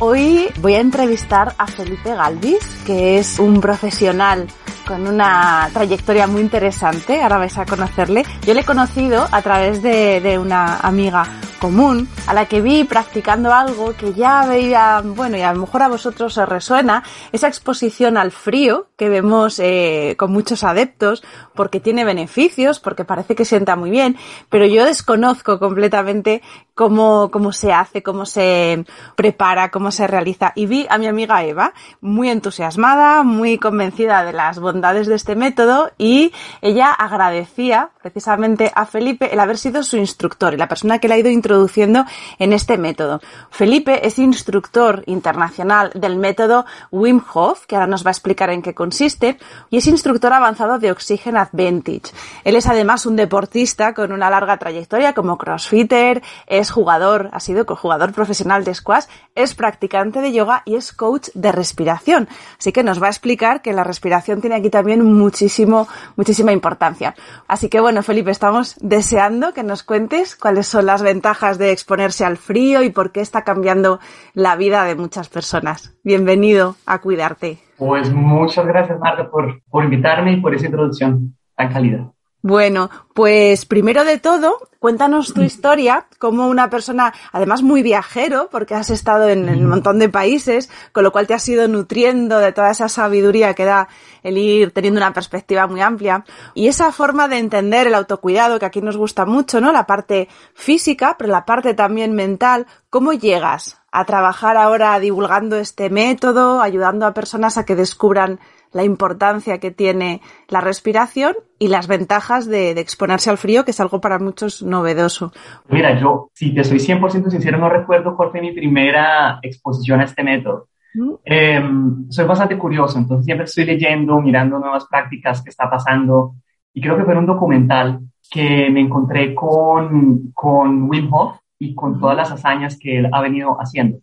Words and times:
Hoy 0.00 0.46
voy 0.60 0.74
a 0.74 0.80
entrevistar 0.80 1.56
a 1.58 1.66
Felipe 1.66 2.14
Galvis, 2.14 2.64
que 2.86 3.18
es 3.18 3.40
un 3.40 3.60
profesional 3.60 4.46
con 4.88 5.06
una 5.06 5.68
trayectoria 5.74 6.26
muy 6.26 6.40
interesante, 6.40 7.20
ahora 7.20 7.36
vais 7.36 7.58
a 7.58 7.66
conocerle. 7.66 8.24
Yo 8.46 8.54
le 8.54 8.60
he 8.60 8.64
conocido 8.64 9.28
a 9.30 9.42
través 9.42 9.82
de, 9.82 10.22
de 10.22 10.38
una 10.38 10.78
amiga 10.78 11.26
común 11.58 12.08
a 12.26 12.34
la 12.34 12.46
que 12.46 12.62
vi 12.62 12.84
practicando 12.84 13.52
algo 13.52 13.94
que 13.94 14.14
ya 14.14 14.46
veía, 14.46 15.02
bueno, 15.04 15.36
y 15.36 15.42
a 15.42 15.52
lo 15.52 15.60
mejor 15.60 15.82
a 15.82 15.88
vosotros 15.88 16.38
os 16.38 16.48
resuena, 16.48 17.02
esa 17.32 17.48
exposición 17.48 18.16
al 18.16 18.30
frío 18.30 18.86
que 18.96 19.08
vemos 19.08 19.58
eh, 19.58 20.14
con 20.18 20.32
muchos 20.32 20.64
adeptos 20.64 21.22
porque 21.54 21.80
tiene 21.80 22.04
beneficios, 22.04 22.80
porque 22.80 23.04
parece 23.04 23.34
que 23.34 23.44
sienta 23.44 23.76
muy 23.76 23.90
bien, 23.90 24.16
pero 24.48 24.66
yo 24.66 24.84
desconozco 24.84 25.58
completamente 25.58 26.42
cómo, 26.74 27.30
cómo 27.30 27.52
se 27.52 27.72
hace, 27.72 28.02
cómo 28.02 28.24
se 28.24 28.84
prepara, 29.16 29.70
cómo 29.70 29.90
se 29.90 30.06
realiza. 30.06 30.52
Y 30.54 30.66
vi 30.66 30.86
a 30.88 30.98
mi 30.98 31.06
amiga 31.06 31.44
Eva 31.44 31.74
muy 32.00 32.30
entusiasmada, 32.30 33.24
muy 33.24 33.58
convencida 33.58 34.24
de 34.24 34.32
las 34.32 34.60
bondades 34.60 34.77
de 34.80 35.14
este 35.14 35.34
método 35.34 35.90
y 35.98 36.32
ella 36.62 36.90
agradecía 36.92 37.90
precisamente 38.00 38.70
a 38.74 38.86
Felipe 38.86 39.32
el 39.32 39.40
haber 39.40 39.58
sido 39.58 39.82
su 39.82 39.96
instructor 39.96 40.54
y 40.54 40.56
la 40.56 40.68
persona 40.68 40.98
que 40.98 41.08
le 41.08 41.14
ha 41.14 41.18
ido 41.18 41.30
introduciendo 41.30 42.04
en 42.38 42.52
este 42.52 42.78
método. 42.78 43.20
Felipe 43.50 44.06
es 44.06 44.18
instructor 44.18 45.02
internacional 45.06 45.90
del 45.94 46.16
método 46.16 46.64
Wim 46.90 47.20
Hof, 47.34 47.66
que 47.66 47.74
ahora 47.74 47.88
nos 47.88 48.04
va 48.04 48.10
a 48.10 48.12
explicar 48.12 48.50
en 48.50 48.62
qué 48.62 48.72
consiste, 48.72 49.38
y 49.68 49.78
es 49.78 49.86
instructor 49.86 50.32
avanzado 50.32 50.78
de 50.78 50.92
Oxygen 50.92 51.36
Advantage. 51.36 52.12
Él 52.44 52.56
es 52.56 52.66
además 52.66 53.04
un 53.04 53.16
deportista 53.16 53.94
con 53.94 54.12
una 54.12 54.30
larga 54.30 54.58
trayectoria 54.58 55.12
como 55.12 55.38
crossfitter, 55.38 56.22
es 56.46 56.70
jugador, 56.70 57.30
ha 57.32 57.40
sido 57.40 57.66
jugador 57.66 58.12
profesional 58.12 58.64
de 58.64 58.74
squash, 58.74 59.04
es 59.34 59.54
practicante 59.54 60.20
de 60.20 60.32
yoga 60.32 60.62
y 60.64 60.76
es 60.76 60.92
coach 60.92 61.28
de 61.34 61.52
respiración. 61.52 62.28
Así 62.58 62.72
que 62.72 62.82
nos 62.82 63.02
va 63.02 63.08
a 63.08 63.10
explicar 63.10 63.60
que 63.60 63.72
la 63.72 63.84
respiración 63.84 64.40
tiene 64.40 64.56
aquí 64.56 64.67
también 64.70 65.04
muchísimo, 65.04 65.88
muchísima 66.16 66.52
importancia. 66.52 67.14
Así 67.46 67.68
que 67.68 67.80
bueno, 67.80 68.02
Felipe, 68.02 68.30
estamos 68.30 68.76
deseando 68.80 69.52
que 69.52 69.62
nos 69.62 69.82
cuentes 69.82 70.36
cuáles 70.36 70.66
son 70.66 70.86
las 70.86 71.02
ventajas 71.02 71.58
de 71.58 71.72
exponerse 71.72 72.24
al 72.24 72.36
frío 72.36 72.82
y 72.82 72.90
por 72.90 73.12
qué 73.12 73.20
está 73.20 73.42
cambiando 73.42 74.00
la 74.34 74.56
vida 74.56 74.84
de 74.84 74.94
muchas 74.94 75.28
personas. 75.28 75.94
Bienvenido 76.04 76.76
a 76.86 77.00
Cuidarte. 77.00 77.58
Pues 77.76 78.12
muchas 78.12 78.66
gracias, 78.66 78.98
Marta, 78.98 79.30
por, 79.30 79.62
por 79.70 79.84
invitarme 79.84 80.32
y 80.32 80.40
por 80.40 80.54
esa 80.54 80.66
introducción 80.66 81.36
tan 81.54 81.72
cálida. 81.72 82.12
Bueno, 82.42 82.88
pues 83.18 83.66
primero 83.66 84.04
de 84.04 84.18
todo, 84.18 84.60
cuéntanos 84.78 85.34
tu 85.34 85.42
historia 85.42 86.06
como 86.20 86.46
una 86.46 86.70
persona, 86.70 87.12
además 87.32 87.62
muy 87.62 87.82
viajero, 87.82 88.48
porque 88.48 88.76
has 88.76 88.90
estado 88.90 89.28
en, 89.28 89.48
un 89.48 89.68
montón 89.68 89.98
de 89.98 90.08
países, 90.08 90.70
con 90.92 91.02
lo 91.02 91.10
cual 91.10 91.26
te 91.26 91.34
has 91.34 91.48
ido 91.48 91.66
nutriendo 91.66 92.38
de 92.38 92.52
toda 92.52 92.70
esa 92.70 92.88
sabiduría 92.88 93.54
que 93.54 93.64
da 93.64 93.88
el 94.22 94.38
ir 94.38 94.70
teniendo 94.70 95.00
una 95.00 95.12
perspectiva 95.12 95.66
muy 95.66 95.80
amplia. 95.80 96.24
Y 96.54 96.68
esa 96.68 96.92
forma 96.92 97.26
de 97.26 97.38
entender 97.38 97.88
el 97.88 97.96
autocuidado, 97.96 98.60
que 98.60 98.66
aquí 98.66 98.80
nos 98.82 98.96
gusta 98.96 99.26
mucho, 99.26 99.60
¿no? 99.60 99.72
La 99.72 99.84
parte 99.84 100.28
física, 100.54 101.16
pero 101.18 101.32
la 101.32 101.44
parte 101.44 101.74
también 101.74 102.12
mental. 102.12 102.68
¿Cómo 102.88 103.14
llegas 103.14 103.78
a 103.90 104.04
trabajar 104.04 104.56
ahora 104.56 105.00
divulgando 105.00 105.56
este 105.56 105.90
método, 105.90 106.60
ayudando 106.60 107.04
a 107.04 107.14
personas 107.14 107.58
a 107.58 107.64
que 107.64 107.74
descubran 107.74 108.38
la 108.72 108.84
importancia 108.84 109.58
que 109.58 109.70
tiene 109.70 110.20
la 110.48 110.60
respiración 110.60 111.36
y 111.58 111.68
las 111.68 111.86
ventajas 111.86 112.46
de, 112.46 112.74
de, 112.74 112.80
exponerse 113.08 113.30
al 113.30 113.38
frío, 113.38 113.64
que 113.64 113.70
es 113.70 113.80
algo 113.80 114.00
para 114.00 114.18
muchos 114.18 114.62
novedoso. 114.62 115.32
Mira, 115.68 115.98
yo, 115.98 116.30
si 116.34 116.54
te 116.54 116.62
soy 116.62 116.78
100% 116.78 117.30
sincero, 117.30 117.58
no 117.58 117.68
recuerdo 117.70 118.14
cuál 118.14 118.30
fue 118.30 118.40
mi 118.42 118.52
primera 118.52 119.38
exposición 119.42 120.00
a 120.00 120.04
este 120.04 120.22
método. 120.22 120.68
Mm. 120.94 121.10
Eh, 121.24 121.62
soy 122.10 122.26
bastante 122.26 122.58
curioso, 122.58 122.98
entonces 122.98 123.24
siempre 123.24 123.46
estoy 123.46 123.64
leyendo, 123.64 124.20
mirando 124.20 124.58
nuevas 124.58 124.86
prácticas 124.90 125.42
que 125.42 125.50
está 125.50 125.70
pasando, 125.70 126.34
y 126.74 126.80
creo 126.82 126.96
que 126.96 127.04
fue 127.04 127.16
un 127.16 127.26
documental 127.26 128.00
que 128.30 128.68
me 128.70 128.80
encontré 128.80 129.34
con, 129.34 130.32
con 130.34 130.82
Wim 130.90 131.12
Hof 131.12 131.38
y 131.58 131.74
con 131.74 131.98
todas 131.98 132.16
las 132.16 132.30
hazañas 132.30 132.78
que 132.78 132.98
él 132.98 133.08
ha 133.10 133.22
venido 133.22 133.56
haciendo. 133.58 134.00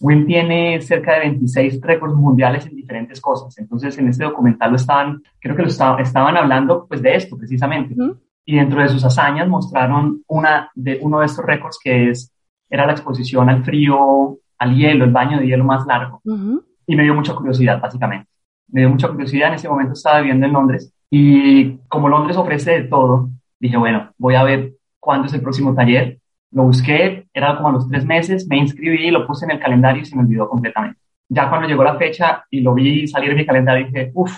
Wim 0.00 0.26
tiene 0.26 0.80
cerca 0.80 1.14
de 1.14 1.20
26 1.20 1.80
récords 1.82 2.14
mundiales 2.14 2.66
en 2.66 2.76
diferentes 2.76 3.20
cosas. 3.20 3.56
Entonces, 3.58 3.96
en 3.98 4.08
este 4.08 4.24
documental 4.24 4.70
lo 4.70 4.76
estaban, 4.76 5.22
creo 5.38 5.56
que 5.56 5.62
lo 5.62 5.68
estaban 5.68 6.36
hablando 6.36 6.86
pues 6.86 7.00
de 7.00 7.16
esto 7.16 7.36
precisamente. 7.36 7.94
Uh 7.94 7.98
-huh. 7.98 8.25
Y 8.46 8.56
dentro 8.56 8.80
de 8.80 8.88
sus 8.88 9.04
hazañas 9.04 9.48
mostraron 9.48 10.22
una 10.28 10.70
de, 10.74 10.98
uno 11.02 11.20
de 11.20 11.26
estos 11.26 11.44
récords 11.44 11.78
que 11.82 12.10
es, 12.10 12.32
era 12.70 12.86
la 12.86 12.92
exposición 12.92 13.50
al 13.50 13.64
frío, 13.64 14.38
al 14.58 14.74
hielo, 14.74 15.04
el 15.04 15.12
baño 15.12 15.38
de 15.38 15.46
hielo 15.46 15.64
más 15.64 15.86
largo. 15.86 16.20
Uh 16.24 16.34
-huh. 16.34 16.64
Y 16.86 16.96
me 16.96 17.02
dio 17.02 17.14
mucha 17.14 17.34
curiosidad, 17.34 17.80
básicamente. 17.80 18.28
Me 18.68 18.80
dio 18.80 18.90
mucha 18.90 19.08
curiosidad. 19.08 19.48
En 19.48 19.54
ese 19.54 19.68
momento 19.68 19.92
estaba 19.92 20.20
viviendo 20.20 20.46
en 20.46 20.52
Londres. 20.52 20.92
Y 21.10 21.76
como 21.88 22.08
Londres 22.08 22.38
ofrece 22.38 22.70
de 22.72 22.84
todo, 22.84 23.28
dije, 23.60 23.76
bueno, 23.76 24.10
voy 24.16 24.36
a 24.36 24.44
ver 24.44 24.72
cuándo 24.98 25.26
es 25.26 25.34
el 25.34 25.42
próximo 25.42 25.74
taller 25.74 26.18
lo 26.56 26.64
busqué, 26.64 27.26
era 27.34 27.56
como 27.56 27.68
a 27.68 27.72
los 27.72 27.88
tres 27.88 28.04
meses, 28.04 28.46
me 28.48 28.56
inscribí, 28.56 29.10
lo 29.10 29.26
puse 29.26 29.44
en 29.44 29.52
el 29.52 29.60
calendario 29.60 30.02
y 30.02 30.04
se 30.06 30.16
me 30.16 30.22
olvidó 30.22 30.48
completamente. 30.48 30.98
Ya 31.28 31.48
cuando 31.48 31.68
llegó 31.68 31.84
la 31.84 31.96
fecha 31.96 32.44
y 32.50 32.60
lo 32.60 32.72
vi 32.74 33.06
salir 33.06 33.30
de 33.30 33.36
mi 33.36 33.46
calendario, 33.46 33.86
dije, 33.86 34.10
uff, 34.14 34.32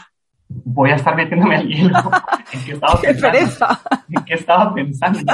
voy 0.48 0.90
a 0.90 0.96
estar 0.96 1.14
metiéndome 1.14 1.56
al 1.56 1.68
hielo. 1.68 1.98
¿En 2.52 2.64
qué 2.64 2.72
estaba 2.72 3.00
qué 3.00 3.14
pensando? 3.14 3.78
¿En 4.08 4.24
qué 4.24 4.34
estaba 4.34 4.74
pensando? 4.74 5.32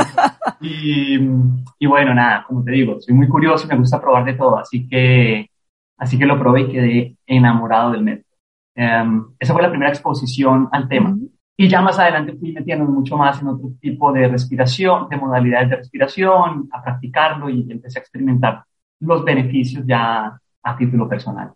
Y, 0.60 1.18
y, 1.78 1.86
bueno, 1.86 2.14
nada, 2.14 2.44
como 2.46 2.64
te 2.64 2.72
digo, 2.72 3.00
soy 3.00 3.14
muy 3.14 3.28
curioso 3.28 3.66
y 3.66 3.68
me 3.68 3.76
gusta 3.76 4.00
probar 4.00 4.24
de 4.24 4.34
todo, 4.34 4.58
así 4.58 4.88
que, 4.88 5.50
así 5.98 6.18
que 6.18 6.26
lo 6.26 6.38
probé 6.38 6.62
y 6.62 6.68
quedé 6.68 7.16
enamorado 7.26 7.92
del 7.92 8.02
método. 8.02 8.24
Um, 8.76 9.34
esa 9.38 9.52
fue 9.52 9.62
la 9.62 9.70
primera 9.70 9.90
exposición 9.90 10.68
al 10.72 10.88
tema. 10.88 11.10
Uh 11.10 11.14
-huh. 11.14 11.30
Y 11.56 11.68
ya 11.68 11.80
más 11.80 11.98
adelante 11.98 12.32
fui 12.32 12.52
metiéndome 12.52 12.90
mucho 12.90 13.16
más 13.16 13.40
en 13.40 13.48
otro 13.48 13.70
tipo 13.80 14.12
de 14.12 14.26
respiración, 14.26 15.08
de 15.08 15.16
modalidades 15.16 15.70
de 15.70 15.76
respiración, 15.76 16.68
a 16.72 16.82
practicarlo 16.82 17.48
y 17.48 17.70
empecé 17.70 17.98
a 17.98 18.02
experimentar 18.02 18.64
los 19.00 19.24
beneficios 19.24 19.84
ya 19.86 20.36
a 20.62 20.76
título 20.76 21.08
personal. 21.08 21.52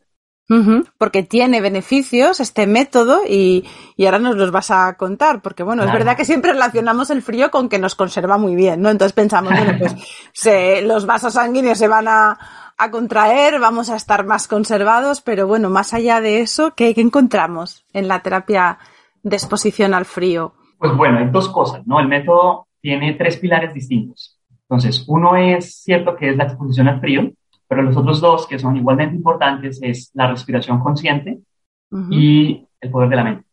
Uh 0.50 0.54
-huh, 0.54 0.90
porque 0.96 1.22
tiene 1.22 1.60
beneficios 1.60 2.40
este 2.40 2.66
método 2.66 3.20
y, 3.28 3.66
y, 3.96 4.06
ahora 4.06 4.18
nos 4.18 4.36
los 4.36 4.50
vas 4.50 4.70
a 4.70 4.94
contar, 4.96 5.42
porque 5.42 5.62
bueno, 5.62 5.82
claro. 5.82 5.98
es 5.98 6.04
verdad 6.04 6.16
que 6.16 6.24
siempre 6.24 6.52
relacionamos 6.52 7.10
el 7.10 7.20
frío 7.20 7.50
con 7.50 7.68
que 7.68 7.78
nos 7.78 7.94
conserva 7.94 8.38
muy 8.38 8.54
bien, 8.56 8.80
¿no? 8.80 8.88
Entonces 8.88 9.12
pensamos, 9.12 9.52
bueno, 9.52 9.74
pues 9.78 9.94
se, 10.32 10.80
los 10.80 11.04
vasos 11.04 11.34
sanguíneos 11.34 11.76
se 11.76 11.86
van 11.86 12.08
a, 12.08 12.38
a, 12.78 12.90
contraer, 12.90 13.60
vamos 13.60 13.90
a 13.90 13.96
estar 13.96 14.24
más 14.24 14.48
conservados, 14.48 15.20
pero 15.20 15.46
bueno, 15.46 15.68
más 15.68 15.92
allá 15.92 16.22
de 16.22 16.40
eso, 16.40 16.72
¿qué, 16.74 16.94
qué 16.94 17.02
encontramos 17.02 17.84
en 17.92 18.08
la 18.08 18.22
terapia 18.22 18.78
de 19.22 19.36
exposición 19.36 19.92
al 19.92 20.06
frío? 20.06 20.54
Pues 20.78 20.96
bueno, 20.96 21.18
hay 21.18 21.28
dos 21.30 21.50
cosas, 21.50 21.86
¿no? 21.86 22.00
El 22.00 22.08
método 22.08 22.68
tiene 22.80 23.12
tres 23.14 23.36
pilares 23.36 23.74
distintos. 23.74 24.38
Entonces, 24.62 25.04
uno 25.08 25.36
es 25.36 25.82
cierto 25.82 26.16
que 26.16 26.30
es 26.30 26.36
la 26.36 26.44
exposición 26.44 26.88
al 26.88 27.00
frío, 27.00 27.32
pero 27.68 27.82
los 27.82 27.96
otros 27.96 28.20
dos, 28.20 28.46
que 28.46 28.58
son 28.58 28.76
igualmente 28.76 29.14
importantes, 29.14 29.78
es 29.82 30.10
la 30.14 30.28
respiración 30.28 30.80
consciente 30.80 31.38
uh 31.90 31.96
-huh. 31.96 32.08
y 32.10 32.66
el 32.80 32.90
poder 32.90 33.10
de 33.10 33.16
la 33.16 33.24
mente. 33.24 33.44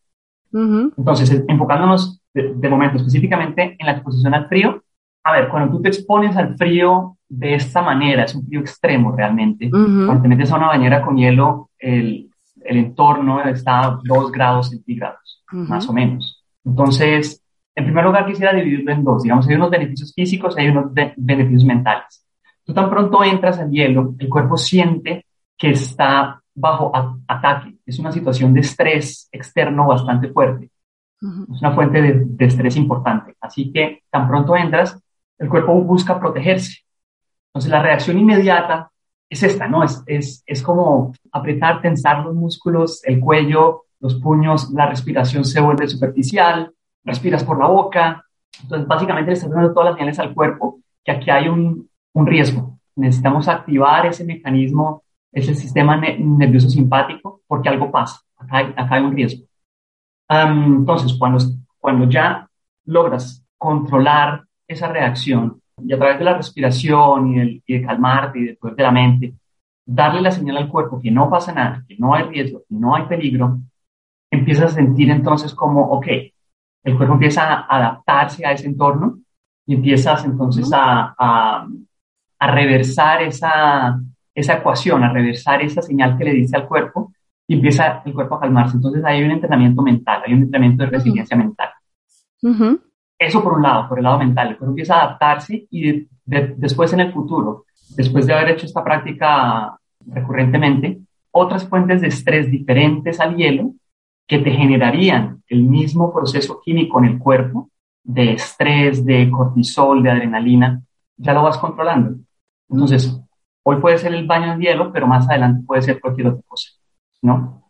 Uh 0.52 0.60
-huh. 0.60 0.94
Entonces, 0.98 1.44
enfocándonos 1.48 2.22
de, 2.34 2.54
de, 2.56 2.70
momento 2.70 2.98
específicamente 2.98 3.76
en 3.78 3.86
la 3.86 3.94
exposición 3.94 4.34
al 4.34 4.48
frío, 4.48 4.82
a 5.24 5.32
ver, 5.34 5.50
cuando 5.50 5.72
tú 5.76 5.82
te 5.82 5.90
expones 5.90 6.36
al 6.38 6.56
frío 6.56 7.18
de 7.28 7.56
esta 7.56 7.82
manera, 7.82 8.24
es 8.24 8.36
un 8.36 8.46
frío 8.46 8.62
extremo 8.62 9.12
realmente, 9.12 9.68
uh 9.68 9.70
-huh. 9.72 10.06
cuando 10.06 10.24
te 10.24 10.30
metes 10.30 10.52
a 10.52 10.58
una 10.58 10.68
bañera 10.68 11.02
con 11.02 11.18
hielo, 11.18 11.70
el, 11.78 12.30
el 12.64 12.78
entorno 12.78 13.44
está 13.44 13.86
a 13.86 14.00
2 14.04 14.32
grados 14.32 14.70
centígrados, 14.70 15.44
más 15.52 15.88
o 15.90 15.94
menos. 15.94 16.44
Entonces, 16.64 17.44
en 17.76 17.84
primer 17.84 18.06
lugar, 18.06 18.26
quisiera 18.26 18.54
dividirlo 18.54 18.92
en 18.92 19.04
dos. 19.04 19.24
Digamos, 19.24 19.48
hay 19.48 19.56
unos 19.56 19.70
beneficios 19.70 20.14
físicos 20.14 20.58
y 20.58 20.62
hay 20.62 20.70
unos 20.70 20.94
be 20.94 21.14
beneficios 21.18 21.66
mentales. 21.66 22.25
Tú 22.66 22.74
tan 22.74 22.90
pronto 22.90 23.24
entras 23.24 23.60
al 23.60 23.70
hielo, 23.70 24.16
el 24.18 24.28
cuerpo 24.28 24.58
siente 24.58 25.26
que 25.58 25.70
está 25.70 26.42
bajo 26.56 26.92
ataque. 27.28 27.76
Es 27.86 28.00
una 28.00 28.12
situación 28.12 28.54
de 28.54 28.62
estrés 28.62 29.30
externo 29.32 29.88
bastante 29.88 30.30
fuerte. 30.30 30.72
Uh 31.22 31.28
-huh. 31.28 31.56
Es 31.56 31.62
una 31.62 31.76
fuente 31.76 32.02
de, 32.02 32.24
de, 32.26 32.46
estrés 32.46 32.76
importante. 32.76 33.36
Así 33.40 33.72
que 33.72 34.04
tan 34.10 34.28
pronto 34.28 34.56
entras, 34.56 35.00
el 35.38 35.48
cuerpo 35.50 35.74
busca 35.76 36.20
protegerse. 36.20 36.84
Entonces 37.50 37.72
la 37.72 37.82
reacción 37.82 38.18
inmediata 38.18 38.90
es 39.30 39.44
esta, 39.44 39.68
¿no? 39.68 39.84
Es, 39.84 40.04
es, 40.08 40.44
es 40.46 40.62
como 40.62 41.14
apretar, 41.32 41.82
tensar 41.82 42.26
los 42.26 42.34
músculos, 42.34 43.02
el 43.06 43.20
cuello, 43.20 43.84
los 44.00 44.16
puños, 44.16 44.72
la 44.72 44.88
respiración 44.88 45.46
se 45.46 45.62
vuelve 45.62 45.88
superficial, 45.88 46.72
respiras 47.04 47.44
por 47.44 47.60
la 47.60 47.68
boca. 47.68 48.26
Entonces 48.64 48.88
básicamente 48.88 49.32
le 49.32 49.34
estás 49.34 49.52
dando 49.52 49.74
todas 49.74 49.90
las 49.90 49.96
señales 49.96 50.20
al 50.20 50.34
cuerpo 50.34 50.80
que 51.04 51.12
aquí 51.12 51.30
hay 51.30 51.48
un, 51.48 51.88
un 52.16 52.26
riesgo. 52.26 52.80
Necesitamos 52.96 53.48
activar 53.48 54.06
ese 54.06 54.24
mecanismo, 54.24 55.04
ese 55.32 55.54
sistema 55.54 55.98
nervioso 55.98 56.70
simpático, 56.70 57.42
porque 57.46 57.70
algo 57.70 57.92
pasa. 57.92 58.22
Acá 58.38 58.58
hay, 58.58 58.66
acá 58.76 58.96
hay 58.96 59.04
un 59.04 59.16
riesgo. 59.16 59.46
entonces, 60.30 61.14
cuando, 61.20 61.40
cuando 61.80 62.10
ya 62.10 62.48
logras 62.86 63.44
controlar 63.58 64.44
esa 64.68 64.88
reacción 64.88 65.62
y 65.84 65.94
a 65.94 65.98
través 65.98 66.20
de 66.20 66.26
la 66.26 66.38
respiración 66.38 67.32
y, 67.32 67.40
del, 67.40 67.64
y 67.66 67.80
de 67.80 67.86
calmarte 67.86 68.40
y 68.40 68.46
de 68.46 68.56
poder 68.56 68.76
de 68.76 68.84
la 68.84 68.92
mente, 68.92 69.34
darle 69.86 70.22
la 70.22 70.32
señal 70.32 70.58
al 70.58 70.70
cuerpo 70.70 71.00
que 71.00 71.12
no 71.12 71.30
pasa 71.30 71.54
nada, 71.54 71.84
que 71.88 71.98
no 71.98 72.16
hay 72.16 72.24
riesgo, 72.24 72.60
que 72.68 72.76
no 72.76 72.96
hay 72.96 73.04
peligro, 73.04 73.60
empiezas 74.32 74.72
a 74.72 74.76
sentir 74.76 75.12
entonces 75.12 75.54
como, 75.54 75.82
ok, 75.92 76.08
el 76.84 76.98
cuerpo 76.98 77.14
empieza 77.14 77.44
a 77.44 77.78
adaptarse 77.78 78.46
a 78.46 78.54
ese 78.54 78.68
entorno 78.68 79.20
y 79.66 79.76
empiezas 79.76 80.24
entonces 80.26 80.72
a, 80.74 81.14
a, 81.18 81.68
a 82.40 82.52
reversar 82.52 83.24
esa, 83.24 84.00
esa 84.34 84.54
ecuación, 84.54 85.04
a 85.04 85.12
reversar 85.12 85.62
esa 85.62 85.82
señal 85.82 86.18
que 86.18 86.26
le 86.26 86.34
dice 86.34 86.58
al 86.58 86.68
cuerpo 86.68 87.14
y 87.48 87.56
empieza 87.56 88.02
el 88.06 88.14
cuerpo 88.14 88.36
a 88.36 88.40
calmarse. 88.42 88.78
Entonces 88.78 89.04
hay 89.06 89.24
un 89.24 89.32
entrenamiento 89.32 89.82
mental, 89.82 90.24
hay 90.26 90.34
un 90.34 90.44
entrenamiento 90.44 90.84
de 90.84 90.90
resiliencia 90.90 91.38
mental. 91.38 91.70
Eso 93.18 93.42
por 93.42 93.54
un 93.54 93.64
lado, 93.64 93.88
por 93.88 93.98
el 93.98 94.04
lado 94.04 94.20
mental, 94.20 94.50
el 94.50 94.58
cuerpo 94.58 94.72
empieza 94.72 94.96
a 94.96 95.04
adaptarse 95.04 95.68
y 95.72 96.08
después 96.26 96.92
en 96.94 97.00
el 97.00 97.14
futuro, 97.14 97.66
después 97.96 98.28
de 98.28 98.34
haber 98.34 98.50
hecho 98.52 98.66
esta 98.66 98.84
práctica 98.84 99.78
recurrentemente, 100.06 101.00
otras 101.31 101.68
fuentes 101.68 102.02
de 102.02 102.08
estrés 102.08 102.52
diferentes 102.52 103.20
al 103.20 103.36
hielo 103.36 103.74
que 104.28 104.40
te 104.40 104.52
generarían 104.52 105.44
el 105.48 105.64
mismo 105.64 106.14
proceso 106.14 106.62
químico 106.64 107.00
en 107.00 107.06
el 107.06 107.20
cuerpo 107.20 107.70
de 108.04 108.34
estrés, 108.34 109.06
de 109.06 109.30
cortisol, 109.31 110.04
de 110.04 110.12
adrenalina, 110.12 110.81
ya 111.18 111.34
lo 111.34 111.44
vas 111.44 111.58
controlando. 111.58 112.18
Entonces, 112.70 113.22
hoy 113.64 113.78
puede 113.78 113.98
ser 113.98 114.14
el 114.14 114.26
baño 114.26 114.54
en 114.54 114.60
hielo, 114.60 114.92
pero 114.92 115.08
más 115.08 115.28
adelante 115.30 115.64
puede 115.66 115.82
ser 115.82 116.00
cualquier 116.00 116.28
otra 116.28 116.42
cosa, 116.48 116.70
¿no? 117.22 117.70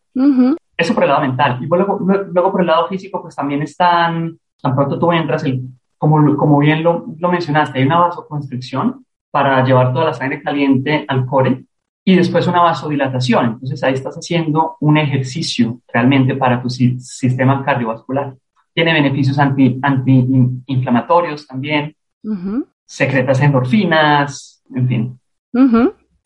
Eso 0.78 0.94
por 0.94 1.04
el 1.04 1.10
lado 1.10 1.22
mental. 1.22 1.60
Y 1.62 1.68
luego, 1.68 2.00
luego 2.00 2.52
por 2.52 2.62
el 2.62 2.68
lado 2.68 2.88
físico, 2.88 3.22
pues 3.22 3.36
también 3.36 3.62
están, 3.62 4.38
tan 4.62 4.76
pronto 4.76 5.00
tú 5.00 5.12
entras, 5.12 5.44
el, 5.44 5.64
como, 5.98 6.36
como 6.38 6.60
bien 6.60 6.84
lo, 6.84 7.06
lo 7.18 7.32
mencionaste, 7.32 7.80
hay 7.80 7.86
una 7.86 8.00
vasoconstricción 8.00 9.06
para 9.32 9.64
llevar 9.66 9.94
toda 9.94 10.06
la 10.06 10.14
sangre 10.14 10.42
caliente 10.42 11.06
al 11.08 11.26
core 11.26 11.66
y 12.06 12.16
después 12.16 12.48
una 12.48 12.62
vasodilatación. 12.62 13.46
Entonces 13.46 13.84
ahí 13.84 13.94
estás 13.94 14.16
haciendo 14.16 14.78
un 14.80 14.98
ejercicio 14.98 15.82
realmente 15.92 16.36
para 16.36 16.62
tu 16.62 16.70
sistema 16.70 17.64
cardiovascular. 17.66 18.36
Tiene 18.74 18.94
beneficios 18.94 19.40
anti, 19.40 19.80
antiinflamatorios 19.82 21.48
también, 21.48 21.96
secretas 22.86 23.42
endorfinas, 23.42 24.64
en 24.74 24.88
fin. 24.88 25.20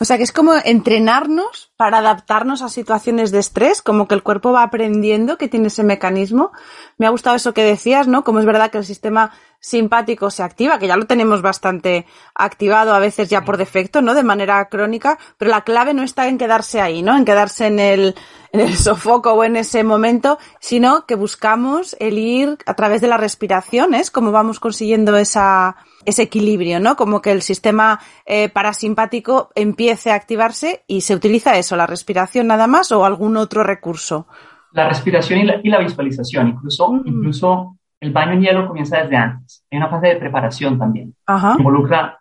O 0.02 0.06
sea 0.06 0.16
que 0.16 0.24
es 0.24 0.32
como 0.32 0.54
entrenarnos 0.64 1.74
para 1.76 1.98
adaptarnos 1.98 2.62
a 2.62 2.70
situaciones 2.70 3.32
de 3.32 3.40
estrés, 3.40 3.82
como 3.82 4.08
que 4.08 4.16
el 4.16 4.24
cuerpo 4.24 4.54
va 4.54 4.64
aprendiendo 4.64 5.38
que 5.38 5.50
tiene 5.50 5.68
ese 5.68 5.84
mecanismo. 5.84 6.52
Me 6.98 7.06
ha 7.06 7.10
gustado 7.10 7.36
eso 7.36 7.54
que 7.54 7.66
decías, 7.66 8.08
¿no? 8.08 8.24
Como 8.24 8.40
es 8.40 8.46
verdad 8.46 8.72
que 8.72 8.78
el 8.78 8.86
sistema 8.86 9.34
simpático 9.60 10.32
se 10.32 10.42
activa, 10.42 10.80
que 10.80 10.88
ya 10.88 10.96
lo 10.96 11.06
tenemos 11.06 11.42
bastante 11.42 12.06
activado 12.34 12.94
a 12.94 13.00
veces 13.00 13.30
ya 13.30 13.44
por 13.44 13.58
defecto, 13.58 14.02
¿no? 14.02 14.14
De 14.14 14.24
manera 14.24 14.70
crónica, 14.70 15.20
pero 15.38 15.52
la 15.52 15.66
clave 15.66 15.94
no 15.94 16.04
está 16.04 16.30
en 16.30 16.38
quedarse 16.38 16.80
ahí, 16.80 17.02
¿no? 17.02 17.18
En 17.18 17.26
quedarse 17.26 17.68
en 17.68 17.80
el, 17.80 18.16
en 18.54 18.62
el 18.62 18.78
sofoco 18.78 19.34
o 19.34 19.44
en 19.44 19.58
ese 19.58 19.84
momento, 19.84 20.40
sino 20.62 21.06
que 21.08 21.16
buscamos 21.16 21.98
el 22.00 22.18
ir 22.18 22.58
a 22.66 22.74
través 22.74 23.02
de 23.02 23.10
la 23.10 23.18
respiración, 23.18 23.94
¿es? 23.94 24.12
Como 24.12 24.32
vamos 24.32 24.62
consiguiendo 24.62 25.18
esa, 25.18 25.76
ese 26.10 26.24
equilibrio, 26.24 26.80
¿no? 26.80 26.96
Como 26.96 27.22
que 27.22 27.32
el 27.32 27.42
sistema 27.42 28.00
eh, 28.26 28.50
parasimpático 28.50 29.50
empiece 29.56 30.12
a 30.12 30.16
activarse 30.16 30.84
y 30.88 31.02
se 31.02 31.16
utiliza 31.16 31.58
eso, 31.58 31.76
la 31.76 31.88
respiración 31.88 32.48
nada 32.48 32.68
más 32.68 32.92
o 32.92 33.06
algún 33.06 33.38
otro 33.38 33.64
recurso. 33.64 34.28
La 34.74 34.88
respiración 34.88 35.40
y 35.40 35.70
la, 35.70 35.80
visualización, 35.80 36.50
incluso, 36.50 36.92
mm. 36.92 37.02
incluso 37.06 37.78
el 38.00 38.12
baño 38.12 38.34
en 38.34 38.42
hielo 38.42 38.68
comienza 38.68 39.02
desde 39.02 39.16
antes. 39.16 39.66
Hay 39.72 39.78
una 39.78 39.90
fase 39.90 40.08
de 40.08 40.16
preparación 40.18 40.78
también. 40.78 41.16
Involucra 41.58 42.20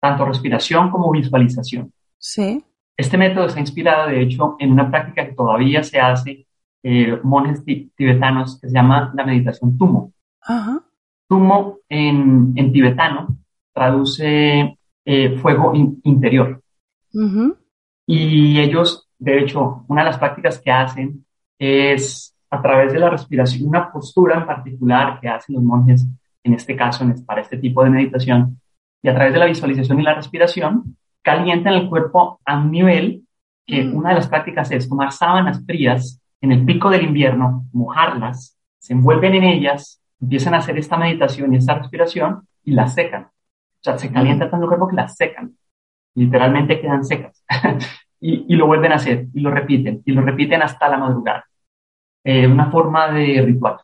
tanto 0.00 0.24
respiración 0.24 0.90
como 0.90 1.10
visualización. 1.10 1.92
Sí. 2.18 2.62
Este 2.96 3.18
método 3.18 3.46
está 3.46 3.60
inspirado, 3.60 4.08
de 4.08 4.22
hecho, 4.22 4.56
en 4.58 4.72
una 4.72 4.90
práctica 4.90 5.26
que 5.26 5.34
todavía 5.34 5.82
se 5.82 6.00
hace 6.00 6.46
eh, 6.82 7.18
monjes 7.22 7.64
tibetanos 7.64 8.60
que 8.60 8.68
se 8.68 8.74
llama 8.74 9.12
la 9.14 9.24
meditación 9.24 9.76
tumo. 9.76 10.12
Ajá. 10.40 10.85
Tumo 11.28 11.78
en, 11.88 12.52
en 12.56 12.72
tibetano 12.72 13.36
traduce 13.72 14.78
eh, 15.04 15.38
fuego 15.38 15.72
interior. 15.74 16.60
Y 18.06 18.60
ellos, 18.60 19.08
de 19.18 19.38
hecho, 19.38 19.84
una 19.88 20.02
de 20.02 20.10
las 20.10 20.18
prácticas 20.18 20.60
que 20.60 20.70
hacen 20.70 21.24
es 21.58 22.34
a 22.50 22.62
través 22.62 22.92
de 22.92 22.98
la 22.98 23.10
respiración, 23.10 23.68
una 23.68 23.90
postura 23.90 24.38
en 24.38 24.46
particular 24.46 25.18
que 25.20 25.28
hacen 25.28 25.56
los 25.56 25.64
monjes, 25.64 26.06
en 26.42 26.54
este 26.54 26.76
caso, 26.76 27.04
para 27.26 27.40
este 27.40 27.58
tipo 27.58 27.82
de 27.82 27.90
meditación, 27.90 28.60
y 29.02 29.08
a 29.08 29.14
través 29.14 29.32
de 29.32 29.38
la 29.38 29.46
visualización 29.46 30.00
y 30.00 30.04
la 30.04 30.14
respiración, 30.14 30.96
calientan 31.22 31.74
el 31.74 31.88
cuerpo 31.88 32.40
a 32.44 32.58
un 32.58 32.70
nivel 32.70 33.22
que 33.66 33.86
una 33.86 34.10
de 34.10 34.16
las 34.16 34.28
prácticas 34.28 34.70
es 34.70 34.88
tomar 34.88 35.12
sábanas 35.12 35.64
frías 35.66 36.20
en 36.40 36.52
el 36.52 36.64
pico 36.64 36.88
del 36.88 37.02
invierno, 37.02 37.66
mojarlas, 37.72 38.56
se 38.78 38.92
envuelven 38.92 39.34
en 39.34 39.44
ellas 39.44 40.00
empiezan 40.26 40.54
a 40.54 40.58
hacer 40.58 40.76
esta 40.76 40.96
meditación 40.96 41.54
y 41.54 41.58
esta 41.58 41.74
respiración 41.74 42.48
y 42.64 42.72
las 42.72 42.94
secan. 42.94 43.24
O 43.24 43.80
sea, 43.80 43.96
se 43.96 44.10
calienta 44.10 44.50
tanto 44.50 44.64
el 44.64 44.68
cuerpo 44.68 44.88
que 44.88 44.96
las 44.96 45.16
secan. 45.16 45.56
Literalmente 46.14 46.80
quedan 46.80 47.04
secas. 47.04 47.44
y, 48.20 48.52
y, 48.52 48.56
lo 48.56 48.66
vuelven 48.66 48.90
a 48.90 48.96
hacer 48.96 49.26
y 49.32 49.40
lo 49.40 49.52
repiten 49.52 50.02
y 50.04 50.12
lo 50.12 50.22
repiten 50.22 50.62
hasta 50.62 50.88
la 50.88 50.98
madrugada. 50.98 51.44
Eh, 52.24 52.44
una 52.44 52.72
forma 52.72 53.12
de 53.12 53.40
ritual. 53.40 53.76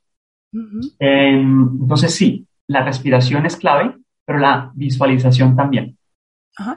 Em, 0.99 1.79
entonces 1.81 2.13
sí, 2.13 2.45
la 2.67 2.83
respiración 2.83 3.47
es 3.47 3.57
clave, 3.57 3.95
pero 4.25 4.41
la 4.41 4.73
visualización 4.75 5.55
también. 5.55 5.97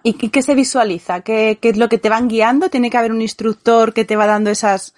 ¿Y 0.03 0.13
qué, 0.13 0.29
qué 0.29 0.43
se 0.43 0.53
visualiza? 0.53 1.21
¿Qué, 1.21 1.57
¿Qué, 1.59 1.69
es 1.69 1.77
lo 1.77 1.89
que 1.89 1.97
te 1.97 2.09
van 2.09 2.27
guiando? 2.27 2.69
¿Tiene 2.69 2.91
que 2.91 2.97
haber 2.97 3.11
un 3.11 3.21
instructor 3.23 3.93
que 3.93 4.05
te 4.05 4.15
va 4.15 4.27
dando 4.27 4.51
esas 4.51 4.93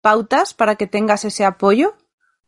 pautas 0.00 0.54
para 0.54 0.76
que 0.76 0.86
tengas 0.86 1.24
ese 1.24 1.44
apoyo? 1.44 1.94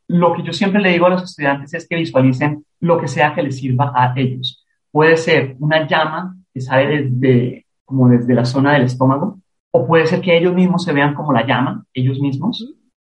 Lo 0.08 0.34
que 0.34 0.42
yo 0.42 0.52
siempre 0.52 0.80
le 0.80 0.90
digo 0.90 1.06
a 1.06 1.10
los 1.10 1.22
estudiantes 1.22 1.72
es 1.74 1.88
que 1.88 1.96
visualicen 1.96 2.64
lo 2.80 2.98
que 2.98 3.08
sea 3.08 3.34
que 3.34 3.42
les 3.42 3.58
sirva 3.58 3.92
a 3.94 4.12
ellos. 4.16 4.64
Puede 4.90 5.16
ser 5.16 5.56
una 5.58 5.86
llama 5.86 6.36
que 6.52 6.60
sale 6.60 7.02
desde, 7.02 7.66
como 7.84 8.08
desde 8.08 8.34
la 8.34 8.44
zona 8.44 8.74
del 8.74 8.82
estómago, 8.82 9.38
o 9.70 9.86
puede 9.86 10.06
ser 10.06 10.20
que 10.20 10.36
ellos 10.36 10.54
mismos 10.54 10.84
se 10.84 10.92
vean 10.92 11.14
como 11.14 11.32
la 11.32 11.46
llama, 11.46 11.84
ellos 11.92 12.20
mismos. 12.20 12.74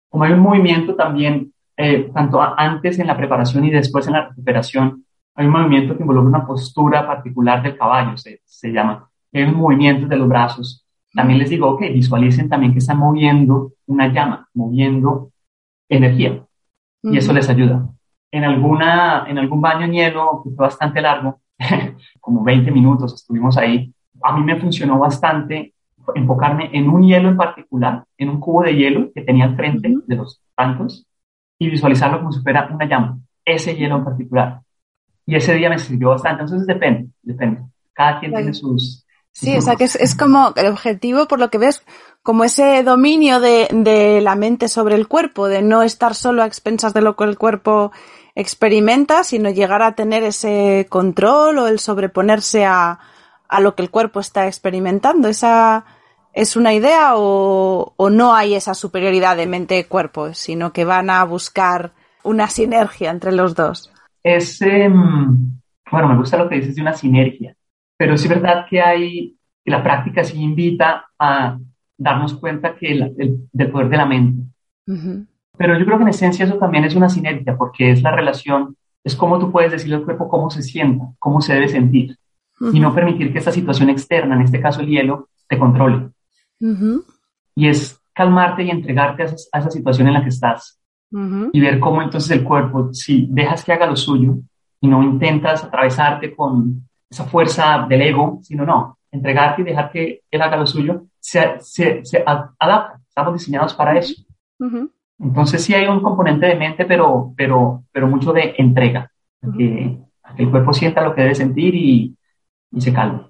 Como 0.09 0.25
hay 0.25 0.33
un 0.33 0.41
movimiento 0.41 0.97
también, 0.97 1.53
eh, 1.77 2.11
tanto 2.13 2.41
antes 2.43 2.99
en 2.99 3.07
la 3.07 3.17
preparación 3.17 3.65
y 3.65 3.71
después 3.71 4.07
en 4.07 4.15
la 4.15 4.29
recuperación, 4.29 5.05
hay 5.37 5.47
un 5.47 5.53
movimiento 5.53 5.97
que 5.97 6.03
involucra 6.03 6.29
una 6.29 6.47
postura 6.47 7.07
particular 7.07 7.63
del 7.63 7.77
caballo, 7.77 8.17
se, 8.17 8.73
llama. 8.73 9.09
Hay 9.33 9.45
un 9.45 9.55
movimiento 9.55 10.09
de 10.09 10.17
los 10.17 10.29
brazos. 10.29 10.85
También 11.13 11.39
les 11.39 11.51
digo, 11.51 11.69
ok, 11.69 11.83
visualicen 11.93 12.49
también 12.49 12.73
que 12.73 12.79
están 12.79 12.99
moviendo 12.99 13.75
una 13.87 14.13
llama, 14.13 14.49
moviendo 14.53 15.31
energía 15.89 16.43
y 17.03 17.17
eso 17.17 17.33
les 17.33 17.49
ayuda. 17.49 17.89
En, 18.31 18.45
alguna, 18.45 19.25
en 19.29 19.39
algún 19.39 19.61
baño 19.61 19.87
en 19.87 19.93
hielo, 19.93 20.43
que 20.45 20.51
fue 20.51 20.67
bastante 20.67 21.01
largo, 21.01 21.41
como 22.21 22.45
20 22.45 22.71
minutos 22.71 23.15
estuvimos 23.15 23.57
ahí, 23.57 23.93
a 24.23 24.37
mí 24.37 24.43
me 24.45 24.61
funcionó 24.61 24.99
bastante 24.99 25.75
enfocarme 26.15 26.71
en 26.73 26.89
un 26.89 27.03
hielo 27.03 27.29
en 27.29 27.37
particular, 27.37 28.05
en 28.17 28.29
un 28.31 28.41
cubo 28.41 28.63
de 28.63 28.75
hielo 28.75 29.11
que 29.15 29.23
tenía 29.23 29.45
al 29.45 29.57
frente 29.57 29.95
de 30.07 30.17
los 30.17 30.41
tantos 30.55 31.07
y 31.59 31.71
visualizarlo 31.71 32.19
como 32.19 32.33
si 32.33 32.41
fuera 32.43 32.69
una 32.73 32.87
llama, 32.87 33.19
ese 33.45 33.77
hielo 33.77 33.97
en 33.97 34.05
particular. 34.05 34.61
Y 35.27 35.37
ese 35.37 35.55
día 35.55 35.69
me 35.69 35.79
sirvió 35.79 36.11
bastante, 36.11 36.43
entonces 36.43 36.67
depende, 36.67 37.11
depende. 37.23 37.63
Cada 37.93 38.21
quien 38.21 38.33
tiene 38.33 38.55
sus... 38.55 39.05
sí, 39.33 39.57
o 39.57 39.61
sea 39.61 39.77
que 39.77 39.85
es, 39.85 39.97
es, 39.97 40.15
como 40.15 40.53
el 40.57 40.67
objetivo, 40.67 41.29
por 41.29 41.39
lo 41.39 41.51
que 41.51 41.59
ves, 41.59 41.85
como 42.23 42.45
ese 42.45 42.83
dominio 42.83 43.41
de, 43.41 43.69
de, 43.71 44.21
la 44.21 44.35
mente 44.35 44.69
sobre 44.69 44.95
el 44.95 45.09
cuerpo, 45.09 45.49
de 45.49 45.63
no 45.63 45.83
estar 45.83 46.15
solo 46.15 46.43
a 46.43 46.47
expensas 46.47 46.95
de 46.95 47.01
lo 47.01 47.17
que 47.17 47.25
el 47.25 47.39
cuerpo 47.39 47.93
experimenta, 48.35 49.25
sino 49.25 49.51
llegar 49.51 49.83
a 49.83 49.95
tener 49.95 50.23
ese 50.23 50.87
control 50.89 51.59
o 51.59 51.67
el 51.67 51.79
sobreponerse 51.79 52.65
a, 52.65 52.99
a 53.49 53.61
lo 53.61 53.75
que 53.75 53.83
el 53.83 53.91
cuerpo 53.91 54.21
está 54.21 54.47
experimentando. 54.47 55.29
¿Esa 55.29 55.85
es 56.33 56.55
una 56.55 56.75
idea 56.75 57.17
o, 57.17 57.95
o 57.97 58.11
no 58.11 58.35
hay 58.35 58.55
esa 58.55 58.75
superioridad 58.75 59.37
de 59.37 59.47
mente-cuerpo, 59.47 60.35
sino 60.35 60.73
que 60.73 60.85
van 60.85 61.11
a 61.11 61.25
buscar 61.25 61.93
una 62.23 62.49
sinergia 62.49 63.11
entre 63.11 63.33
los 63.33 63.55
dos? 63.55 63.93
Es, 64.23 64.61
bueno, 64.61 66.09
me 66.09 66.17
gusta 66.17 66.37
lo 66.37 66.49
que 66.49 66.57
dices 66.57 66.77
de 66.77 66.83
una 66.83 66.93
sinergia, 66.93 67.57
pero 67.99 68.17
sí 68.17 68.29
es 68.29 68.31
verdad 68.31 68.65
que 68.71 68.81
hay, 68.81 69.37
que 69.63 69.71
la 69.71 69.83
práctica 69.83 70.25
sí 70.25 70.41
invita 70.41 71.07
a 71.19 71.59
darnos 71.99 72.35
cuenta 72.35 72.77
que 72.77 72.93
el, 72.93 73.49
del 73.53 73.71
poder 73.71 73.89
de 73.89 73.97
la 73.97 74.07
mente. 74.07 74.45
Pero 75.59 75.77
yo 75.77 75.85
creo 75.85 75.99
que 75.99 76.05
en 76.05 76.09
esencia 76.09 76.45
eso 76.45 76.57
también 76.57 76.85
es 76.85 76.95
una 76.95 77.09
sinergia, 77.09 77.57
porque 77.57 77.91
es 77.91 78.01
la 78.01 78.13
relación, 78.13 78.77
es 79.03 79.17
cómo 79.17 79.39
tú 79.39 79.51
puedes 79.51 79.73
decirle 79.73 79.97
al 79.97 80.05
cuerpo 80.05 80.29
cómo 80.29 80.49
se 80.49 80.63
sienta, 80.63 81.07
cómo 81.19 81.41
se 81.41 81.55
debe 81.55 81.69
sentir, 81.69 82.17
y 82.73 82.81
no 82.81 82.95
permitir 82.95 83.33
que 83.33 83.39
esta 83.39 83.53
situación 83.53 83.91
externa, 83.91 84.37
en 84.37 84.43
este 84.43 84.61
caso 84.61 84.81
el 84.81 84.89
hielo, 84.89 85.29
te 85.49 85.59
controle. 85.59 86.11
Y 87.57 87.67
es 87.67 88.01
calmarte 88.15 88.63
y 88.63 88.71
entregarte 88.71 89.25
a, 89.25 89.27
esa 89.27 89.71
situación 89.71 90.07
en 90.07 90.15
la 90.15 90.23
que 90.23 90.29
estás. 90.29 90.81
Y 91.53 91.61
ver 91.61 91.81
cómo 91.81 92.03
entonces 92.03 92.31
el 92.31 92.45
cuerpo, 92.45 92.93
si 92.93 93.27
dejas 93.31 93.65
que 93.65 93.73
haga 93.73 93.87
lo 93.87 93.97
suyo 93.97 94.37
y 94.81 94.87
no 94.87 95.03
intentas 95.03 95.65
atravesarte 95.65 96.37
con 96.37 96.88
esa 97.11 97.25
fuerza 97.25 97.87
del 97.89 98.03
ego, 98.03 98.39
sino 98.43 98.65
no, 98.65 98.99
entregarte 99.11 99.63
y 99.63 99.65
dejar 99.65 99.91
que 99.91 100.23
él 100.31 100.43
haga 100.43 100.57
lo 100.57 100.67
suyo, 100.67 101.07
se, 101.19 101.59
se, 101.61 102.05
se 102.05 102.23
adapta. 102.27 103.01
Estamos 103.09 103.35
diseñados 103.35 103.75
para 103.75 103.99
eso. 103.99 104.23
Entonces 105.19 105.65
sí 105.65 105.75
hay 105.75 105.87
un 105.87 106.01
componente 106.01 106.47
de 106.47 106.55
mente, 106.55 106.85
pero, 106.85 107.33
pero, 107.37 107.83
pero 107.91 108.07
mucho 108.07 108.33
de 108.33 108.55
entrega, 108.59 109.11
que, 109.57 109.99
el 110.37 110.51
cuerpo 110.51 110.73
sienta 110.73 111.03
lo 111.03 111.15
que 111.15 111.23
debe 111.23 111.35
sentir 111.35 111.75
y, 111.75 112.15
y 112.71 112.81
se 112.81 112.93
calma. 112.93 113.29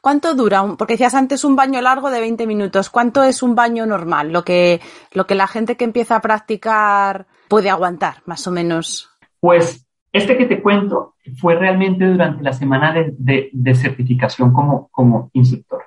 ¿Cuánto 0.00 0.34
dura? 0.34 0.64
Porque 0.76 0.94
decías 0.94 1.14
antes 1.14 1.42
un 1.42 1.56
baño 1.56 1.80
largo 1.80 2.10
de 2.10 2.20
20 2.20 2.46
minutos. 2.46 2.90
¿Cuánto 2.90 3.24
es 3.24 3.42
un 3.42 3.56
baño 3.56 3.86
normal? 3.86 4.30
Lo 4.30 4.44
que, 4.44 4.80
lo 5.12 5.26
que 5.26 5.34
la 5.34 5.48
gente 5.48 5.76
que 5.76 5.84
empieza 5.84 6.16
a 6.16 6.20
practicar 6.20 7.26
puede 7.48 7.70
aguantar, 7.70 8.22
más 8.26 8.46
o 8.46 8.52
menos. 8.52 9.10
Pues 9.40 9.87
este 10.18 10.36
que 10.36 10.46
te 10.46 10.60
cuento 10.60 11.14
fue 11.36 11.54
realmente 11.56 12.06
durante 12.06 12.42
la 12.42 12.52
semana 12.52 12.92
de, 12.92 13.50
de, 13.52 13.74
certificación 13.74 14.52
como, 14.52 14.88
como 14.88 15.30
instructor, 15.32 15.82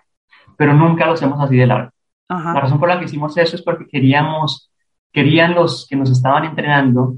pero 0.58 0.74
nunca 0.74 1.06
lo 1.06 1.14
hacemos 1.14 1.40
así 1.40 1.58
de 1.58 1.68
largo. 1.68 1.92
La 2.28 2.62
razón 2.62 2.80
por 2.80 2.88
la 2.88 2.98
que 2.98 3.06
hicimos 3.06 3.38
eso 3.38 3.56
es 3.58 3.62
porque 3.62 3.88
queríamos, 3.88 4.72
querían 5.12 5.54
los 5.54 5.86
que 5.90 5.98
nos 5.98 6.10
estaban 6.10 6.46
entrenando 6.46 7.18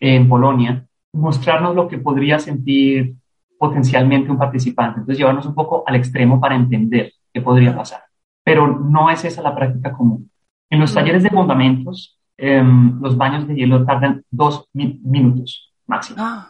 en 0.00 0.28
Polonia 0.28 0.86
mostrarnos 1.12 1.74
lo 1.74 1.88
que 1.88 1.98
podría 1.98 2.38
sentir 2.38 3.14
potencialmente 3.58 4.30
un 4.30 4.38
participante. 4.38 5.00
Entonces, 5.00 5.18
llevarnos 5.18 5.46
un 5.46 5.54
poco 5.54 5.82
al 5.86 5.96
extremo 5.96 6.40
para 6.40 6.56
entender 6.56 7.12
qué 7.32 7.40
podría 7.40 7.74
pasar. 7.74 8.02
Pero 8.44 8.66
no 8.66 9.10
es 9.10 9.24
esa 9.24 9.42
la 9.42 9.54
práctica 9.54 9.92
común. 9.92 10.30
En 10.70 10.80
los 10.80 10.92
talleres 10.92 11.22
de 11.22 11.30
fundamentos, 11.30 12.18
em, 12.36 13.00
los 13.00 13.16
baños 13.16 13.46
de 13.48 13.54
hielo 13.54 13.84
tardan 13.84 14.22
dos 14.30 14.68
minutos 14.72 15.65
máximo. 15.86 16.16
Ah, 16.20 16.48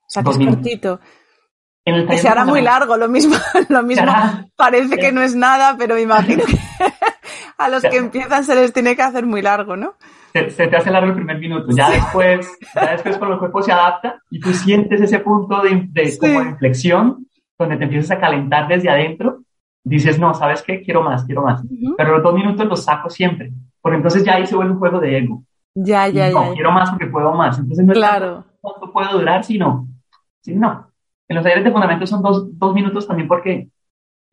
o 0.00 0.04
sea, 0.06 0.22
que 0.22 0.30
es 0.30 0.36
cortito. 0.38 1.00
que 1.84 2.18
se 2.18 2.28
hará 2.28 2.44
muy 2.44 2.62
largo, 2.62 2.96
lo 2.96 3.08
mismo, 3.08 3.36
lo 3.68 3.82
mismo 3.82 4.12
parece 4.56 4.96
que 4.98 5.12
no 5.12 5.22
es 5.22 5.34
nada, 5.34 5.76
pero 5.78 5.94
me 5.94 6.02
imagino 6.02 6.44
que 6.46 6.58
a 7.58 7.68
los 7.68 7.82
que 7.82 7.96
empiezan 7.96 8.44
se 8.44 8.54
les 8.54 8.72
tiene 8.72 8.96
que 8.96 9.02
hacer 9.02 9.26
muy 9.26 9.42
largo, 9.42 9.76
¿no? 9.76 9.94
se, 10.32 10.66
te 10.66 10.76
hace 10.76 10.90
largo 10.90 11.08
el 11.08 11.16
primer 11.16 11.38
minuto. 11.38 11.68
Ya 11.70 11.90
después, 11.90 12.58
ya 12.74 12.92
después 12.92 13.18
cuando 13.18 13.34
el 13.34 13.40
cuerpo 13.40 13.62
se 13.62 13.72
adapta 13.72 14.20
y 14.30 14.40
tú 14.40 14.52
sientes 14.52 15.00
ese 15.00 15.18
punto 15.20 15.60
de, 15.62 15.86
de 15.90 16.18
como 16.18 16.42
inflexión, 16.42 17.26
donde 17.58 17.76
te 17.76 17.84
empiezas 17.84 18.12
a 18.12 18.20
calentar 18.20 18.68
desde 18.68 18.88
adentro, 18.88 19.42
dices, 19.84 20.18
no, 20.18 20.34
¿sabes 20.34 20.62
qué? 20.62 20.82
Quiero 20.82 21.02
más, 21.02 21.24
quiero 21.24 21.42
más. 21.42 21.62
Pero 21.96 22.14
los 22.14 22.22
dos 22.22 22.34
minutos 22.34 22.66
los 22.66 22.84
saco 22.84 23.10
siempre, 23.10 23.52
porque 23.80 23.96
entonces 23.96 24.24
ya 24.24 24.36
ahí 24.36 24.46
se 24.46 24.56
vuelve 24.56 24.72
un 24.72 24.78
juego 24.78 25.00
de 25.00 25.18
ego. 25.18 25.42
Ya, 25.74 26.08
ya, 26.08 26.30
no, 26.30 26.52
quiero 26.54 26.72
más 26.72 26.90
porque 26.90 27.06
puedo 27.06 27.32
más. 27.32 27.58
Entonces 27.58 27.84
no 27.84 27.92
claro. 27.92 28.44
Cuánto 28.90 29.12
puedo 29.12 29.18
durar, 29.18 29.44
sino, 29.44 29.88
si 30.40 30.54
no. 30.54 30.90
En 31.28 31.36
los 31.36 31.42
talleres 31.42 31.64
de 31.64 31.72
fundamento 31.72 32.06
son 32.06 32.22
dos, 32.22 32.58
dos 32.58 32.74
minutos 32.74 33.06
también 33.06 33.28
porque, 33.28 33.68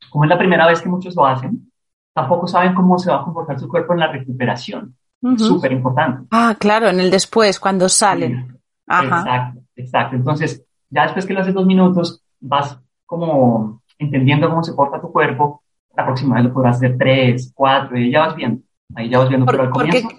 como 0.09 0.23
es 0.23 0.29
la 0.29 0.37
primera 0.37 0.67
vez 0.67 0.81
que 0.81 0.89
muchos 0.89 1.15
lo 1.15 1.25
hacen, 1.25 1.71
tampoco 2.13 2.47
saben 2.47 2.73
cómo 2.73 2.97
se 2.97 3.11
va 3.11 3.21
a 3.21 3.23
comportar 3.23 3.59
su 3.59 3.67
cuerpo 3.67 3.93
en 3.93 3.99
la 3.99 4.11
recuperación. 4.11 4.95
Súper 5.37 5.71
importante. 5.71 6.27
Ah, 6.31 6.55
claro, 6.59 6.87
en 6.87 6.99
el 6.99 7.09
después, 7.09 7.59
cuando 7.59 7.89
salen. 7.89 8.59
Exacto, 8.87 9.61
exacto. 9.75 10.15
Entonces, 10.15 10.65
ya 10.89 11.03
después 11.03 11.25
que 11.25 11.33
lo 11.33 11.41
haces 11.41 11.53
dos 11.53 11.65
minutos, 11.65 12.23
vas 12.39 12.79
como 13.05 13.81
entendiendo 13.97 14.49
cómo 14.49 14.63
se 14.63 14.73
porta 14.73 15.01
tu 15.01 15.11
cuerpo. 15.11 15.63
La 15.95 16.05
próxima 16.05 16.35
vez 16.35 16.45
lo 16.45 16.53
podrás 16.53 16.77
hacer 16.77 16.97
tres, 16.97 17.51
cuatro, 17.55 17.97
y 17.97 18.11
ya 18.11 18.27
vas 18.27 18.35
viendo. 18.35 18.61
Ahí 18.95 19.09
ya 19.09 19.19
vas 19.19 19.29
viendo, 19.29 19.45
pero 19.45 19.63
al 19.63 19.69
comienzo. 19.69 20.09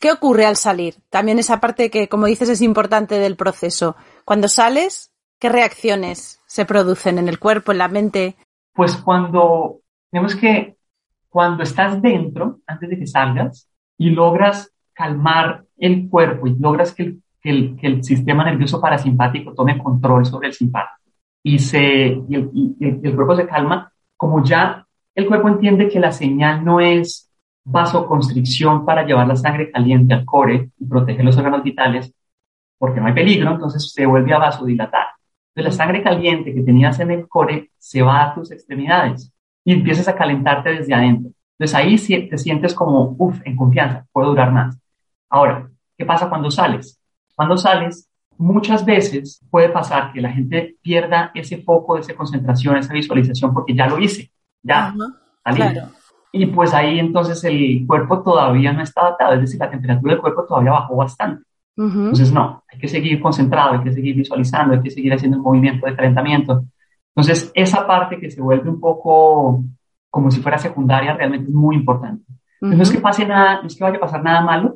¿Qué 0.00 0.12
ocurre 0.12 0.46
al 0.46 0.56
salir? 0.56 0.96
También 1.10 1.38
esa 1.38 1.60
parte 1.60 1.90
que, 1.90 2.08
como 2.08 2.26
dices, 2.26 2.48
es 2.48 2.60
importante 2.60 3.18
del 3.18 3.36
proceso. 3.36 3.96
Cuando 4.24 4.48
sales, 4.48 5.12
¿qué 5.38 5.48
reacciones 5.48 6.40
se 6.46 6.64
producen 6.64 7.18
en 7.18 7.28
el 7.28 7.38
cuerpo, 7.38 7.72
en 7.72 7.78
la 7.78 7.88
mente? 7.88 8.36
Pues 8.72 8.96
cuando, 8.96 9.80
tenemos 10.10 10.34
que, 10.34 10.76
cuando 11.28 11.62
estás 11.62 12.00
dentro, 12.02 12.60
antes 12.66 12.90
de 12.90 12.98
que 12.98 13.06
salgas, 13.06 13.68
y 13.96 14.10
logras 14.10 14.72
calmar 14.92 15.64
el 15.76 16.08
cuerpo 16.08 16.46
y 16.46 16.56
logras 16.58 16.92
que 16.94 17.16
el, 17.42 17.76
que 17.76 17.86
el, 17.86 18.04
sistema 18.04 18.44
nervioso 18.44 18.80
parasimpático 18.80 19.52
tome 19.54 19.78
control 19.78 20.24
sobre 20.24 20.48
el 20.48 20.54
simpático 20.54 21.10
y, 21.42 21.58
se, 21.58 22.22
y 22.28 22.34
el, 22.34 22.50
y 22.54 22.76
el, 22.80 23.14
cuerpo 23.14 23.36
se 23.36 23.46
calma, 23.46 23.92
como 24.16 24.42
ya 24.42 24.86
el 25.14 25.26
cuerpo 25.26 25.48
entiende 25.48 25.88
que 25.88 26.00
la 26.00 26.10
señal 26.10 26.64
no 26.64 26.80
es 26.80 27.30
vasoconstricción 27.64 28.84
para 28.84 29.04
llevar 29.04 29.26
la 29.26 29.36
sangre 29.36 29.70
caliente 29.70 30.14
al 30.14 30.24
core 30.24 30.70
y 30.78 30.84
proteger 30.84 31.24
los 31.24 31.36
órganos 31.36 31.62
vitales, 31.62 32.12
porque 32.78 33.00
no 33.00 33.06
hay 33.06 33.14
peligro, 33.14 33.52
entonces 33.52 33.90
se 33.92 34.06
vuelve 34.06 34.34
a 34.34 34.38
vasodilatar. 34.38 35.06
Entonces 35.54 35.78
la 35.78 35.84
sangre 35.84 36.02
caliente 36.02 36.54
que 36.54 36.62
tenías 36.62 37.00
en 37.00 37.10
el 37.10 37.28
core 37.28 37.70
se 37.78 38.02
va 38.02 38.24
a 38.24 38.34
tus 38.34 38.50
extremidades 38.50 39.32
y 39.64 39.72
empiezas 39.72 40.08
a 40.08 40.16
calentarte 40.16 40.70
desde 40.70 40.94
adentro. 40.94 41.32
Entonces 41.58 41.74
ahí 41.74 42.28
te 42.28 42.36
sientes 42.36 42.74
como, 42.74 43.14
uff, 43.18 43.40
en 43.44 43.56
confianza, 43.56 44.04
puedo 44.12 44.28
durar 44.28 44.52
más. 44.52 44.78
Ahora, 45.30 45.70
¿qué 45.96 46.04
pasa 46.04 46.28
cuando 46.28 46.50
sales? 46.50 47.00
Cuando 47.34 47.56
sales, 47.56 48.10
muchas 48.36 48.84
veces 48.84 49.40
puede 49.50 49.68
pasar 49.68 50.12
que 50.12 50.20
la 50.20 50.32
gente 50.32 50.76
pierda 50.82 51.30
ese 51.34 51.58
foco, 51.58 51.96
esa 51.96 52.14
concentración, 52.14 52.76
esa 52.76 52.92
visualización, 52.92 53.54
porque 53.54 53.74
ya 53.74 53.86
lo 53.86 53.98
hice, 53.98 54.30
ya 54.62 54.94
Y 56.36 56.46
pues 56.46 56.74
ahí 56.74 56.98
entonces 56.98 57.44
el 57.44 57.84
cuerpo 57.86 58.20
todavía 58.20 58.72
no 58.72 58.82
está 58.82 59.02
adaptado, 59.02 59.34
es 59.34 59.42
decir, 59.42 59.60
la 59.60 59.70
temperatura 59.70 60.14
del 60.14 60.20
cuerpo 60.20 60.44
todavía 60.44 60.72
bajó 60.72 60.96
bastante. 60.96 61.44
Entonces, 61.76 62.32
no, 62.32 62.64
hay 62.68 62.78
que 62.80 62.88
seguir 62.88 63.20
concentrado, 63.20 63.74
hay 63.74 63.84
que 63.84 63.92
seguir 63.92 64.16
visualizando, 64.16 64.74
hay 64.74 64.82
que 64.82 64.90
seguir 64.90 65.12
haciendo 65.12 65.36
el 65.36 65.44
movimiento 65.44 65.86
de 65.86 65.94
calentamiento. 65.94 66.64
Entonces, 67.14 67.52
esa 67.54 67.86
parte 67.86 68.18
que 68.18 68.32
se 68.32 68.42
vuelve 68.42 68.68
un 68.68 68.80
poco 68.80 69.62
como 70.10 70.28
si 70.32 70.40
fuera 70.40 70.58
secundaria 70.58 71.14
realmente 71.14 71.50
es 71.50 71.54
muy 71.54 71.76
importante. 71.76 72.24
No 72.60 72.82
es 72.82 72.90
que 72.90 72.98
pase 72.98 73.24
nada, 73.26 73.60
no 73.60 73.68
es 73.68 73.76
que 73.76 73.84
vaya 73.84 73.98
a 73.98 74.00
pasar 74.00 74.24
nada 74.24 74.40
malo, 74.40 74.74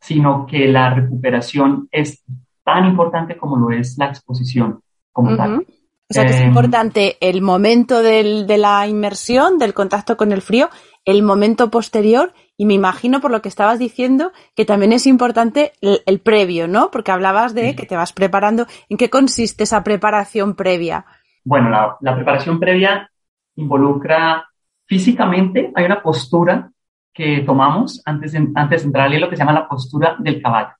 sino 0.00 0.46
que 0.46 0.68
la 0.68 0.88
recuperación 0.88 1.86
es 1.90 2.24
tan 2.64 2.86
importante 2.86 3.36
como 3.36 3.56
lo 3.56 3.70
es 3.70 3.98
la 3.98 4.06
exposición 4.06 4.80
como 5.12 5.36
tal. 5.36 5.66
O 6.10 6.12
sea, 6.12 6.24
que 6.26 6.32
es 6.32 6.40
em, 6.40 6.48
importante 6.48 7.16
el 7.20 7.40
momento 7.40 8.02
del, 8.02 8.46
de 8.46 8.58
la 8.58 8.86
inmersión, 8.86 9.58
del 9.58 9.72
contacto 9.72 10.16
con 10.16 10.32
el 10.32 10.42
frío, 10.42 10.68
el 11.04 11.22
momento 11.22 11.70
posterior 11.70 12.32
y 12.56 12.66
me 12.66 12.74
imagino 12.74 13.20
por 13.20 13.30
lo 13.30 13.42
que 13.42 13.48
estabas 13.48 13.78
diciendo 13.78 14.32
que 14.54 14.64
también 14.64 14.92
es 14.92 15.06
importante 15.06 15.72
el, 15.80 16.20
previo, 16.20 16.68
¿no? 16.68 16.90
Porque 16.90 17.12
hablabas 17.12 17.54
de 17.54 17.74
que 17.74 17.86
te 17.86 17.96
vas 17.96 18.12
preparando. 18.12 18.66
¿En 18.88 18.96
qué 18.96 19.10
consiste 19.10 19.64
esa 19.64 19.84
preparación 19.84 20.54
previa? 20.54 21.04
Bueno, 21.44 21.68
la, 21.68 21.96
la 22.00 22.14
preparación 22.14 22.58
previa 22.58 23.10
involucra 23.56 24.46
Físicamente 24.86 25.72
hay 25.74 25.84
una 25.86 26.02
postura 26.02 26.70
que 27.12 27.40
tomamos 27.40 28.02
antes 28.04 28.32
de, 28.32 28.48
antes 28.54 28.82
de 28.82 28.86
entrar 28.86 29.06
al 29.06 29.12
hielo 29.12 29.30
que 29.30 29.36
se 29.36 29.40
llama 29.40 29.52
la 29.52 29.68
postura 29.68 30.16
del 30.18 30.42
caballo, 30.42 30.74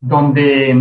donde 0.00 0.74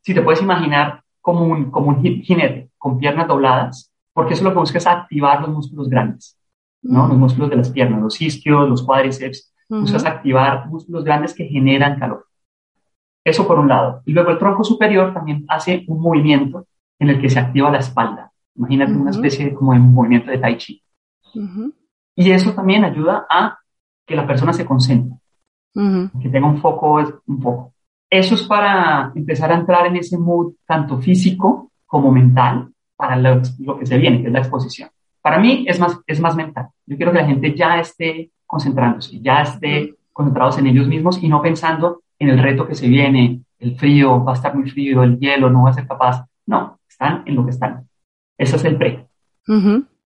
si 0.00 0.14
te 0.14 0.20
puedes 0.20 0.42
imaginar 0.42 1.02
como 1.20 1.44
un, 1.44 1.70
como 1.70 1.88
un 1.88 2.02
jinete 2.02 2.70
con 2.76 2.98
piernas 2.98 3.28
dobladas, 3.28 3.92
porque 4.12 4.34
eso 4.34 4.44
lo 4.44 4.50
que 4.50 4.58
busca 4.58 4.78
es 4.78 4.86
activar 4.86 5.40
los 5.40 5.50
músculos 5.50 5.88
grandes, 5.88 6.36
¿no? 6.82 7.08
Los 7.08 7.16
músculos 7.16 7.50
de 7.50 7.56
las 7.56 7.70
piernas, 7.70 8.02
los 8.02 8.20
isquios, 8.20 8.68
los 8.68 8.82
cuádriceps, 8.82 9.52
buscas 9.68 10.04
activar 10.04 10.68
músculos 10.68 11.04
grandes 11.04 11.34
que 11.34 11.46
generan 11.46 11.98
calor. 11.98 12.26
Eso 13.24 13.46
por 13.46 13.58
un 13.58 13.68
lado. 13.68 14.02
Y 14.04 14.12
luego 14.12 14.30
el 14.30 14.38
tronco 14.38 14.64
superior 14.64 15.14
también 15.14 15.44
hace 15.48 15.84
un 15.86 16.00
movimiento 16.00 16.66
en 16.98 17.10
el 17.10 17.20
que 17.20 17.30
se 17.30 17.38
activa 17.38 17.70
la 17.70 17.78
espalda. 17.78 18.32
Imagínate 18.54 18.92
una 18.92 19.10
especie 19.10 19.46
de, 19.46 19.54
como 19.54 19.72
de 19.72 19.78
movimiento 19.78 20.30
de 20.30 20.38
tai 20.38 20.56
chi. 20.56 20.82
Y 22.14 22.30
eso 22.30 22.52
también 22.52 22.84
ayuda 22.84 23.26
a 23.28 23.58
que 24.06 24.14
la 24.14 24.26
persona 24.26 24.52
se 24.52 24.66
concentre, 24.66 25.16
que 25.72 26.28
tenga 26.28 26.46
un 26.46 26.58
foco, 26.58 27.00
un 27.26 27.40
poco. 27.40 27.72
Eso 28.10 28.34
es 28.34 28.42
para 28.42 29.10
empezar 29.14 29.50
a 29.50 29.56
entrar 29.56 29.86
en 29.86 29.96
ese 29.96 30.18
mood 30.18 30.54
tanto 30.66 30.98
físico 30.98 31.72
como 31.86 32.12
mental 32.12 32.70
para 32.94 33.16
lo, 33.16 33.40
que 33.78 33.86
se 33.86 33.96
viene, 33.96 34.20
que 34.20 34.26
es 34.26 34.32
la 34.32 34.40
exposición. 34.40 34.90
Para 35.22 35.38
mí 35.38 35.64
es 35.68 35.78
más, 35.78 35.98
es 36.06 36.20
más 36.20 36.36
mental. 36.36 36.68
Yo 36.84 36.96
quiero 36.96 37.12
que 37.12 37.18
la 37.18 37.26
gente 37.26 37.54
ya 37.54 37.78
esté 37.78 38.30
concentrándose, 38.44 39.20
ya 39.20 39.42
esté 39.42 39.94
concentrados 40.12 40.58
en 40.58 40.66
ellos 40.66 40.86
mismos 40.86 41.22
y 41.22 41.28
no 41.28 41.40
pensando 41.40 42.02
en 42.18 42.28
el 42.28 42.38
reto 42.38 42.66
que 42.66 42.74
se 42.74 42.88
viene, 42.88 43.40
el 43.58 43.76
frío, 43.76 44.22
va 44.22 44.32
a 44.32 44.34
estar 44.34 44.54
muy 44.54 44.68
frío, 44.68 45.02
el 45.02 45.18
hielo, 45.18 45.48
no 45.48 45.62
va 45.62 45.70
a 45.70 45.74
ser 45.74 45.86
capaz. 45.86 46.26
No, 46.46 46.78
están 46.88 47.22
en 47.26 47.36
lo 47.36 47.44
que 47.44 47.50
están. 47.50 47.88
Eso 48.36 48.56
es 48.56 48.64
el 48.64 48.76
pre. 48.76 49.06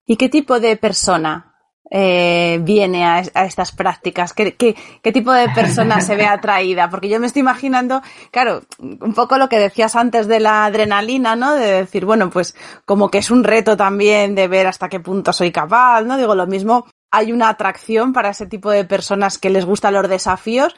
¿Y 0.07 0.17
qué 0.17 0.29
tipo 0.29 0.61
de 0.61 0.77
persona 0.77 1.56
eh, 1.91 2.59
viene 2.63 3.05
a, 3.05 3.21
estas 3.21 3.73
prácticas? 3.73 4.33
¿Qué, 4.33 4.55
¿Qué, 4.55 5.13
tipo 5.13 5.33
de 5.33 5.49
persona 5.51 6.01
se 6.01 6.17
ve 6.17 6.27
atraída? 6.27 6.91
Porque 6.91 7.09
yo 7.09 7.21
me 7.21 7.27
estoy 7.27 7.41
imaginando, 7.41 8.03
claro, 8.31 8.63
un 8.79 9.15
poco 9.15 9.39
lo 9.39 9.49
que 9.49 9.59
decías 9.59 9.97
antes 9.97 10.27
de 10.27 10.41
la 10.41 10.65
adrenalina, 10.65 11.37
¿no? 11.37 11.55
De 11.55 11.71
decir, 11.73 12.05
bueno, 12.05 12.31
pues 12.31 12.57
como 12.85 13.11
que 13.11 13.19
es 13.19 13.31
un 13.31 13.45
reto 13.45 13.77
también 13.77 14.35
de 14.35 14.49
ver 14.49 14.67
hasta 14.67 14.89
qué 14.89 15.01
punto 15.01 15.33
soy 15.33 15.53
capaz, 15.53 16.03
¿no? 16.03 16.17
Digo, 16.17 16.35
lo 16.35 16.47
mismo, 16.47 16.87
hay 17.11 17.33
una 17.33 17.49
atracción 17.49 18.13
para 18.13 18.31
ese 18.31 18.47
tipo 18.47 18.71
de 18.71 18.85
personas 18.85 19.39
que 19.39 19.51
les 19.51 19.65
gustan 19.65 19.95
los 19.95 20.09
desafíos, 20.09 20.75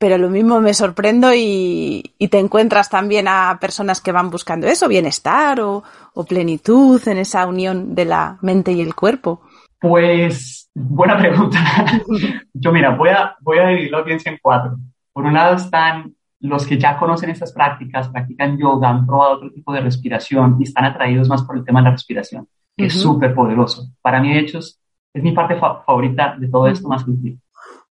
pero 0.00 0.16
lo 0.16 0.30
mismo 0.30 0.60
me 0.60 0.72
sorprendo 0.72 1.32
y, 1.34 2.14
te 2.30 2.38
encuentras 2.38 2.88
también 2.88 3.28
a 3.28 3.58
personas 3.60 4.00
que 4.00 4.12
van 4.12 4.30
buscando 4.30 4.66
eso, 4.66 4.88
bienestar 4.88 5.60
o, 5.60 5.82
plenitud 6.28 7.00
en 7.08 7.18
esa 7.18 7.46
unión 7.46 7.94
de 7.94 8.04
la 8.04 8.38
mente 8.42 8.72
y 8.72 8.80
el 8.80 8.94
cuerpo. 8.94 9.40
Pues, 9.80 10.70
buena 10.74 11.18
pregunta. 11.18 11.58
Yo, 12.52 12.70
mira, 12.70 12.94
voy 12.94 13.08
a, 13.08 13.34
voy 13.40 13.58
a 13.58 13.68
dividir 13.68 13.90
la 13.90 13.98
audiencia 13.98 14.30
en 14.30 14.38
cuatro. 14.40 14.76
Por 15.12 15.24
un 15.24 15.34
lado 15.34 15.56
están 15.56 16.14
los 16.40 16.66
que 16.66 16.78
ya 16.78 16.98
conocen 16.98 17.30
estas 17.30 17.52
prácticas, 17.52 18.08
practican 18.08 18.58
yoga, 18.58 18.90
han 18.90 19.06
probado 19.06 19.36
otro 19.36 19.50
tipo 19.50 19.72
de 19.72 19.80
respiración 19.80 20.56
y 20.58 20.64
están 20.64 20.84
atraídos 20.84 21.28
más 21.28 21.42
por 21.42 21.56
el 21.56 21.64
tema 21.64 21.80
de 21.80 21.84
la 21.84 21.90
respiración, 21.92 22.46
que 22.76 22.86
es 22.86 22.94
súper 22.94 23.34
poderoso. 23.34 23.88
Para 24.00 24.20
mí, 24.20 24.32
de 24.32 24.40
hecho, 24.40 24.58
es, 24.58 24.78
mi 25.14 25.32
parte 25.32 25.56
favorita 25.56 26.36
de 26.38 26.48
todo 26.48 26.66
esto, 26.66 26.88
más 26.88 27.04
que 27.04 27.10
un 27.10 27.40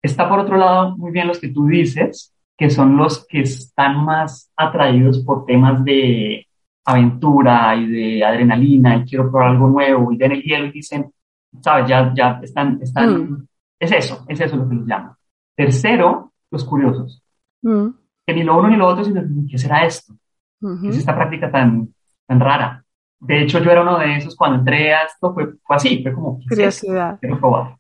Está 0.01 0.29
por 0.29 0.39
otro 0.39 0.57
lado 0.57 0.95
muy 0.95 1.11
bien 1.11 1.27
los 1.27 1.39
que 1.39 1.49
tú 1.49 1.67
dices, 1.67 2.33
que 2.57 2.69
son 2.69 2.95
los 2.95 3.25
que 3.27 3.41
están 3.41 4.05
más 4.05 4.51
atraídos 4.55 5.19
por 5.19 5.45
temas 5.45 5.83
de 5.83 6.47
aventura 6.85 7.75
y 7.75 7.87
de 7.87 8.23
adrenalina 8.23 8.95
y 8.95 9.03
quiero 9.03 9.29
probar 9.29 9.49
algo 9.49 9.67
nuevo 9.67 10.11
y 10.13 10.23
el 10.23 10.41
hielo 10.41 10.67
y 10.67 10.71
dicen, 10.71 11.11
sabes, 11.61 11.87
ya, 11.87 12.13
ya 12.15 12.39
están, 12.41 12.79
están, 12.81 13.31
mm. 13.31 13.47
es 13.79 13.91
eso, 13.91 14.25
es 14.27 14.39
eso 14.39 14.55
lo 14.55 14.67
que 14.67 14.75
los 14.75 14.87
llama. 14.87 15.17
Tercero, 15.55 16.33
los 16.51 16.63
curiosos. 16.63 17.23
Mm. 17.61 17.87
Que 18.25 18.33
ni 18.33 18.43
lo 18.43 18.57
uno 18.57 18.69
ni 18.69 18.75
lo 18.75 18.87
otro, 18.87 19.03
sino, 19.03 19.21
¿qué 19.49 19.57
será 19.57 19.85
esto? 19.85 20.13
¿Qué 20.59 20.89
es 20.89 20.97
esta 20.97 21.15
práctica 21.15 21.51
tan, 21.51 21.93
tan 22.25 22.39
rara? 22.39 22.83
De 23.19 23.41
hecho, 23.41 23.59
yo 23.59 23.71
era 23.71 23.81
uno 23.81 23.97
de 23.97 24.17
esos 24.17 24.35
cuando 24.35 24.59
entré 24.59 24.93
a 24.93 25.03
esto, 25.03 25.33
fue, 25.33 25.53
fue 25.63 25.75
así, 25.75 26.03
fue 26.03 26.13
como, 26.13 26.39
curiosidad. 26.47 27.19
Quiero 27.19 27.39
probar. 27.39 27.77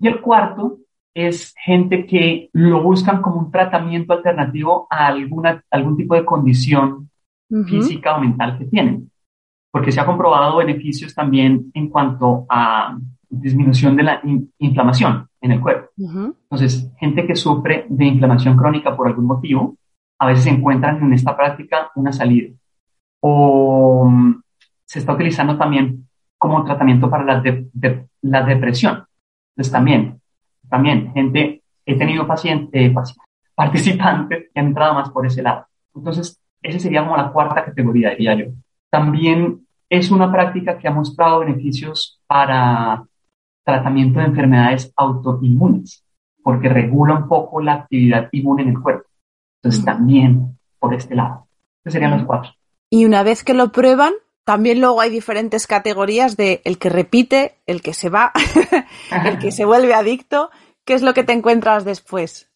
Y 0.00 0.06
el 0.06 0.20
cuarto 0.20 0.78
es 1.14 1.54
gente 1.56 2.06
que 2.06 2.48
lo 2.52 2.82
buscan 2.82 3.20
como 3.20 3.38
un 3.38 3.50
tratamiento 3.50 4.12
alternativo 4.12 4.86
a 4.90 5.08
alguna, 5.08 5.62
algún 5.70 5.96
tipo 5.96 6.14
de 6.14 6.24
condición 6.24 7.10
física 7.66 8.16
o 8.16 8.20
mental 8.20 8.58
que 8.58 8.64
tienen, 8.64 9.10
porque 9.72 9.90
se 9.90 10.00
ha 10.00 10.06
comprobado 10.06 10.58
beneficios 10.58 11.12
también 11.14 11.72
en 11.74 11.88
cuanto 11.88 12.46
a 12.48 12.96
disminución 13.28 13.96
de 13.96 14.02
la 14.04 14.20
inflamación 14.58 15.26
en 15.40 15.52
el 15.52 15.60
cuerpo. 15.60 15.88
Entonces, 15.96 16.92
gente 16.98 17.26
que 17.26 17.34
sufre 17.34 17.86
de 17.88 18.04
inflamación 18.04 18.56
crónica 18.56 18.96
por 18.96 19.08
algún 19.08 19.24
motivo, 19.24 19.76
a 20.20 20.26
veces 20.26 20.46
encuentran 20.46 21.02
en 21.02 21.12
esta 21.12 21.36
práctica 21.36 21.90
una 21.96 22.12
salida. 22.12 22.54
O 23.20 24.06
mm, 24.08 24.42
se 24.84 25.00
está 25.00 25.14
utilizando 25.14 25.58
también 25.58 26.06
como 26.38 26.62
tratamiento 26.64 27.10
para 27.10 27.24
la, 27.24 27.42
la 28.20 28.42
depresión. 28.44 29.04
Entonces, 29.56 29.72
también 29.72 30.22
también 30.72 31.12
gente, 31.12 31.62
he 31.84 31.98
tenido 31.98 32.26
pacientes, 32.26 32.70
eh, 32.72 32.94
participantes 33.54 34.48
que 34.52 34.58
han 34.58 34.68
entrado 34.68 34.94
más 34.94 35.10
por 35.10 35.26
ese 35.26 35.42
lado. 35.42 35.66
Entonces, 35.94 36.40
esa 36.62 36.78
sería 36.78 37.02
como 37.02 37.18
la 37.18 37.30
cuarta 37.30 37.62
categoría, 37.62 38.10
diría 38.10 38.34
yo. 38.34 38.46
También 38.92 39.66
es 39.88 40.10
una 40.10 40.30
práctica 40.30 40.78
que 40.78 40.86
ha 40.86 40.92
mostrado 40.92 41.40
beneficios 41.40 42.20
para 42.26 43.04
tratamiento 43.64 44.20
de 44.20 44.26
enfermedades 44.26 44.92
autoinmunes, 44.96 46.04
porque 46.42 46.68
regula 46.68 47.14
un 47.14 47.28
poco 47.28 47.60
la 47.60 47.74
actividad 47.74 48.28
inmune 48.32 48.62
en 48.62 48.68
el 48.68 48.80
cuerpo. 48.80 49.08
Entonces, 49.62 49.84
también 49.84 50.58
por 50.78 50.94
este 50.94 51.14
lado. 51.14 51.46
Esos 51.84 51.94
serían 51.94 52.18
los 52.18 52.24
cuatro. 52.24 52.50
Y 52.90 53.04
una 53.06 53.22
vez 53.22 53.44
que 53.44 53.54
lo 53.54 53.72
prueban, 53.72 54.12
también 54.44 54.80
luego 54.80 55.00
hay 55.00 55.10
diferentes 55.10 55.66
categorías 55.66 56.36
de 56.36 56.60
el 56.64 56.78
que 56.78 56.90
repite, 56.90 57.54
el 57.66 57.80
que 57.80 57.94
se 57.94 58.10
va, 58.10 58.32
el 59.24 59.38
que 59.38 59.52
se 59.52 59.64
vuelve 59.64 59.94
adicto 59.94 60.50
¿qué 60.84 60.94
es 60.94 61.02
lo 61.02 61.14
que 61.14 61.24
te 61.24 61.32
encuentras 61.32 61.84
después? 61.84 62.50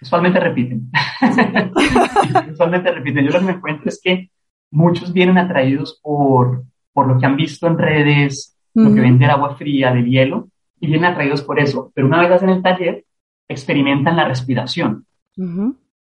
Usualmente 0.00 0.40
repiten. 0.40 0.90
Usualmente 2.52 2.92
repiten. 2.92 3.24
Yo 3.24 3.30
lo 3.32 3.40
que 3.40 3.44
me 3.44 3.52
encuentro 3.52 3.88
es 3.88 4.00
que 4.02 4.30
muchos 4.70 5.12
vienen 5.12 5.38
atraídos 5.38 6.00
por, 6.02 6.64
por 6.92 7.06
lo 7.06 7.18
que 7.18 7.26
han 7.26 7.36
visto 7.36 7.66
en 7.66 7.78
redes, 7.78 8.56
lo 8.74 8.92
que 8.94 9.00
ven 9.00 9.18
del 9.18 9.30
agua 9.30 9.56
fría, 9.56 9.92
del 9.92 10.06
hielo, 10.06 10.48
y 10.80 10.86
vienen 10.86 11.10
atraídos 11.10 11.42
por 11.42 11.58
eso. 11.58 11.90
Pero 11.94 12.06
una 12.06 12.20
vez 12.20 12.30
hacen 12.30 12.50
el 12.50 12.62
taller, 12.62 13.04
experimentan 13.48 14.16
la 14.16 14.28
respiración 14.28 15.06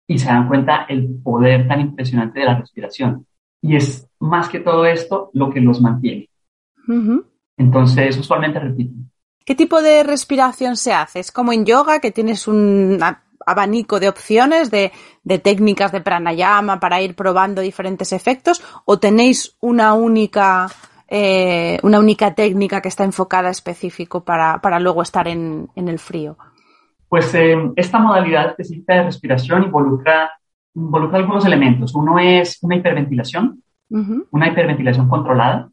y 0.07 0.19
se 0.19 0.27
dan 0.27 0.47
cuenta 0.47 0.85
el 0.89 1.21
poder 1.23 1.67
tan 1.67 1.81
impresionante 1.81 2.39
de 2.39 2.45
la 2.45 2.59
respiración. 2.59 3.25
Y 3.61 3.75
es 3.75 4.07
más 4.19 4.49
que 4.49 4.59
todo 4.59 4.85
esto 4.85 5.29
lo 5.33 5.49
que 5.49 5.61
los 5.61 5.81
mantiene. 5.81 6.29
Entonces, 7.57 8.17
usualmente 8.17 8.59
repiten. 8.59 9.09
¿Qué 9.45 9.55
tipo 9.55 9.81
de 9.81 10.03
respiración 10.03 10.75
se 10.75 10.93
hace? 10.93 11.19
¿Es 11.19 11.31
como 11.31 11.53
en 11.53 11.65
yoga 11.65 11.99
que 11.99 12.11
tienes 12.11 12.47
un 12.47 12.99
abanico 13.45 13.99
de 13.99 14.09
opciones, 14.09 14.71
de, 14.71 14.91
técnicas 15.43 15.91
de 15.91 16.01
pranayama 16.01 16.79
para 16.79 17.01
ir 17.01 17.15
probando 17.15 17.61
diferentes 17.61 18.13
efectos? 18.13 18.63
¿O 18.85 18.99
tenéis 18.99 19.55
una 19.59 19.93
única, 19.93 20.67
eh, 21.07 21.79
una 21.83 21.99
única 21.99 22.33
técnica 22.33 22.81
que 22.81 22.89
está 22.89 23.03
enfocada 23.03 23.49
específico 23.49 24.23
para, 24.23 24.79
luego 24.79 25.01
estar 25.01 25.27
en, 25.27 25.69
el 25.75 25.99
frío? 25.99 26.37
Pues 27.09 27.33
eh, 27.35 27.55
esta 27.75 27.99
modalidad 27.99 28.49
específica 28.49 28.95
de 28.95 29.03
respiración 29.03 29.63
involucra, 29.63 30.31
involucra 30.73 31.19
algunos 31.19 31.45
elementos. 31.45 31.93
Uno 31.95 32.19
es 32.19 32.57
una 32.61 32.75
hiperventilación, 32.75 33.61
una 33.89 34.47
hiperventilación 34.47 35.07
controlada, 35.07 35.69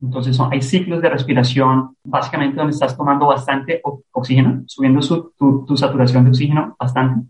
entonces 0.00 0.38
hay 0.50 0.60
ciclos 0.60 1.00
de 1.00 1.08
respiración, 1.08 1.96
básicamente 2.04 2.56
donde 2.56 2.72
estás 2.72 2.96
tomando 2.96 3.26
bastante 3.26 3.80
oxígeno, 4.12 4.62
subiendo 4.66 5.00
tu, 5.36 5.76
saturación 5.76 6.24
de 6.24 6.30
oxígeno 6.30 6.76
bastante 6.78 7.26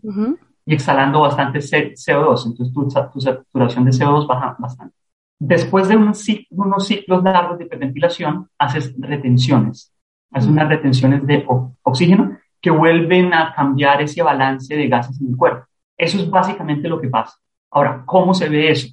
y 0.65 0.73
exhalando 0.73 1.21
bastante 1.21 1.59
CO2. 1.59 2.45
Entonces 2.45 2.73
tu, 2.73 3.21
saturación 3.21 3.85
de 3.85 3.91
CO2 3.91 4.27
baja 4.27 4.55
bastante. 4.59 4.93
Después 5.39 5.87
de 5.87 5.95
unos 5.95 6.19
ciclos 6.19 7.23
largos 7.23 7.57
de 7.57 7.65
hiperventilación, 7.65 8.49
haces 8.57 8.93
retenciones. 8.97 9.93
Haces 10.31 10.49
unas 10.49 10.67
retenciones 10.67 11.25
de 11.25 11.45
oxígeno 11.83 12.37
que 12.59 12.69
vuelven 12.69 13.33
a 13.33 13.53
cambiar 13.53 14.01
ese 14.01 14.21
balance 14.23 14.75
de 14.75 14.87
gases 14.89 15.21
en 15.21 15.29
el 15.29 15.37
cuerpo. 15.37 15.65
Eso 15.97 16.17
es 16.17 16.29
básicamente 16.29 16.89
lo 16.89 16.99
que 16.99 17.07
pasa. 17.07 17.37
Ahora, 17.71 18.03
¿cómo 18.05 18.33
se 18.33 18.49
ve 18.49 18.71
eso? 18.71 18.89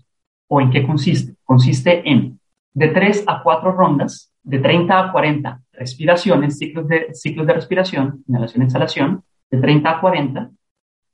¿O 0.48 0.60
en 0.60 0.70
qué 0.70 0.87
consiste? 0.87 1.34
Consiste 1.44 2.08
en 2.08 2.38
de 2.74 2.88
3 2.88 3.24
a 3.26 3.42
4 3.42 3.72
rondas, 3.72 4.32
de 4.42 4.58
30 4.58 4.98
a 4.98 5.12
40 5.12 5.60
respiraciones, 5.72 6.58
ciclos 6.58 6.87
de, 6.88 7.14
ciclos 7.14 7.46
de 7.46 7.54
respiración, 7.54 8.24
inhalación, 8.28 8.62
exhalación, 8.62 9.24
de 9.50 9.58
30 9.58 9.90
a 9.90 10.00
40. 10.00 10.50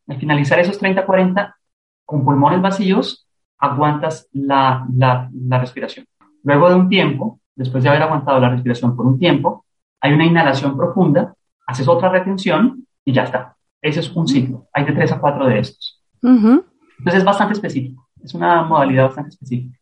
Al 0.08 0.18
finalizar 0.18 0.58
esos 0.58 0.78
30 0.78 1.02
a 1.02 1.06
40, 1.06 1.56
con 2.04 2.24
pulmones 2.24 2.60
vacíos, 2.60 3.28
aguantas 3.58 4.28
la, 4.32 4.86
la, 4.92 5.30
la 5.32 5.58
respiración. 5.60 6.06
Luego 6.42 6.70
de 6.70 6.74
un 6.74 6.88
tiempo, 6.88 7.40
después 7.54 7.84
de 7.84 7.90
haber 7.90 8.02
aguantado 8.02 8.40
la 8.40 8.48
respiración 8.48 8.96
por 8.96 9.06
un 9.06 9.18
tiempo, 9.18 9.66
hay 10.00 10.14
una 10.14 10.24
inhalación 10.24 10.76
profunda, 10.76 11.34
haces 11.66 11.86
otra 11.86 12.08
retención 12.08 12.86
y 13.04 13.12
ya 13.12 13.24
está. 13.24 13.54
Ese 13.82 14.00
es 14.00 14.10
un 14.16 14.26
ciclo. 14.26 14.66
Hay 14.72 14.84
de 14.84 14.92
3 14.92 15.12
a 15.12 15.20
4 15.20 15.46
de 15.46 15.58
estos. 15.58 16.02
Entonces 16.22 17.20
es 17.20 17.24
bastante 17.24 17.54
específico. 17.54 18.08
Es 18.22 18.34
una 18.34 18.62
modalidad 18.62 19.04
bastante 19.04 19.30
específica. 19.30 19.79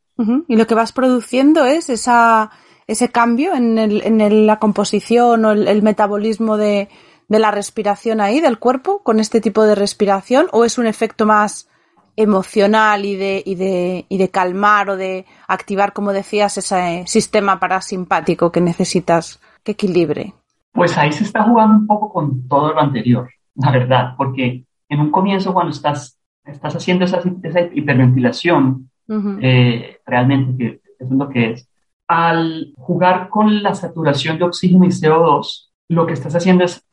Y 0.48 0.56
lo 0.56 0.66
que 0.66 0.74
vas 0.74 0.92
produciendo 0.92 1.64
es 1.64 1.88
esa, 1.88 2.50
ese 2.88 3.10
cambio 3.10 3.54
en, 3.54 3.78
el, 3.78 4.02
en 4.04 4.46
la 4.46 4.58
composición 4.58 5.44
o 5.44 5.52
el, 5.52 5.82
metabolismo 5.82 6.56
de, 6.56 6.88
de, 7.28 7.38
la 7.38 7.52
respiración 7.52 8.20
ahí, 8.20 8.40
del 8.40 8.58
cuerpo, 8.58 9.02
con 9.04 9.20
este 9.20 9.40
tipo 9.40 9.62
de 9.62 9.76
respiración, 9.76 10.48
o 10.50 10.64
es 10.64 10.76
un 10.76 10.86
efecto 10.86 11.24
más 11.24 11.68
emocional 12.16 13.04
y 13.04 13.14
de, 13.14 13.42
y 13.46 13.54
de, 13.54 14.06
y 14.08 14.18
de 14.18 14.28
calmar 14.28 14.90
o 14.90 14.96
de 14.96 15.24
activar, 15.46 15.92
como 15.92 16.12
decías, 16.12 16.58
ese 16.58 17.04
sistema 17.06 17.60
parasimpático 17.60 18.50
que 18.50 18.60
necesitas 18.60 19.40
que 19.62 19.72
equilibre. 19.72 20.34
Pues 20.72 20.98
ahí 20.98 21.12
se 21.12 21.22
está 21.22 21.44
jugando 21.44 21.76
un 21.76 21.86
poco 21.86 22.12
con 22.12 22.48
todo 22.48 22.72
lo 22.72 22.80
anterior, 22.80 23.30
la 23.54 23.70
verdad, 23.70 24.14
porque 24.16 24.64
en 24.88 25.00
un 25.00 25.12
comienzo 25.12 25.54
cuando 25.54 25.70
estás, 25.70 26.18
estás 26.44 26.74
haciendo 26.74 27.04
esa, 27.04 27.20
esa 27.44 27.60
hiperventilación, 27.60 28.90
eh, 29.08 29.98
realmente, 30.04 30.80
es 30.98 31.10
lo 31.10 31.28
que 31.28 31.52
es. 31.52 31.68
Al 32.06 32.72
jugar 32.76 33.28
con 33.28 33.62
la 33.62 33.74
saturación 33.74 34.38
de 34.38 34.44
oxígeno 34.44 34.84
y 34.84 34.88
CO2, 34.88 35.68
lo 35.88 36.06
que 36.06 36.14
estás 36.14 36.34
haciendo 36.34 36.64
es 36.64 36.84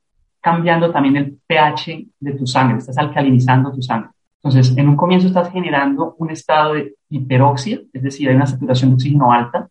cambiando 0.41 0.91
también 0.91 1.15
el 1.15 1.39
pH 1.47 2.07
de 2.19 2.33
tu 2.33 2.45
sangre, 2.45 2.77
estás 2.77 2.97
alcalinizando 2.97 3.71
tu 3.71 3.81
sangre. 3.81 4.11
Entonces, 4.43 4.77
en 4.77 4.87
un 4.89 4.95
comienzo 4.95 5.27
estás 5.27 5.51
generando 5.51 6.15
un 6.19 6.29
estado 6.29 6.75
de 6.75 6.95
hiperoxia, 7.09 7.81
es 7.91 8.03
decir, 8.03 8.29
hay 8.29 8.35
una 8.35 8.45
saturación 8.45 8.91
de 8.91 8.95
oxígeno 8.95 9.31
alta, 9.31 9.67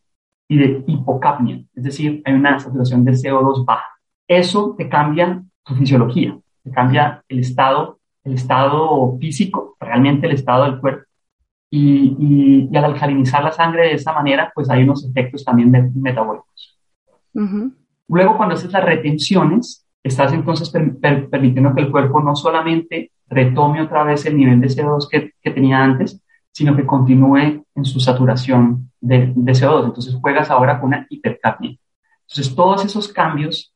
y 0.49 0.59
de 0.59 0.85
hipocapnia, 0.87 1.65
es 1.75 1.85
decir, 1.85 2.23
hay 2.25 2.35
una 2.35 2.59
saturación 2.59 3.05
de 3.05 3.13
CO2 3.13 3.65
baja. 3.65 3.89
Eso 4.29 4.75
te 4.77 4.89
cambia 4.89 5.43
tu 5.65 5.75
fisiología, 5.75 6.39
te 6.63 6.71
cambia 6.71 7.23
el 7.29 7.39
estado, 7.39 7.99
el 8.25 8.35
estado 8.35 9.17
físico, 9.19 9.77
realmente 9.81 10.27
el 10.27 10.33
estado 10.33 10.65
del 10.65 10.81
cuerpo. 10.81 11.05
Y, 11.77 12.69
y, 12.71 12.77
al 12.77 12.85
alcalinizar 12.85 13.43
la 13.43 13.51
sangre 13.51 13.89
de 13.89 13.95
esa 13.95 14.13
manera, 14.13 14.53
pues 14.55 14.71
hay 14.71 14.85
unos 14.85 15.05
efectos 15.05 15.45
también 15.45 15.73
metabólicos. 15.97 16.79
Luego, 18.07 18.37
cuando 18.37 18.55
haces 18.55 18.71
las 18.71 18.85
retenciones, 18.85 19.85
estás 20.01 20.33
entonces 20.33 20.71
permitiendo 20.71 21.75
que 21.75 21.81
el 21.81 21.91
cuerpo 21.91 22.21
no 22.21 22.37
solamente 22.37 23.11
retome 23.27 23.83
otra 23.83 24.05
vez 24.05 24.25
el 24.25 24.37
nivel 24.37 24.61
de 24.61 24.69
CO2 24.69 25.09
que, 25.11 25.33
que 25.43 25.51
tenía 25.51 25.83
antes, 25.83 26.23
sino 26.53 26.77
que 26.77 26.87
continúe 26.87 27.65
en 27.75 27.85
su 27.85 27.99
saturación 27.99 28.93
de, 29.01 29.33
de, 29.35 29.53
CO2. 29.53 29.87
Entonces 29.87 30.15
juegas 30.15 30.51
ahora 30.51 30.79
con 30.79 30.91
una 30.91 31.07
hipercapnia. 31.11 31.77
Entonces 32.29 32.55
todos 32.55 32.85
esos 32.85 33.09
cambios 33.09 33.75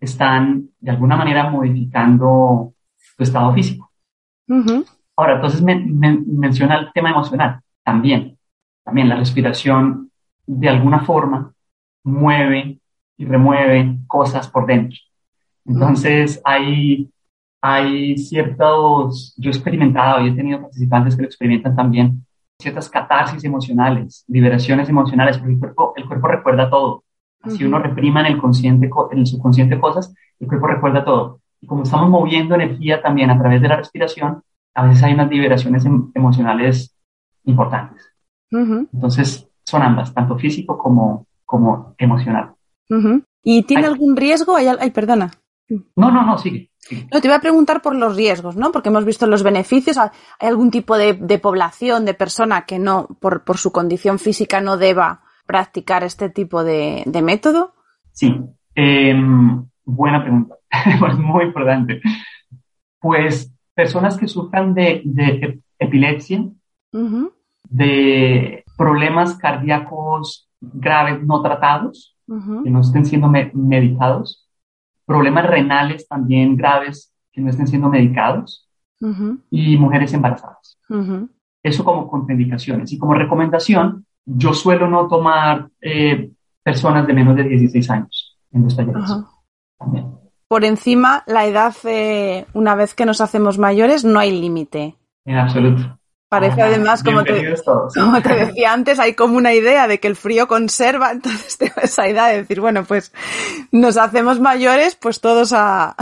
están 0.00 0.70
de 0.80 0.92
alguna 0.92 1.16
manera 1.16 1.50
modificando 1.50 2.72
tu 3.18 3.22
estado 3.22 3.52
físico. 3.52 3.90
Ahora, 5.16 5.36
entonces 5.36 5.62
me, 5.62 5.76
menciona 5.76 6.78
el 6.78 6.92
tema 6.92 7.10
emocional 7.10 7.60
también. 7.82 8.38
También 8.84 9.08
la 9.08 9.16
respiración 9.16 10.10
de 10.46 10.68
alguna 10.68 11.00
forma 11.00 11.52
mueve 12.02 12.78
y 13.16 13.24
remueve 13.24 13.98
cosas 14.06 14.48
por 14.48 14.66
dentro. 14.66 14.98
Entonces 15.64 16.40
hay 16.44 17.10
hay 17.66 18.18
ciertos, 18.18 19.32
yo 19.38 19.48
he 19.48 19.54
experimentado 19.54 20.20
y 20.20 20.28
he 20.28 20.32
tenido 20.32 20.60
participantes 20.60 21.16
que 21.16 21.22
lo 21.22 21.28
experimentan 21.28 21.74
también, 21.74 22.26
ciertas 22.58 22.90
catarsis 22.90 23.42
emocionales, 23.42 24.22
liberaciones 24.28 24.90
emocionales, 24.90 25.38
porque 25.38 25.54
el 25.54 25.58
cuerpo, 25.58 25.94
el 25.96 26.04
cuerpo 26.04 26.28
recuerda 26.28 26.68
todo. 26.68 27.04
Si 27.48 27.64
uno 27.64 27.78
reprima 27.78 28.20
en 28.20 28.26
el, 28.26 28.38
consciente, 28.38 28.90
en 29.12 29.18
el 29.18 29.26
subconsciente 29.26 29.80
cosas, 29.80 30.14
el 30.38 30.46
cuerpo 30.46 30.66
recuerda 30.66 31.06
todo. 31.06 31.40
Y 31.62 31.66
como 31.66 31.84
estamos 31.84 32.10
moviendo 32.10 32.54
energía 32.54 33.00
también 33.00 33.30
a 33.30 33.38
través 33.38 33.62
de 33.62 33.68
la 33.68 33.76
respiración, 33.76 34.42
a 34.74 34.86
veces 34.86 35.02
hay 35.02 35.14
unas 35.14 35.30
liberaciones 35.30 35.84
em, 35.84 36.10
emocionales 36.14 36.96
importantes. 37.44 38.10
Entonces, 38.50 39.48
son 39.64 39.82
ambas, 39.82 40.14
tanto 40.14 40.38
físico 40.38 40.78
como, 40.78 41.26
como 41.44 41.94
emocional. 41.98 42.54
¿Y 43.42 43.62
tiene 43.64 43.86
algún 43.86 44.16
riesgo? 44.16 44.56
Ay, 44.56 44.68
ay, 44.78 44.90
perdona. 44.90 45.30
No, 45.96 46.10
no, 46.10 46.24
no, 46.24 46.38
sigue. 46.38 46.70
No, 47.12 47.20
te 47.20 47.28
iba 47.28 47.36
a 47.36 47.40
preguntar 47.40 47.82
por 47.82 47.96
los 47.96 48.14
riesgos, 48.14 48.56
¿no? 48.56 48.70
Porque 48.70 48.90
hemos 48.90 49.04
visto 49.04 49.26
los 49.26 49.42
beneficios. 49.42 49.96
¿Hay 49.98 50.10
algún 50.40 50.70
tipo 50.70 50.96
de, 50.98 51.38
población, 51.38 52.04
de 52.04 52.14
persona 52.14 52.64
que 52.64 52.78
no, 52.78 53.08
por, 53.20 53.42
su 53.56 53.72
condición 53.72 54.18
física, 54.18 54.60
no 54.60 54.76
deba 54.76 55.22
practicar 55.46 56.04
este 56.04 56.28
tipo 56.28 56.62
de, 56.62 57.04
método? 57.22 57.74
Sí, 58.12 58.36
em, 58.74 59.66
buena 59.84 60.22
pregunta, 60.22 60.56
muy 61.18 61.44
importante. 61.46 62.00
Pues 63.00 63.53
personas 63.74 64.16
que 64.16 64.28
sufran 64.28 64.74
de, 64.74 65.60
epilepsia, 65.78 66.44
de 67.68 68.64
problemas 68.76 69.36
cardíacos 69.36 70.48
graves 70.60 71.22
no 71.24 71.42
tratados, 71.42 72.16
que 72.26 72.70
no 72.70 72.80
estén 72.80 73.04
siendo 73.04 73.28
medicados, 73.28 74.48
problemas 75.04 75.46
renales 75.46 76.08
también 76.08 76.56
graves 76.56 77.12
que 77.32 77.40
no 77.40 77.50
estén 77.50 77.66
siendo 77.66 77.88
medicados 77.90 78.68
y 79.50 79.76
mujeres 79.76 80.14
embarazadas. 80.14 80.78
Eso 81.62 81.84
como 81.84 82.08
contraindicaciones. 82.08 82.92
Y 82.92 82.98
como 82.98 83.14
recomendación, 83.14 84.06
yo 84.24 84.54
suelo 84.54 84.88
no 84.88 85.08
tomar 85.08 85.68
eh, 85.80 86.30
personas 86.62 87.06
de 87.06 87.12
menos 87.12 87.36
de 87.36 87.44
16 87.44 87.90
años 87.90 88.38
en 88.52 88.64
los 88.64 88.76
talleres. 88.76 89.10
Por 90.54 90.64
encima, 90.64 91.24
la 91.26 91.46
edad, 91.46 91.74
eh, 91.82 92.46
una 92.52 92.76
vez 92.76 92.94
que 92.94 93.04
nos 93.06 93.20
hacemos 93.20 93.58
mayores, 93.58 94.04
no 94.04 94.20
hay 94.20 94.30
límite. 94.30 94.94
En 95.24 95.36
absoluto. 95.36 95.98
Parece 96.28 96.62
además, 96.62 97.02
como 97.02 97.24
te, 97.24 97.56
como 97.96 98.22
te, 98.22 98.34
decía 98.36 98.72
antes, 98.72 99.00
hay 99.00 99.14
como 99.14 99.36
una 99.36 99.52
idea 99.52 99.88
de 99.88 99.98
que 99.98 100.06
el 100.06 100.14
frío 100.14 100.46
conserva, 100.46 101.10
entonces 101.10 101.58
tengo 101.58 101.74
esa 101.82 102.08
idea 102.08 102.26
de 102.26 102.36
decir, 102.36 102.60
bueno, 102.60 102.84
pues 102.84 103.12
nos 103.72 103.96
hacemos 103.96 104.38
mayores, 104.38 104.94
pues 104.94 105.20
todos 105.20 105.52
a... 105.52 105.96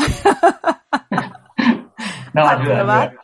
no, 2.34 2.46
ayuda, 2.46 3.14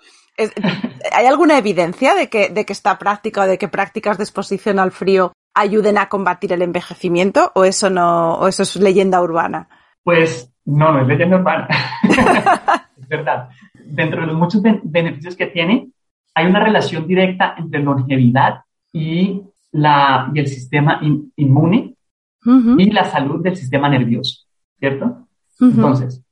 ¿Hay 1.12 1.26
alguna 1.26 1.58
evidencia 1.58 2.14
de 2.14 2.30
que, 2.30 2.48
de 2.48 2.64
que 2.64 2.72
esta 2.72 2.98
práctica 2.98 3.42
o 3.42 3.46
de 3.46 3.58
que 3.58 3.68
prácticas 3.68 4.16
de 4.16 4.24
exposición 4.24 4.78
al 4.78 4.92
frío 4.92 5.34
ayuden 5.52 5.98
a 5.98 6.08
combatir 6.08 6.54
el 6.54 6.62
envejecimiento 6.62 7.52
o 7.54 7.66
eso 7.66 7.90
no, 7.90 8.36
o 8.36 8.48
eso 8.48 8.62
es 8.62 8.76
leyenda 8.76 9.20
urbana? 9.20 9.68
Pues 10.04 10.50
no, 10.68 10.92
no 10.92 11.00
es 11.00 11.08
leyenda 11.08 11.36
urbana. 11.38 11.68
es 13.00 13.08
verdad. 13.08 13.48
Dentro 13.74 14.20
de 14.20 14.26
los 14.26 14.36
muchos 14.36 14.62
beneficios 14.82 15.34
que 15.34 15.46
tiene, 15.46 15.88
hay 16.34 16.46
una 16.46 16.60
relación 16.60 17.06
directa 17.06 17.54
entre 17.56 17.82
longevidad 17.82 18.60
y, 18.92 19.42
la, 19.72 20.30
y 20.34 20.38
el 20.38 20.46
sistema 20.46 21.00
inmune 21.36 21.94
y 22.44 22.90
la 22.90 23.04
salud 23.04 23.42
del 23.42 23.56
sistema 23.56 23.88
nervioso, 23.88 24.46
¿cierto? 24.78 25.26
Entonces, 25.60 26.22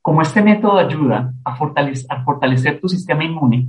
como 0.00 0.22
este 0.22 0.42
método 0.42 0.78
ayuda 0.78 1.32
a 1.44 1.56
fortalecer, 1.56 2.06
a 2.08 2.24
fortalecer 2.24 2.80
tu 2.80 2.88
sistema 2.88 3.24
inmune, 3.24 3.68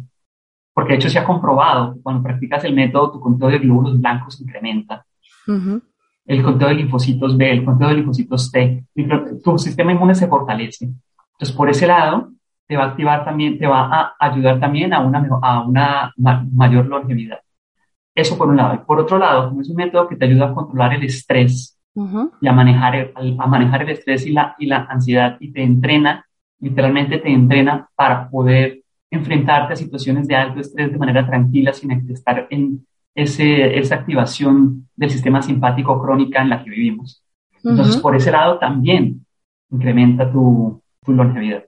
porque 0.74 0.94
de 0.94 1.00
hecho 1.00 1.10
se 1.10 1.20
ha 1.20 1.26
comprobado 1.26 1.94
que 1.94 2.02
cuando 2.02 2.24
practicas 2.24 2.64
el 2.64 2.74
método 2.74 3.12
tu 3.12 3.20
conteo 3.20 3.50
de 3.50 3.60
glóbulos 3.60 4.00
blancos 4.00 4.40
incrementa, 4.42 5.06
el 6.26 6.42
conteo 6.42 6.70
de 6.70 6.76
linfocitos 6.76 7.38
B, 7.38 7.52
el 7.52 7.66
conteo 7.66 7.90
de 7.90 7.96
linfocitos 7.96 8.52
T, 8.52 8.86
tu 9.44 9.58
sistema 9.58 9.92
inmune 9.92 10.16
se 10.16 10.28
fortalece. 10.28 10.86
Entonces, 11.34 11.56
por 11.56 11.70
ese 11.70 11.88
lado, 11.88 12.32
te 12.68 12.78
va 12.78 12.86
a 12.86 12.88
activar 12.88 13.26
también, 13.26 13.58
te 13.58 13.68
va 13.68 13.90
a 13.92 14.16
ayudar 14.20 14.60
también 14.60 14.94
a 14.94 15.02
una, 15.02 15.28
a 15.42 15.62
una 15.62 16.14
mayor 16.18 16.86
longevidad. 16.86 17.40
Eso 18.16 18.38
por 18.38 18.48
un 18.48 18.58
lado. 18.58 18.76
Y 18.76 18.78
por 18.80 19.00
otro 19.00 19.18
lado, 19.18 19.50
como 19.50 19.62
es 19.62 19.70
un 19.70 19.76
método 19.76 20.08
que 20.08 20.16
te 20.16 20.26
ayuda 20.26 20.50
a 20.50 20.54
controlar 20.54 20.94
el 20.94 21.04
estrés 21.04 21.78
y 22.42 22.48
a 22.48 22.54
manejar, 22.54 22.96
el, 22.96 23.38
a 23.38 23.48
manejar 23.48 23.84
el 23.84 23.90
estrés 23.90 24.26
y 24.26 24.32
la, 24.32 24.56
y 24.58 24.68
la 24.68 24.88
ansiedad 24.90 25.38
y 25.40 25.52
te 25.52 25.64
entrena, 25.64 26.26
literalmente 26.60 27.20
te 27.20 27.30
entrena 27.30 27.90
para 27.96 28.30
poder 28.30 28.82
enfrentarte 29.12 29.74
a 29.74 29.76
situaciones 29.76 30.28
de 30.28 30.36
alto 30.36 30.60
estrés 30.60 30.92
de 30.92 30.98
manera 30.98 31.26
tranquila 31.26 31.74
sin 31.74 31.92
estar 32.10 32.48
en 32.50 32.86
ese, 33.16 33.78
esa 33.78 33.96
activación 33.96 34.90
del 34.96 35.10
sistema 35.10 35.42
simpático 35.42 36.02
crónica 36.02 36.42
en 36.42 36.50
la 36.50 36.64
que 36.64 36.70
vivimos. 36.70 37.24
Entonces, 37.64 37.98
por 37.98 38.16
ese 38.16 38.32
lado 38.32 38.60
también 38.60 39.26
incrementa 39.70 40.32
tu, 40.32 40.82
tu 41.04 41.14
longevidad. 41.14 41.64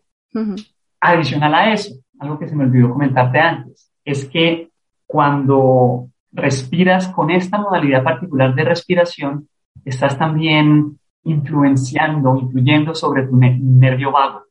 Adicional 0.99 1.55
a 1.55 1.73
eso, 1.73 1.95
algo 2.19 2.37
que 2.37 2.47
se 2.47 2.55
me 2.55 2.65
olvidó 2.65 2.89
comentarte 2.89 3.39
antes, 3.39 3.91
es 4.03 4.25
que 4.25 4.69
cuando 5.05 6.09
respiras 6.31 7.07
con 7.07 7.31
esta 7.31 7.57
modalidad 7.57 8.03
particular 8.03 8.53
de 8.53 8.63
respiración, 8.65 9.47
estás 9.85 10.17
también 10.17 10.99
influenciando, 11.23 12.37
influyendo 12.37 12.93
sobre 12.93 13.23
tu 13.23 13.37
nervio 13.37 14.11
vago. 14.11 14.43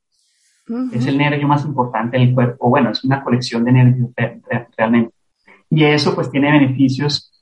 Es 0.93 1.07
el 1.07 1.19
nervio 1.19 1.47
más 1.47 1.65
importante 1.65 2.17
en 2.17 2.23
el 2.29 2.35
cuerpo. 2.35 2.71
Bueno, 2.71 2.91
es 2.91 3.05
una 3.05 3.23
colección 3.23 3.65
de 3.65 3.73
nervios 3.73 4.11
realmente. 4.77 5.15
Y 5.75 5.85
eso 5.85 6.15
pues 6.15 6.31
tiene 6.31 6.53
beneficios 6.53 7.33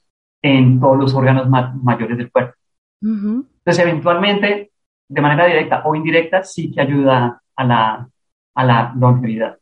en 0.41 0.81
todos 0.81 0.99
los 0.99 1.15
órganos 1.15 1.49
mayores 1.49 2.17
del 2.17 2.31
cuerpo. 2.31 2.55
Entonces, 3.01 3.79
eventualmente, 3.79 4.73
de 5.09 5.21
manera 5.21 5.47
directa 5.47 5.83
o 5.85 5.95
indirecta, 5.95 6.43
sí 6.43 6.73
que 6.73 6.81
ayuda 6.81 7.43
a 7.57 7.65
la, 7.65 8.09
a 8.55 8.65
la 8.65 8.93
longevidad. 8.97 9.59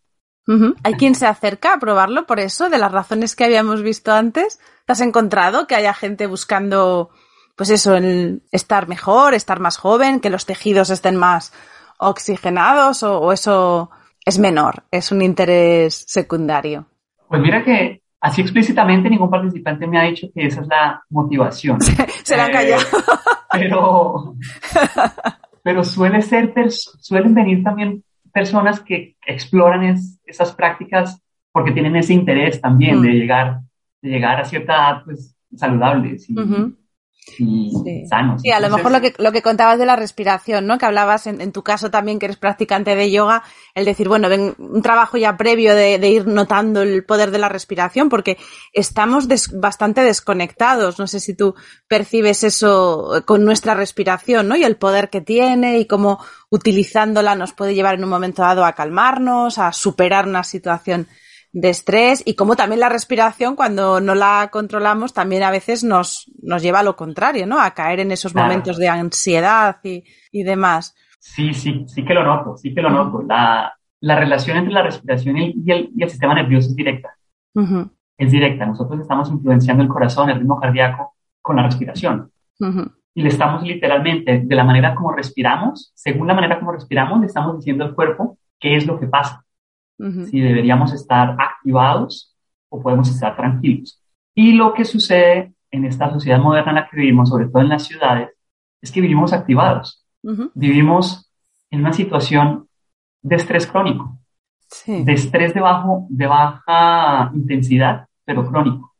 ¿Hay 0.83 0.95
quien 0.95 1.15
se 1.15 1.27
acerca 1.27 1.75
a 1.75 1.79
probarlo 1.79 2.27
por 2.27 2.41
eso, 2.41 2.71
de 2.71 2.79
las 2.79 2.91
razones 2.91 3.37
que 3.37 3.45
habíamos 3.45 3.83
visto 3.83 4.13
antes? 4.13 4.61
¿Te 4.85 4.93
has 4.93 5.01
encontrado 5.01 5.67
que 5.67 5.77
haya 5.77 5.95
gente 5.95 6.27
buscando, 6.27 7.11
pues 7.57 7.71
eso, 7.71 7.95
el 7.95 8.43
estar 8.51 8.89
mejor, 8.89 9.35
estar 9.35 9.61
más 9.61 9.77
joven, 9.77 10.19
que 10.19 10.31
los 10.31 10.47
tejidos 10.47 10.91
estén 10.91 11.17
más 11.17 11.53
oxigenados 11.99 13.03
o, 13.05 13.31
eso 13.33 13.91
es 14.25 14.39
menor, 14.39 14.85
es 14.91 15.13
un 15.13 15.23
interés 15.23 16.05
secundario? 16.09 16.87
Pues 17.29 17.41
mira 17.41 17.63
que 17.63 18.00
así 18.21 18.41
explícitamente 18.43 19.09
ningún 19.09 19.31
participante 19.31 19.87
me 19.87 19.99
ha 19.99 20.05
dicho 20.05 20.29
que 20.35 20.47
esa 20.47 20.61
es 20.61 20.69
la 20.69 21.03
motivación. 21.09 21.81
Se, 22.25 22.37
la 22.37 22.47
han 22.47 22.53
callado. 22.53 22.83
Eh, 22.83 23.03
pero, 23.53 24.35
pero 25.63 25.85
suele 25.85 26.23
ser, 26.23 26.53
suelen 26.71 27.35
venir 27.35 27.63
también 27.63 28.05
personas 28.33 28.81
que 28.81 29.17
exploran 29.27 29.97
esas 30.25 30.53
prácticas 30.53 31.21
porque 31.53 31.73
tienen 31.73 31.97
ese 31.97 32.15
interés 32.15 32.61
también 32.61 33.03
de, 33.03 33.09
mm. 33.09 33.13
llegar, 33.13 33.61
de 34.03 34.09
llegar 34.09 34.41
a 34.41 34.45
cierta 34.45 34.75
edad 34.75 35.03
pues, 35.05 35.37
saludable. 35.57 36.17
y 36.29 36.35
sanos. 38.09 38.43
Sí, 38.43 38.51
a 38.51 38.61
lo 38.61 38.71
mejor 38.71 38.93
lo 38.93 39.01
que, 39.01 39.15
lo 39.19 39.33
que 39.33 39.43
contabas 39.43 39.79
de 39.79 39.87
la 39.87 39.97
respiración, 39.97 40.67
¿no? 40.67 40.79
Que 40.79 40.87
hablabas 40.87 41.27
en, 41.27 41.53
tu 41.53 41.63
caso 41.63 41.91
también, 41.91 42.19
que 42.19 42.27
eres 42.27 42.37
practicante 42.37 42.95
de 42.95 43.11
yoga, 43.11 43.43
el 43.75 43.85
decir, 43.85 44.09
bueno, 44.09 44.29
ven, 44.29 44.55
un 44.59 44.83
trabajo 44.83 45.17
ya 45.17 45.37
previo 45.37 45.75
de, 45.75 45.97
ir 46.09 46.27
notando 46.27 46.83
el 46.83 47.05
poder 47.05 47.31
de 47.31 47.39
la 47.39 47.49
respiración, 47.49 48.09
porque 48.09 48.39
estamos 48.73 49.29
bastante 49.55 50.03
desconectados. 50.03 50.99
No 50.99 51.07
sé 51.07 51.21
si 51.21 51.35
tú 51.35 51.55
percibes 51.89 52.45
eso 52.45 53.23
con 53.27 53.45
nuestra 53.45 53.75
respiración, 53.75 54.49
¿no? 54.49 54.57
Y 54.57 54.65
el 54.65 54.77
poder 54.77 55.11
que 55.11 55.21
tiene 55.21 55.79
y 55.79 55.87
cómo 55.87 56.25
utilizándola 56.51 57.35
nos 57.35 57.53
puede 57.53 57.75
llevar 57.75 57.95
en 57.95 58.05
un 58.05 58.11
momento 58.11 58.43
dado 58.43 58.65
a 58.65 58.73
calmarnos, 58.73 59.59
a 59.59 59.73
superar 59.73 60.27
una 60.27 60.43
situación 60.43 61.07
de 61.53 61.71
estrés 61.71 62.23
y 62.25 62.35
como 62.35 62.55
también 62.55 62.81
la 62.81 62.89
respiración 62.89 63.57
cuando 63.57 64.01
no 64.01 64.15
la 64.15 64.49
controlamos 64.53 65.13
también 65.13 65.43
a 65.43 65.51
veces 65.51 65.83
nos, 65.83 66.31
nos 66.43 66.63
lleva 66.63 66.81
a 66.81 66.85
lo 66.85 66.97
contrario, 66.97 67.47
¿no? 67.47 67.61
A 67.61 67.73
caer 67.73 68.01
en 68.01 68.13
esos 68.13 68.35
momentos 68.35 68.79
de 68.79 68.89
ansiedad 68.89 69.79
y, 69.83 70.05
y, 70.31 70.45
demás. 70.45 70.95
Sí, 71.19 71.53
sí, 71.53 71.85
sí 71.89 72.05
que 72.05 72.15
lo 72.15 72.25
noto, 72.25 72.57
sí 72.57 72.73
que 72.73 72.83
lo 72.83 72.91
noto. 72.91 73.23
La, 73.23 73.75
la 74.01 74.19
relación 74.19 74.59
entre 74.59 74.73
la 74.73 74.83
respiración 74.83 75.37
y 75.37 75.71
el, 75.71 75.91
y 75.95 76.03
el, 76.03 76.11
sistema 76.11 76.35
nervioso 76.35 76.69
es 76.69 76.77
directa. 76.77 77.17
Es 78.17 78.31
directa. 78.31 78.67
Nosotros 78.67 79.01
estamos 79.01 79.29
influenciando 79.31 79.83
el 79.83 79.89
corazón, 79.89 80.31
el 80.31 80.39
ritmo 80.39 80.61
cardíaco 80.61 81.15
con 81.43 81.57
la 81.57 81.65
respiración. 81.65 82.31
Y 83.13 83.23
le 83.23 83.29
estamos 83.29 83.63
literalmente, 83.63 84.43
de 84.45 84.55
la 84.55 84.63
manera 84.63 84.95
como 84.95 85.13
respiramos, 85.13 85.91
según 85.95 86.29
la 86.29 86.35
manera 86.35 86.61
como 86.61 86.73
respiramos, 86.73 87.21
le 87.21 87.27
estamos 87.27 87.57
diciendo 87.57 87.85
al 87.85 87.95
cuerpo 87.95 88.39
qué 88.59 88.77
es 88.77 88.87
lo 88.87 89.01
que 89.01 89.09
pasa 89.09 89.45
si 90.31 90.41
deberíamos 90.41 90.93
estar 90.93 91.37
activados 91.39 92.35
o 92.69 92.83
podemos 92.83 93.09
estar 93.11 93.37
tranquilos. 93.37 94.03
Y 94.35 94.53
lo 94.53 94.73
que 94.73 94.85
sucede 94.85 95.53
en 95.71 95.85
esta 95.85 96.11
sociedad 96.11 96.39
moderna 96.39 96.71
en 96.71 96.77
la 96.77 96.89
que 96.89 96.97
vivimos, 96.97 97.29
sobre 97.29 97.49
todo 97.49 97.63
en 97.63 97.69
las 97.69 97.85
ciudades, 97.85 98.31
es 98.81 98.91
que 98.91 99.01
vivimos 99.01 99.33
activados. 99.33 100.05
Vivimos 100.55 101.31
en 101.71 101.81
una 101.81 101.93
situación 101.93 102.69
de 103.23 103.37
estrés 103.37 103.67
crónico, 103.67 104.19
de 104.87 105.13
estrés 105.13 105.55
de, 105.55 105.61
bajo, 105.61 106.07
de 106.09 106.27
baja 106.27 107.31
intensidad, 107.35 108.07
pero 108.25 108.47
crónico. 108.47 108.95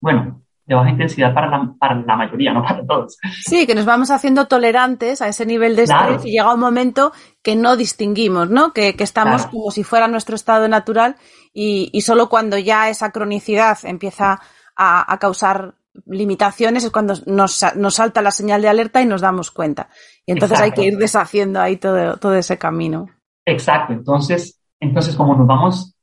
Bueno, 0.00 0.43
de 0.66 0.74
baja 0.74 0.90
intensidad 0.90 1.34
para 1.34 1.48
la, 1.48 1.74
para 1.78 1.94
la 1.96 2.16
mayoría, 2.16 2.52
no 2.52 2.62
para 2.62 2.86
todos. 2.86 3.18
Sí, 3.42 3.66
que 3.66 3.74
nos 3.74 3.84
vamos 3.84 4.10
haciendo 4.10 4.46
tolerantes 4.46 5.20
a 5.20 5.28
ese 5.28 5.44
nivel 5.44 5.76
de 5.76 5.82
estrés 5.84 6.24
y 6.24 6.30
llega 6.30 6.54
un 6.54 6.60
momento 6.60 7.12
que 7.42 7.54
no 7.54 7.76
distinguimos, 7.76 8.48
¿no? 8.48 8.72
Que, 8.72 8.96
que 8.96 9.04
estamos 9.04 9.46
como 9.46 9.70
si 9.70 9.84
fuera 9.84 10.08
nuestro 10.08 10.36
estado 10.36 10.66
natural 10.68 11.16
y, 11.52 11.90
y, 11.92 12.00
solo 12.00 12.28
cuando 12.28 12.56
ya 12.56 12.88
esa 12.88 13.10
cronicidad 13.10 13.78
empieza 13.84 14.40
a, 14.74 15.12
a 15.12 15.18
causar 15.18 15.74
limitaciones 16.06 16.84
es 16.84 16.90
cuando 16.90 17.14
nos, 17.26 17.64
nos, 17.76 17.94
salta 17.94 18.22
la 18.22 18.30
señal 18.30 18.62
de 18.62 18.68
alerta 18.68 19.00
y 19.02 19.06
nos 19.06 19.20
damos 19.20 19.50
cuenta. 19.50 19.88
Y 20.26 20.32
entonces 20.32 20.60
hay 20.60 20.72
que 20.72 20.84
ir 20.84 20.96
deshaciendo 20.96 21.60
ahí 21.60 21.76
todo, 21.76 22.16
todo 22.16 22.34
ese 22.34 22.58
camino. 22.58 23.06
Exacto, 23.46 23.92
entonces, 23.92 24.60
entonces 24.80 25.14
como 25.14 25.36
nos 25.36 25.46
vamos, 25.46 25.94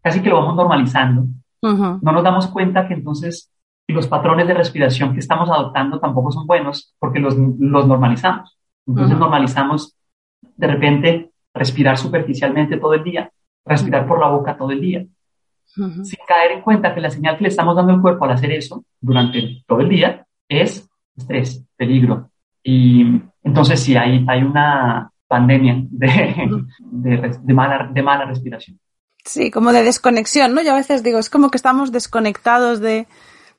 casi 0.00 0.22
que 0.22 0.28
lo 0.28 0.36
vamos 0.36 0.56
normalizando, 0.56 1.26
no 1.62 1.98
nos 2.00 2.22
damos 2.22 2.46
cuenta 2.48 2.86
que 2.86 2.94
entonces 2.94 3.50
y 3.86 3.92
los 3.92 4.06
patrones 4.06 4.46
de 4.46 4.54
respiración 4.54 5.12
que 5.12 5.20
estamos 5.20 5.50
adoptando 5.50 6.00
tampoco 6.00 6.32
son 6.32 6.46
buenos 6.46 6.94
porque 6.98 7.18
los, 7.18 7.36
los 7.36 7.86
normalizamos. 7.86 8.58
Entonces 8.86 9.18
normalizamos 9.18 9.96
de 10.56 10.66
repente 10.66 11.30
respirar 11.52 11.96
superficialmente 11.96 12.78
todo 12.78 12.94
el 12.94 13.04
día, 13.04 13.30
respirar 13.64 14.06
por 14.06 14.20
la 14.20 14.28
boca 14.28 14.56
todo 14.56 14.70
el 14.70 14.80
día, 14.80 15.06
sin 15.66 16.18
caer 16.26 16.52
en 16.52 16.62
cuenta 16.62 16.94
que 16.94 17.00
la 17.00 17.10
señal 17.10 17.36
que 17.36 17.44
le 17.44 17.48
estamos 17.48 17.76
dando 17.76 17.92
al 17.92 18.00
cuerpo 18.00 18.24
al 18.24 18.32
hacer 18.32 18.52
eso 18.52 18.84
durante 19.00 19.62
todo 19.66 19.80
el 19.80 19.88
día 19.88 20.26
es 20.48 20.88
estrés, 21.16 21.64
peligro. 21.76 22.30
Y 22.62 23.20
entonces 23.42 23.80
sí, 23.80 23.96
hay, 23.96 24.24
hay 24.28 24.42
una 24.42 25.10
pandemia 25.26 25.84
de, 25.90 26.66
de, 26.78 27.38
de, 27.42 27.54
mala, 27.54 27.90
de 27.92 28.02
mala 28.02 28.24
respiración. 28.24 28.78
Sí, 29.24 29.50
como 29.50 29.72
de 29.72 29.82
desconexión, 29.82 30.54
¿no? 30.54 30.62
Yo 30.62 30.72
a 30.72 30.76
veces 30.76 31.02
digo, 31.02 31.18
es 31.18 31.30
como 31.30 31.50
que 31.50 31.56
estamos 31.56 31.92
desconectados 31.92 32.80
de, 32.80 33.06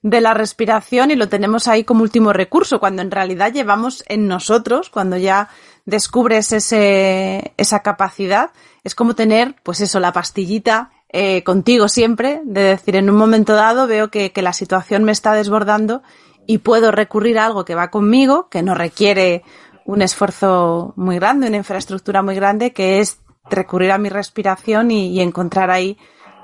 de 0.05 0.21
la 0.21 0.35
respiración 0.35 1.09
y 1.09 1.15
lo 1.15 1.29
tenemos 1.29 1.67
ahí 1.67 1.83
como 1.83 2.03
último 2.03 2.31
recurso, 2.31 2.79
cuando 2.79 3.01
en 3.01 3.09
realidad 3.09 3.51
llevamos 3.51 4.03
en 4.07 4.27
nosotros, 4.27 4.91
cuando 4.91 5.17
ya 5.17 5.49
descubres 5.85 6.53
ese, 6.53 7.55
esa 7.57 7.79
capacidad, 7.79 8.51
es 8.83 8.93
como 8.93 9.15
tener, 9.15 9.55
pues 9.63 9.81
eso, 9.81 9.99
la 9.99 10.13
pastillita 10.13 10.91
eh, 11.09 11.43
contigo 11.43 11.87
siempre, 11.87 12.41
de 12.45 12.61
decir, 12.61 12.95
en 12.97 13.09
un 13.09 13.15
momento 13.15 13.55
dado 13.55 13.87
veo 13.87 14.11
que, 14.11 14.31
que 14.31 14.43
la 14.43 14.53
situación 14.53 15.03
me 15.05 15.11
está 15.11 15.33
desbordando 15.33 16.03
y 16.45 16.59
puedo 16.59 16.91
recurrir 16.91 17.39
a 17.39 17.47
algo 17.47 17.65
que 17.65 17.73
va 17.73 17.89
conmigo, 17.89 18.47
que 18.49 18.61
no 18.61 18.75
requiere 18.75 19.41
un 19.85 20.03
esfuerzo 20.03 20.93
muy 20.97 21.15
grande, 21.15 21.47
una 21.47 21.57
infraestructura 21.57 22.21
muy 22.21 22.35
grande, 22.35 22.73
que 22.73 22.99
es 22.99 23.21
recurrir 23.49 23.91
a 23.91 23.97
mi 23.97 24.09
respiración 24.09 24.91
y, 24.91 25.07
y 25.07 25.21
encontrar 25.21 25.71
ahí 25.71 25.97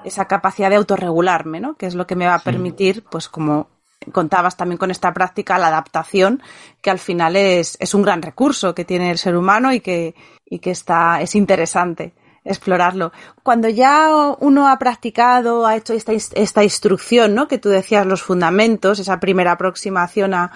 esa 0.04 0.26
capacidad 0.26 0.70
de 0.70 0.78
autorregularme, 0.78 1.60
¿no? 1.60 1.76
Que 1.76 1.86
es 1.86 1.96
lo 1.96 2.08
que 2.08 2.16
me 2.16 2.28
va 2.28 2.36
a 2.36 2.40
permitir, 2.40 3.04
pues 3.04 3.30
como 3.30 3.68
contabas 4.12 4.58
también 4.58 4.78
con 4.78 4.90
esta 4.90 5.14
práctica, 5.14 5.60
la 5.60 5.68
adaptación, 5.68 6.42
que 6.82 6.90
al 6.90 7.00
final 7.00 7.36
es, 7.36 7.78
es 7.80 7.94
un 7.94 8.02
gran 8.02 8.22
recurso 8.22 8.74
que 8.74 8.86
tiene 8.86 9.12
el 9.12 9.18
ser 9.18 9.36
humano 9.36 9.74
y 9.74 9.80
que, 9.80 10.16
y 10.46 10.60
que 10.60 10.72
está, 10.72 11.22
es 11.22 11.36
interesante 11.36 12.14
explorarlo. 12.44 13.12
Cuando 13.44 13.70
ya 13.70 14.10
uno 14.40 14.68
ha 14.68 14.80
practicado, 14.80 15.68
ha 15.68 15.76
hecho 15.76 15.94
esta, 15.94 16.14
esta 16.14 16.64
instrucción, 16.64 17.36
¿no? 17.36 17.48
Que 17.48 17.60
tú 17.60 17.70
decías, 17.70 18.06
los 18.06 18.24
fundamentos, 18.24 19.00
esa 19.00 19.20
primera 19.20 19.52
aproximación 19.52 20.34
a, 20.34 20.52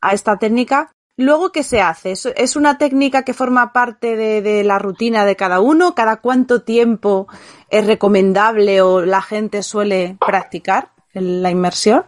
a 0.00 0.12
esta 0.12 0.36
técnica, 0.36 0.92
Luego, 1.18 1.52
¿qué 1.52 1.62
se 1.62 1.82
hace? 1.82 2.12
¿Es 2.12 2.56
una 2.56 2.78
técnica 2.78 3.22
que 3.22 3.34
forma 3.34 3.72
parte 3.72 4.16
de, 4.16 4.64
la 4.64 4.78
rutina 4.78 5.24
de 5.24 5.36
cada 5.36 5.60
uno? 5.60 5.94
¿Cada 5.94 6.16
cuánto 6.16 6.62
tiempo 6.62 7.26
es 7.68 7.86
recomendable 7.86 8.80
o 8.80 9.04
la 9.04 9.20
gente 9.20 9.62
suele 9.62 10.16
practicar 10.24 10.88
la 11.12 11.50
inmersión? 11.50 12.04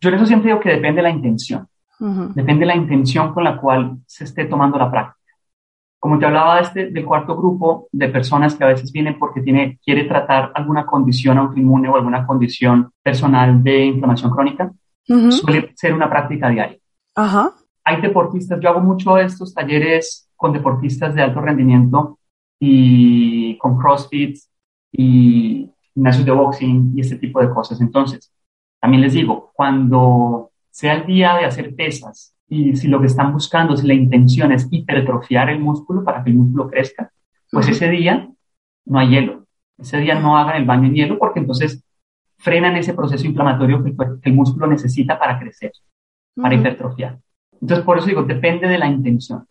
Yo 0.00 0.08
en 0.08 0.14
eso 0.16 0.26
siempre 0.26 0.50
digo 0.50 0.60
que 0.60 0.70
depende 0.70 0.96
de 0.96 1.02
la 1.02 1.10
intención. 1.10 1.66
Depende 1.98 2.60
de 2.60 2.66
la 2.66 2.76
intención 2.76 3.32
con 3.32 3.44
la 3.44 3.56
cual 3.56 3.98
se 4.06 4.24
esté 4.24 4.44
tomando 4.44 4.78
la 4.78 4.90
práctica. 4.90 5.18
Como 5.98 6.18
te 6.18 6.26
hablaba 6.26 6.56
de 6.56 6.62
este, 6.62 6.90
del 6.90 7.04
cuarto 7.04 7.34
grupo 7.34 7.88
de 7.90 8.08
personas 8.08 8.54
que 8.54 8.64
a 8.64 8.68
veces 8.68 8.92
vienen 8.92 9.18
porque 9.18 9.40
tiene, 9.40 9.78
quiere 9.82 10.04
tratar 10.04 10.52
alguna 10.54 10.84
condición 10.84 11.38
autoinmune 11.38 11.88
o 11.88 11.96
alguna 11.96 12.26
condición 12.26 12.92
personal 13.02 13.64
de 13.64 13.86
inflamación 13.86 14.30
crónica, 14.30 14.70
suele 15.06 15.72
ser 15.74 15.94
una 15.94 16.10
práctica 16.10 16.50
diaria. 16.50 16.78
Ajá 17.14 17.54
hay 17.84 18.00
deportistas, 18.00 18.58
yo 18.60 18.70
hago 18.70 18.80
mucho 18.80 19.18
estos 19.18 19.54
talleres 19.54 20.28
con 20.36 20.52
deportistas 20.52 21.14
de 21.14 21.22
alto 21.22 21.40
rendimiento 21.40 22.18
y 22.58 23.56
con 23.58 23.78
CrossFit 23.78 24.36
y 24.92 25.70
gimnasios 25.92 26.24
de 26.24 26.32
boxing 26.32 26.92
y 26.96 27.00
este 27.00 27.16
tipo 27.16 27.40
de 27.40 27.50
cosas. 27.50 27.80
Entonces, 27.80 28.32
también 28.80 29.02
les 29.02 29.12
digo, 29.12 29.52
cuando 29.54 30.50
sea 30.70 30.94
el 30.94 31.06
día 31.06 31.36
de 31.36 31.44
hacer 31.44 31.74
pesas 31.74 32.34
y 32.48 32.76
si 32.76 32.88
lo 32.88 33.00
que 33.00 33.06
están 33.06 33.32
buscando, 33.32 33.76
si 33.76 33.86
la 33.86 33.94
intención 33.94 34.52
es 34.52 34.66
hipertrofiar 34.70 35.50
el 35.50 35.60
músculo 35.60 36.04
para 36.04 36.22
que 36.22 36.30
el 36.30 36.36
músculo 36.36 36.68
crezca, 36.68 37.10
pues 37.50 37.68
ese 37.68 37.88
día 37.88 38.28
no 38.84 38.98
hay 38.98 39.10
hielo. 39.10 39.46
Ese 39.78 39.98
día 39.98 40.18
no 40.18 40.36
hagan 40.36 40.56
el 40.56 40.64
baño 40.64 40.86
en 40.86 40.94
hielo 40.94 41.18
porque 41.18 41.40
entonces 41.40 41.84
frenan 42.38 42.76
ese 42.76 42.94
proceso 42.94 43.26
inflamatorio 43.26 43.82
que 43.82 43.94
el, 44.22 44.34
músculo 44.34 44.66
necesita 44.66 45.18
para 45.18 45.38
crecer, 45.38 45.72
para 46.34 46.54
hipertrofiar. 46.54 47.18
Entonces, 47.64 47.86
por 47.86 47.96
eso 47.96 48.08
digo, 48.08 48.22
depende 48.24 48.68
de 48.68 48.76
la 48.76 48.86
intención. 48.86 49.46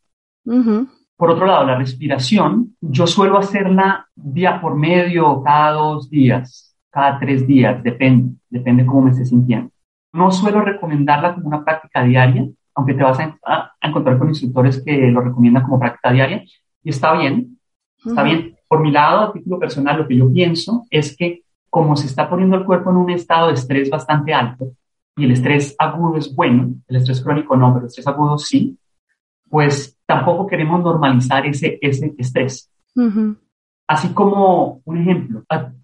Por 1.17 1.31
otro 1.31 1.47
lado, 1.47 1.65
la 1.65 1.79
respiración, 1.79 2.75
yo 2.79 3.07
suelo 3.07 3.39
hacerla 3.39 4.07
día 4.13 4.61
por 4.61 4.75
medio, 4.75 5.41
cada 5.41 5.71
dos 5.71 6.11
días, 6.11 6.77
cada 6.91 7.17
tres 7.19 7.47
días, 7.47 7.81
depende, 7.81 8.35
depende 8.51 8.85
cómo 8.85 9.01
me 9.01 9.09
esté 9.09 9.25
sintiendo. 9.25 9.71
No 10.13 10.29
suelo 10.29 10.61
recomendarla 10.61 11.33
como 11.33 11.47
una 11.47 11.65
práctica 11.65 12.03
diaria, 12.03 12.47
aunque 12.75 12.93
te 12.93 13.01
vas 13.01 13.17
a, 13.19 13.71
encontrar 13.81 14.19
con 14.19 14.27
instructores 14.27 14.83
que 14.85 15.09
lo 15.09 15.21
recomiendan 15.21 15.63
como 15.63 15.79
práctica 15.79 16.11
diaria, 16.11 16.43
y 16.83 16.89
está 16.89 17.17
bien, 17.17 17.57
está 18.05 18.21
bien. 18.21 18.55
Por 18.67 18.81
mi 18.81 18.91
lado, 18.91 19.21
a 19.21 19.33
título 19.33 19.57
personal, 19.57 19.97
lo 19.97 20.07
que 20.07 20.17
yo 20.17 20.31
pienso 20.31 20.85
es 20.91 21.17
que 21.17 21.41
como 21.67 21.95
se 21.95 22.05
está 22.05 22.29
poniendo 22.29 22.57
el 22.57 22.65
cuerpo 22.65 22.91
en 22.91 22.97
un 22.97 23.09
estado 23.09 23.47
de 23.47 23.55
estrés 23.55 23.89
bastante 23.89 24.35
alto, 24.35 24.67
y 25.15 25.25
el 25.25 25.31
estrés 25.31 25.75
agudo 25.77 26.17
es 26.17 26.33
bueno, 26.33 26.73
el 26.87 26.95
estrés 26.95 27.21
crónico 27.21 27.55
no, 27.55 27.73
pero 27.73 27.81
el 27.81 27.87
estrés 27.87 28.07
agudo 28.07 28.37
sí, 28.37 28.77
pues 29.49 29.99
tampoco 30.05 30.47
queremos 30.47 30.81
normalizar 30.81 31.45
ese, 31.45 31.77
ese 31.81 32.13
estrés. 32.17 32.71
Así 33.87 34.13
como, 34.13 34.81
un 34.85 34.97
ejemplo, 34.97 35.43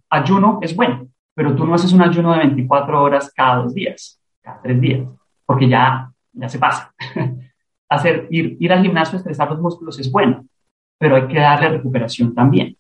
ayuno 0.09 0.59
es 0.61 0.75
bueno, 0.75 1.07
pero 1.35 1.55
tú 1.55 1.65
no 1.65 1.75
haces 1.75 1.93
un 1.93 2.01
ayuno 2.01 2.33
de 2.33 2.39
24 2.39 3.03
horas 3.03 3.31
cada 3.35 3.63
dos 3.63 3.73
días, 3.73 4.19
cada 4.41 4.61
tres 4.61 4.81
días, 4.81 5.07
porque 5.45 5.69
ya, 5.69 6.11
ya 6.33 6.49
se 6.49 6.57
pasa. 6.57 6.93
Hacer, 7.89 8.27
ir, 8.29 8.57
ir 8.59 8.71
al 8.71 8.83
gimnasio, 8.83 9.17
estresar 9.17 9.49
los 9.49 9.59
músculos 9.59 9.99
es 9.99 10.11
bueno, 10.11 10.45
pero 10.99 11.15
hay 11.15 11.27
que 11.27 11.39
darle 11.39 11.69
recuperación 11.69 12.35
también. 12.35 12.77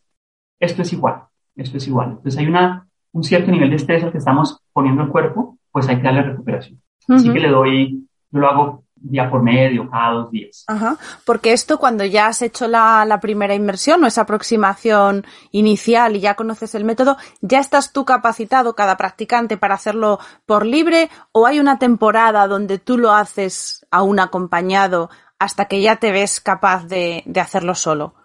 Esto 0.59 0.81
es 0.81 0.93
igual, 0.93 1.23
esto 1.55 1.77
es 1.77 1.87
igual. 1.87 2.09
Entonces 2.09 2.37
hay 2.37 2.47
una, 2.47 2.87
un 3.11 3.23
cierto 3.23 3.51
nivel 3.51 3.69
de 3.69 3.75
estrés 3.75 4.03
al 4.03 4.11
que 4.11 4.19
estamos 4.19 4.59
poniendo 4.73 5.03
el 5.03 5.09
cuerpo 5.09 5.58
pues 5.71 5.87
hay 5.87 5.97
que 5.97 6.03
darle 6.03 6.23
recuperación. 6.23 6.81
Así 7.07 7.31
que 7.31 7.39
le 7.39 7.49
doy, 7.49 8.07
yo 8.31 8.39
lo 8.39 8.49
hago 8.49 8.83
día 9.01 9.29
por 9.29 9.41
medio, 9.41 9.89
cada 9.89 10.11
dos 10.11 10.31
días. 10.31 10.65
Ajá. 10.67 10.97
Porque 11.25 11.53
esto 11.53 11.77
cuando 11.79 12.05
ya 12.05 12.27
has 12.27 12.41
hecho 12.41 12.67
la, 12.67 13.05
la, 13.05 13.19
primera 13.19 13.55
inmersión 13.55 14.03
o 14.03 14.07
esa 14.07 14.21
aproximación 14.21 15.25
inicial 15.51 16.15
y 16.15 16.19
ya 16.19 16.35
conoces 16.35 16.75
el 16.75 16.83
método, 16.83 17.17
¿ya 17.41 17.59
estás 17.59 17.93
tú 17.93 18.05
capacitado, 18.05 18.75
cada 18.75 18.97
practicante, 18.97 19.57
para 19.57 19.75
hacerlo 19.75 20.19
por 20.45 20.65
libre 20.65 21.09
o 21.31 21.47
hay 21.47 21.59
una 21.59 21.79
temporada 21.79 22.47
donde 22.47 22.77
tú 22.77 22.97
lo 22.97 23.11
haces 23.11 23.85
aún 23.91 24.19
acompañado 24.19 25.09
hasta 25.39 25.65
que 25.65 25.81
ya 25.81 25.95
te 25.97 26.11
ves 26.11 26.39
capaz 26.39 26.85
de, 26.87 27.23
de 27.25 27.39
hacerlo 27.39 27.75
solo? 27.75 28.15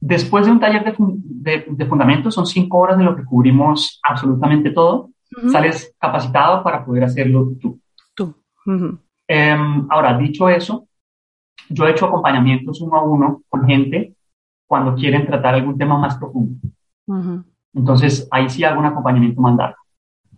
Después 0.00 0.46
de 0.46 0.52
un 0.52 0.60
taller 0.60 0.84
de, 0.84 0.94
de, 0.98 1.64
de 1.68 1.86
fundamentos, 1.86 2.34
son 2.34 2.46
cinco 2.46 2.78
horas 2.78 2.98
de 2.98 3.04
lo 3.04 3.14
que 3.14 3.24
cubrimos 3.24 4.00
absolutamente 4.02 4.70
todo, 4.70 5.11
uh 5.36 5.46
-huh. 5.46 5.50
sales 5.50 5.94
capacitado 5.98 6.62
para 6.62 6.84
poder 6.84 7.04
hacerlo 7.04 7.52
tú. 7.60 7.80
Tú. 8.14 8.34
Uh 8.66 8.72
-huh. 8.72 8.98
eh, 9.28 9.56
ahora, 9.90 10.16
dicho 10.18 10.48
eso, 10.48 10.86
yo 11.68 11.86
he 11.86 11.90
hecho 11.90 12.06
acompañamientos 12.06 12.80
uno 12.80 12.96
a 12.96 13.02
uno 13.02 13.42
con 13.48 13.66
gente 13.66 14.14
cuando 14.66 14.94
quieren 14.94 15.26
tratar 15.26 15.54
algún 15.54 15.76
tema 15.76 15.98
más 15.98 16.16
profundo. 16.16 16.56
Uh 17.06 17.14
-huh. 17.14 17.44
Entonces, 17.74 18.28
ahí 18.30 18.48
sí 18.48 18.64
hago 18.64 18.80
un 18.80 18.86
acompañamiento 18.86 19.40
largo. 19.56 19.76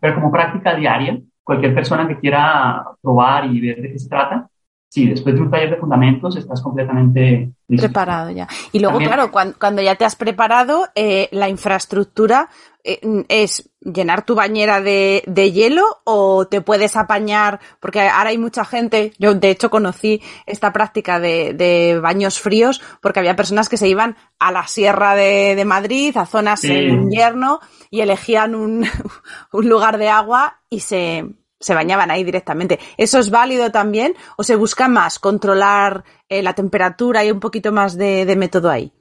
Pero 0.00 0.14
como 0.14 0.30
práctica 0.30 0.74
diaria, 0.74 1.18
cualquier 1.42 1.74
persona 1.74 2.06
que 2.06 2.18
quiera 2.18 2.84
probar 3.00 3.46
y 3.46 3.60
ver 3.60 3.80
de 3.82 3.92
qué 3.92 3.98
se 3.98 4.08
trata, 4.08 4.48
sí, 4.88 5.08
después 5.08 5.34
de 5.34 5.42
un 5.42 5.50
taller 5.50 5.70
de 5.70 5.76
fundamentos 5.76 6.36
estás 6.36 6.62
completamente 6.62 7.52
listo. 7.68 7.86
preparado 7.86 8.30
ya. 8.30 8.46
Y 8.72 8.78
luego, 8.78 8.94
También, 8.94 9.10
claro, 9.10 9.32
cuando, 9.32 9.56
cuando, 9.58 9.82
ya 9.82 9.96
te 9.96 10.04
has 10.04 10.16
preparado, 10.16 10.86
eh, 10.94 11.28
la 11.32 11.48
infraestructura 11.48 12.48
es 12.84 13.70
llenar 13.80 14.26
tu 14.26 14.34
bañera 14.34 14.82
de, 14.82 15.22
de, 15.26 15.52
hielo 15.52 15.84
o 16.04 16.46
te 16.46 16.60
puedes 16.60 16.96
apañar, 16.96 17.60
porque 17.80 18.00
ahora 18.02 18.30
hay 18.30 18.38
mucha 18.38 18.64
gente, 18.64 19.12
yo 19.18 19.34
de 19.34 19.50
hecho 19.50 19.70
conocí 19.70 20.20
esta 20.44 20.72
práctica 20.72 21.18
de, 21.18 21.54
de 21.54 21.98
baños 21.98 22.38
fríos 22.40 22.82
porque 23.00 23.20
había 23.20 23.36
personas 23.36 23.70
que 23.70 23.78
se 23.78 23.88
iban 23.88 24.16
a 24.38 24.52
la 24.52 24.66
sierra 24.66 25.14
de, 25.14 25.54
de 25.56 25.64
Madrid, 25.64 26.14
a 26.16 26.26
zonas 26.26 26.60
sí. 26.60 26.72
en 26.72 26.90
invierno 26.90 27.60
y 27.90 28.02
elegían 28.02 28.54
un, 28.54 28.84
un 29.52 29.68
lugar 29.68 29.96
de 29.96 30.10
agua 30.10 30.60
y 30.68 30.80
se, 30.80 31.24
se 31.58 31.74
bañaban 31.74 32.10
ahí 32.10 32.22
directamente. 32.22 32.78
¿Eso 32.98 33.18
es 33.18 33.30
válido 33.30 33.72
también 33.72 34.14
o 34.36 34.42
se 34.42 34.56
busca 34.56 34.88
más 34.88 35.18
controlar 35.18 36.04
eh, 36.28 36.42
la 36.42 36.52
temperatura 36.52 37.24
y 37.24 37.30
un 37.30 37.40
poquito 37.40 37.72
más 37.72 37.96
de, 37.96 38.26
de, 38.26 38.36
método 38.36 38.70
ahí? 38.70 38.92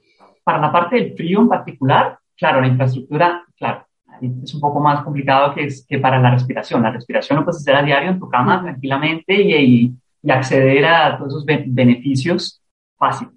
Para 0.43 0.59
la 0.59 0.71
parte 0.71 0.95
del 0.95 1.15
frío 1.15 1.41
en 1.41 1.49
particular, 1.49 2.19
claro, 2.37 2.61
la 2.61 2.67
infraestructura, 2.67 3.43
claro, 3.63 3.87
es 4.21 4.53
un 4.53 4.59
poco 4.59 4.79
más 4.79 5.03
complicado 5.03 5.53
que, 5.53 5.65
es, 5.65 5.85
que 5.87 5.99
para 5.99 6.19
la 6.19 6.31
respiración. 6.31 6.83
La 6.83 6.91
respiración 6.91 7.39
lo 7.39 7.45
puedes 7.45 7.61
hacer 7.61 7.75
a 7.75 7.83
diario 7.83 8.11
en 8.11 8.19
tu 8.19 8.29
cama 8.29 8.61
tranquilamente 8.61 9.41
y, 9.41 9.53
y, 9.53 9.93
y 10.21 10.31
acceder 10.31 10.85
a 10.85 11.17
todos 11.17 11.33
esos 11.33 11.45
be 11.45 11.63
beneficios 11.67 12.61
fácil. 12.97 13.29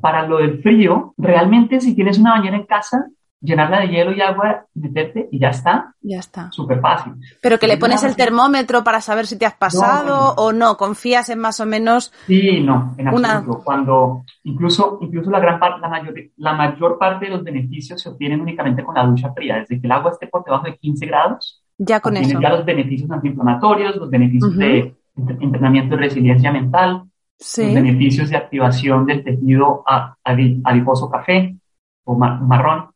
Para 0.00 0.26
lo 0.26 0.38
del 0.38 0.60
frío, 0.60 1.14
realmente 1.18 1.80
si 1.80 1.94
tienes 1.94 2.18
una 2.18 2.32
bañera 2.32 2.56
en 2.56 2.66
casa, 2.66 3.06
llenarla 3.44 3.80
de 3.80 3.88
hielo 3.88 4.12
y 4.12 4.20
agua, 4.20 4.66
meterte 4.74 5.28
y 5.30 5.38
ya 5.38 5.50
está. 5.50 5.94
Ya 6.00 6.18
está. 6.18 6.50
Súper 6.50 6.80
fácil. 6.80 7.12
Pero 7.42 7.58
que 7.58 7.68
le 7.68 7.76
pones 7.76 8.02
el 8.02 8.16
termómetro 8.16 8.82
para 8.82 9.00
saber 9.00 9.26
si 9.26 9.38
te 9.38 9.44
has 9.44 9.54
pasado 9.54 10.34
no, 10.36 10.42
o 10.42 10.52
no, 10.52 10.76
confías 10.76 11.28
en 11.28 11.38
más 11.38 11.60
o 11.60 11.66
menos. 11.66 12.12
Sí, 12.26 12.60
no, 12.60 12.94
en 12.96 13.08
absoluto. 13.08 13.52
Una... 13.52 13.64
Cuando 13.64 14.24
incluso, 14.44 14.98
incluso 15.02 15.30
la 15.30 15.40
gran 15.40 15.60
parte, 15.60 15.80
la 15.80 15.88
mayor, 15.88 16.14
la 16.36 16.52
mayor 16.54 16.98
parte 16.98 17.26
de 17.26 17.32
los 17.32 17.44
beneficios 17.44 18.00
se 18.00 18.08
obtienen 18.08 18.40
únicamente 18.40 18.82
con 18.82 18.94
la 18.94 19.04
ducha 19.04 19.32
fría. 19.32 19.56
Desde 19.56 19.80
que 19.80 19.86
el 19.86 19.92
agua 19.92 20.12
esté 20.12 20.26
por 20.26 20.42
debajo 20.42 20.64
de 20.64 20.76
15 20.76 21.06
grados, 21.06 21.62
ya 21.76 22.00
con 22.00 22.16
eso. 22.16 22.40
Ya 22.40 22.50
los 22.50 22.64
beneficios 22.64 23.10
antiinflamatorios, 23.10 23.96
los 23.96 24.08
beneficios 24.08 24.54
uh 24.54 24.56
-huh. 24.56 24.58
de 24.58 24.96
entrenamiento 25.40 25.96
de 25.96 26.02
resiliencia 26.02 26.50
mental, 26.50 27.04
sí. 27.38 27.64
los 27.64 27.74
beneficios 27.74 28.30
de 28.30 28.36
activación 28.36 29.04
del 29.06 29.22
tejido 29.22 29.84
adiposo 30.24 31.10
café 31.10 31.56
o 32.04 32.16
marrón 32.16 32.93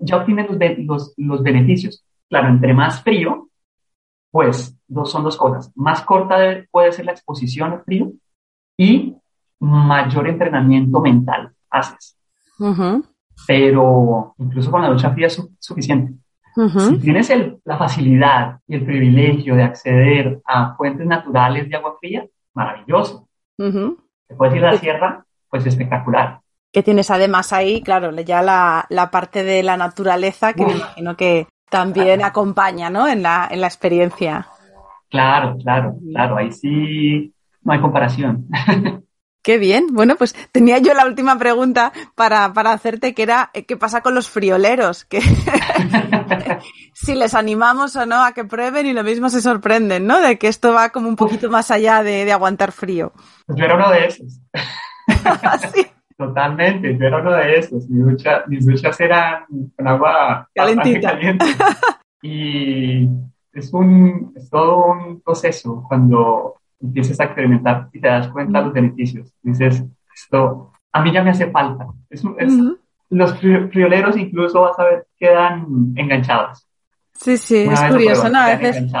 ya 0.00 0.16
obtienen 0.16 0.46
los, 0.48 0.58
los, 0.78 1.14
los, 1.16 1.42
beneficios. 1.42 2.04
Claro, 2.28 2.48
entre 2.48 2.74
más 2.74 3.02
frío, 3.02 3.48
pues 4.30 4.76
dos, 4.86 5.10
son 5.10 5.24
dos 5.24 5.36
cosas. 5.36 5.72
Más 5.74 6.02
corta 6.02 6.36
puede 6.70 6.92
ser 6.92 7.04
la 7.06 7.12
exposición 7.12 7.72
al 7.72 7.82
frío 7.84 8.12
y 8.76 9.14
mayor 9.60 10.28
entrenamiento 10.28 11.00
mental 11.00 11.52
haces. 11.70 12.16
Uh 12.58 12.74
-huh. 12.74 13.04
Pero 13.46 14.34
incluso 14.38 14.70
con 14.70 14.82
la 14.82 14.90
ducha 14.90 15.10
fría 15.10 15.26
es 15.28 15.34
su 15.34 15.50
suficiente. 15.58 16.12
Uh 16.56 16.62
-huh. 16.62 16.90
Si 16.90 16.98
tienes 16.98 17.30
el, 17.30 17.58
la 17.64 17.78
facilidad 17.78 18.60
y 18.66 18.74
el 18.74 18.84
privilegio 18.84 19.54
de 19.54 19.62
acceder 19.62 20.40
a 20.44 20.74
fuentes 20.76 21.06
naturales 21.06 21.68
de 21.68 21.76
agua 21.76 21.96
fría, 22.00 22.26
maravilloso. 22.54 23.28
Uh 23.58 23.64
-huh. 23.64 23.96
Te 24.26 24.34
puedes 24.34 24.54
ir 24.54 24.64
a 24.64 24.72
la 24.72 24.78
sierra, 24.78 25.24
pues 25.48 25.66
espectacular 25.66 26.39
que 26.72 26.82
tienes 26.82 27.10
además 27.10 27.52
ahí, 27.52 27.82
claro, 27.82 28.12
ya 28.20 28.42
la, 28.42 28.86
la 28.88 29.10
parte 29.10 29.42
de 29.42 29.62
la 29.62 29.76
naturaleza 29.76 30.52
que 30.52 30.62
Uf. 30.62 30.68
me 30.68 30.78
imagino 30.78 31.16
que 31.16 31.46
también 31.68 32.22
acompaña, 32.24 32.90
¿no? 32.90 33.08
En 33.08 33.22
la, 33.22 33.48
en 33.50 33.60
la 33.60 33.66
experiencia. 33.66 34.48
Claro, 35.08 35.56
claro, 35.62 35.96
claro, 36.12 36.36
ahí 36.36 36.52
sí 36.52 37.32
no 37.62 37.72
hay 37.72 37.80
comparación. 37.80 38.46
Qué 39.42 39.56
bien. 39.56 39.86
Bueno, 39.92 40.16
pues 40.16 40.34
tenía 40.52 40.78
yo 40.78 40.92
la 40.92 41.06
última 41.06 41.38
pregunta 41.38 41.92
para, 42.14 42.52
para 42.52 42.72
hacerte, 42.72 43.14
que 43.14 43.22
era, 43.22 43.50
¿qué 43.66 43.76
pasa 43.76 44.02
con 44.02 44.14
los 44.14 44.28
frioleros? 44.28 45.06
Que 45.06 45.20
si 46.92 47.14
les 47.14 47.34
animamos 47.34 47.96
o 47.96 48.04
no 48.04 48.22
a 48.22 48.32
que 48.32 48.44
prueben 48.44 48.86
y 48.86 48.92
lo 48.92 49.02
mismo 49.02 49.30
se 49.30 49.40
sorprenden, 49.40 50.06
¿no? 50.06 50.20
De 50.20 50.38
que 50.38 50.48
esto 50.48 50.74
va 50.74 50.90
como 50.90 51.08
un 51.08 51.16
poquito 51.16 51.48
más 51.48 51.70
allá 51.70 52.02
de, 52.02 52.26
de 52.26 52.32
aguantar 52.32 52.70
frío. 52.70 53.12
Pues 53.46 53.58
yo 53.58 53.64
era 53.64 53.76
uno 53.76 53.90
de 53.90 54.06
esos. 54.08 54.40
¿Sí? 55.74 55.86
Totalmente, 56.20 56.98
yo 56.98 57.06
era 57.06 57.18
uno 57.18 57.32
de 57.32 57.58
esos. 57.60 57.88
Mis, 57.88 58.04
ducha, 58.04 58.44
mis 58.46 58.66
duchas 58.66 59.00
eran 59.00 59.46
con 59.74 59.88
agua 59.88 60.46
calentita. 60.54 61.12
Caliente. 61.12 61.46
y 62.22 63.08
es, 63.54 63.72
un, 63.72 64.30
es 64.36 64.50
todo 64.50 64.84
un 64.84 65.22
proceso 65.22 65.82
cuando 65.88 66.56
empiezas 66.78 67.18
a 67.20 67.24
experimentar 67.24 67.88
y 67.94 68.02
te 68.02 68.08
das 68.08 68.28
cuenta 68.28 68.58
de 68.58 68.64
los 68.66 68.74
beneficios. 68.74 69.32
Dices, 69.40 69.82
esto 70.14 70.72
a 70.92 71.02
mí 71.02 71.10
ya 71.10 71.22
me 71.22 71.30
hace 71.30 71.50
falta. 71.50 71.86
Es, 72.10 72.20
es, 72.20 72.52
uh 72.52 72.58
-huh. 72.58 72.78
Los 73.08 73.38
frioleros 73.38 74.18
incluso 74.18 74.60
vas 74.60 74.78
a 74.78 74.84
ver 74.84 75.06
quedan 75.18 75.94
enganchados. 75.96 76.66
Sí, 77.14 77.38
sí, 77.38 77.64
Una 77.66 77.86
es 77.86 77.92
curioso, 77.92 78.28
¿no? 78.28 78.40
A 78.40 78.56
veces, 78.56 78.92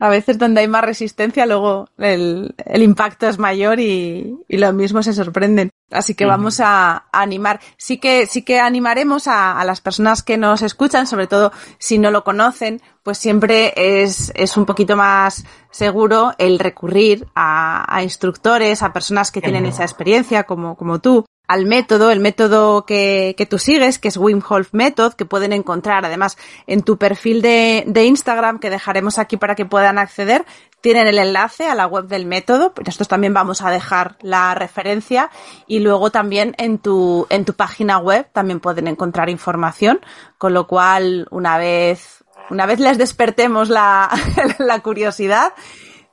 a 0.00 0.08
veces 0.08 0.38
donde 0.38 0.62
hay 0.62 0.68
más 0.68 0.84
resistencia, 0.84 1.46
luego 1.46 1.88
el, 1.98 2.52
el 2.66 2.82
impacto 2.82 3.28
es 3.28 3.38
mayor 3.38 3.78
y, 3.78 4.36
y, 4.48 4.56
lo 4.58 4.72
mismo 4.72 5.04
se 5.04 5.12
sorprenden. 5.12 5.70
Así 5.90 6.14
que 6.14 6.26
vamos 6.26 6.60
a, 6.60 6.96
a, 6.96 7.22
animar. 7.22 7.60
Sí 7.78 7.98
que, 7.98 8.26
sí 8.26 8.42
que 8.42 8.60
animaremos 8.60 9.26
a, 9.26 9.58
a, 9.58 9.64
las 9.64 9.80
personas 9.80 10.22
que 10.22 10.36
nos 10.36 10.60
escuchan, 10.60 11.06
sobre 11.06 11.26
todo 11.26 11.50
si 11.78 11.98
no 11.98 12.10
lo 12.10 12.24
conocen, 12.24 12.82
pues 13.02 13.16
siempre 13.16 13.72
es, 13.76 14.30
es 14.34 14.56
un 14.58 14.66
poquito 14.66 14.96
más 14.96 15.44
seguro 15.70 16.34
el 16.36 16.58
recurrir 16.58 17.26
a, 17.34 17.84
a 17.94 18.02
instructores, 18.02 18.82
a 18.82 18.92
personas 18.92 19.30
que 19.30 19.40
tienen 19.40 19.64
esa 19.64 19.84
experiencia 19.84 20.44
como, 20.44 20.76
como 20.76 20.98
tú, 20.98 21.24
al 21.48 21.64
método, 21.64 22.10
el 22.10 22.20
método 22.20 22.84
que, 22.84 23.34
que, 23.36 23.46
tú 23.46 23.58
sigues, 23.58 23.98
que 23.98 24.08
es 24.08 24.18
Wim 24.18 24.42
Hof 24.46 24.68
Method, 24.72 25.14
que 25.14 25.24
pueden 25.24 25.54
encontrar 25.54 26.04
además 26.04 26.36
en 26.66 26.82
tu 26.82 26.98
perfil 26.98 27.40
de, 27.40 27.84
de, 27.86 28.04
Instagram, 28.04 28.58
que 28.58 28.68
dejaremos 28.68 29.18
aquí 29.18 29.38
para 29.38 29.54
que 29.54 29.64
puedan 29.64 29.98
acceder. 29.98 30.44
Tienen 30.82 31.06
el 31.08 31.18
enlace 31.18 31.66
a 31.66 31.74
la 31.74 31.86
web 31.86 32.06
del 32.06 32.26
método, 32.26 32.72
nosotros 32.84 33.08
también 33.08 33.34
vamos 33.34 33.62
a 33.62 33.70
dejar 33.70 34.16
la 34.20 34.54
referencia 34.54 35.30
y 35.66 35.80
luego 35.80 36.10
también 36.10 36.54
en 36.58 36.78
tu, 36.78 37.26
en 37.30 37.44
tu 37.44 37.54
página 37.54 37.98
web 37.98 38.28
también 38.32 38.60
pueden 38.60 38.86
encontrar 38.86 39.30
información, 39.30 40.00
con 40.36 40.52
lo 40.52 40.68
cual 40.68 41.26
una 41.30 41.58
vez, 41.58 42.22
una 42.50 42.66
vez 42.66 42.78
les 42.78 42.98
despertemos 42.98 43.70
la, 43.70 44.08
la 44.58 44.80
curiosidad, 44.80 45.52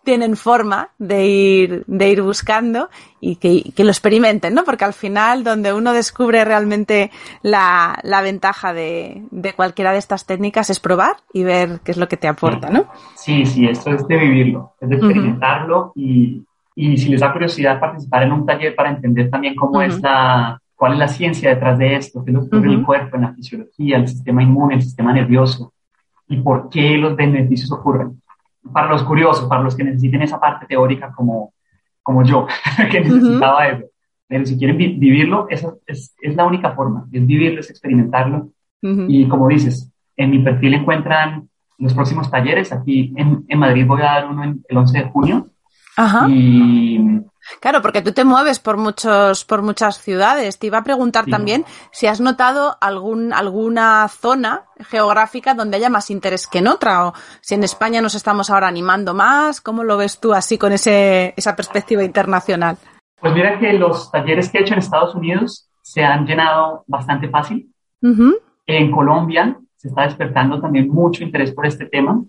tienen 0.06 0.38
forma 0.38 0.90
de 0.98 1.26
ir, 1.26 1.84
de 1.88 2.10
ir 2.10 2.22
buscando 2.22 2.90
y 3.20 3.36
que, 3.36 3.74
que, 3.76 3.84
lo 3.84 3.90
experimenten, 3.90 4.54
¿no? 4.54 4.64
Porque 4.64 4.86
al 4.86 4.94
final, 4.94 5.44
donde 5.44 5.74
uno 5.74 5.92
descubre 5.92 6.46
realmente 6.46 7.12
la, 7.42 8.00
la 8.04 8.22
ventaja 8.22 8.74
de, 8.74 9.24
de, 9.32 9.54
cualquiera 9.54 9.92
de 9.92 9.98
estas 9.98 10.26
técnicas 10.26 10.70
es 10.70 10.80
probar 10.80 11.18
y 11.34 11.44
ver 11.44 11.82
qué 11.84 11.92
es 11.92 11.98
lo 11.98 12.08
que 12.08 12.16
te 12.16 12.30
aporta, 12.30 12.70
¿no? 12.70 12.86
Sí, 13.16 13.46
sí, 13.46 13.66
esto 13.68 13.90
es 13.90 14.08
de 14.08 14.18
vivirlo, 14.18 14.76
es 14.80 14.88
de 14.88 14.96
experimentarlo 14.96 15.88
uh 15.88 15.88
-huh. 15.88 15.92
y, 15.96 16.46
y 16.76 16.98
si 16.98 17.10
les 17.10 17.20
da 17.20 17.34
curiosidad 17.34 17.80
participar 17.80 18.24
en 18.24 18.32
un 18.32 18.46
taller 18.46 18.76
para 18.76 18.92
entender 18.92 19.30
también 19.30 19.56
cómo 19.56 19.80
uh 19.80 19.82
-huh. 19.82 19.88
es 19.88 20.02
la, 20.02 20.62
cuál 20.76 20.94
es 20.94 21.00
la 21.00 21.08
ciencia 21.08 21.50
detrás 21.50 21.78
de 21.78 21.96
esto, 21.96 22.24
qué 22.24 22.32
es 22.32 22.36
lo 22.36 22.42
que 22.42 22.56
ocurre 22.56 22.72
en 22.72 22.80
el 22.80 22.86
cuerpo, 22.86 23.18
en 23.18 23.24
la 23.24 23.34
fisiología, 23.34 23.98
el 23.98 24.08
sistema 24.08 24.44
inmune, 24.44 24.76
el 24.76 24.84
sistema 24.84 25.12
nervioso 25.12 25.74
y 26.28 26.38
por 26.38 26.70
qué 26.70 26.98
los 26.98 27.16
beneficios 27.16 27.72
ocurren 27.72 28.22
para 28.72 28.90
los 28.90 29.04
curiosos, 29.04 29.48
para 29.48 29.64
los 29.64 29.76
que 29.76 29.84
necesiten 29.84 30.22
esa 30.22 30.40
parte 30.40 30.66
teórica 30.66 31.12
como, 31.14 31.54
como 32.02 32.24
yo, 32.24 32.48
que 32.92 33.02
necesitaba 33.02 33.60
uh 33.60 33.70
-huh. 33.70 33.78
eso. 33.78 33.86
Pero 34.28 34.46
si 34.46 34.58
quieren 34.58 34.78
vi 34.78 34.98
vivirlo, 34.98 35.48
esa 35.50 35.74
es, 35.86 36.16
es, 36.20 36.36
la 36.36 36.46
única 36.46 36.72
forma, 36.72 37.06
es 37.12 37.26
vivirlo, 37.26 37.60
es 37.60 37.70
experimentarlo. 37.70 38.50
Uh 38.82 38.90
-huh. 38.90 39.06
Y 39.08 39.28
como 39.28 39.48
dices, 39.48 39.92
en 40.18 40.32
mi 40.32 40.40
perfil 40.40 40.74
encuentran 40.74 41.48
los 41.78 41.94
próximos 41.94 42.30
talleres. 42.32 42.72
Aquí 42.72 43.14
en, 43.16 43.46
en 43.48 43.60
Madrid 43.60 43.86
voy 43.86 44.02
a 44.02 44.06
dar 44.06 44.28
uno 44.30 44.44
en, 44.44 44.64
el 44.68 44.78
11 44.78 44.98
de 44.98 45.04
junio. 45.06 45.48
Ajá. 45.98 46.28
Y 46.30 47.00
Claro, 47.60 47.82
porque 47.82 48.02
tú 48.02 48.12
te 48.12 48.26
mueves 48.26 48.60
por 48.60 48.78
muchos, 48.78 49.46
por 49.46 49.62
muchas 49.62 50.00
ciudades. 50.00 50.58
Te 50.60 50.68
iba 50.68 50.80
a 50.80 50.84
preguntar 50.84 51.26
también 51.26 51.66
si 51.92 52.08
has 52.08 52.20
notado 52.20 52.78
algún, 52.82 53.34
alguna 53.34 54.08
zona 54.08 54.66
geográfica 54.90 55.54
donde 55.54 55.78
haya 55.78 55.90
más 55.90 56.10
interés 56.10 56.48
que 56.48 56.60
en 56.60 56.68
otra, 56.68 57.08
o 57.08 57.14
si 57.42 57.56
en 57.56 57.64
España 57.64 58.02
nos 58.02 58.16
estamos 58.16 58.50
ahora 58.50 58.68
animando 58.68 59.14
más. 59.14 59.62
¿Cómo 59.62 59.84
lo 59.84 59.98
ves 59.98 60.20
tú 60.20 60.34
así 60.34 60.58
con 60.58 60.74
ese, 60.74 61.34
esa 61.38 61.56
perspectiva 61.56 62.04
internacional? 62.04 62.78
Pues 63.20 63.34
mira 63.34 63.60
que 63.60 63.74
los 63.74 64.12
talleres 64.12 64.50
que 64.50 64.58
he 64.58 64.62
hecho 64.62 64.74
en 64.74 64.80
Estados 64.80 65.16
Unidos 65.16 65.70
se 65.82 66.04
han 66.04 66.26
llenado 66.26 66.84
bastante 66.88 67.30
fácil. 67.30 67.72
En 68.68 68.92
Colombia 68.92 69.58
se 69.76 69.88
está 69.88 70.04
despertando 70.04 70.60
también 70.60 70.90
mucho 70.90 71.24
interés 71.24 71.52
por 71.54 71.66
este 71.66 71.86
tema. 71.86 72.24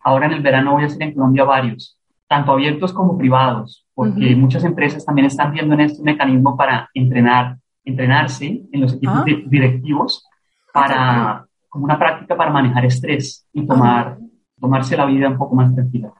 Ahora 0.00 0.26
en 0.26 0.32
el 0.32 0.42
verano 0.42 0.72
voy 0.72 0.84
a 0.84 0.86
hacer 0.86 1.02
en 1.02 1.14
Colombia 1.14 1.44
varios, 1.44 1.98
tanto 2.28 2.52
abiertos 2.52 2.92
como 2.92 3.18
privados, 3.18 3.86
porque 4.02 4.34
muchas 4.34 4.64
empresas 4.64 5.04
también 5.04 5.26
están 5.26 5.52
viendo 5.52 5.74
en 5.74 5.82
este 5.82 6.00
un 6.00 6.06
mecanismo 6.06 6.56
para 6.56 6.90
entrenar, 6.92 7.56
entrenarse 7.84 8.62
en 8.72 8.80
los 8.80 8.94
equipos 8.94 9.18
ah. 9.18 9.24
directivos 9.46 10.26
para, 10.72 11.46
como 11.68 11.84
una 11.84 11.98
práctica 11.98 12.36
para 12.36 12.50
manejar 12.50 12.84
estrés 12.84 13.46
y 13.52 13.64
tomar, 13.64 14.18
tomarse 14.60 14.96
la 14.96 15.06
vida 15.06 15.28
un 15.28 15.38
poco 15.38 15.54
más 15.54 15.72
tranquila. 15.72 16.12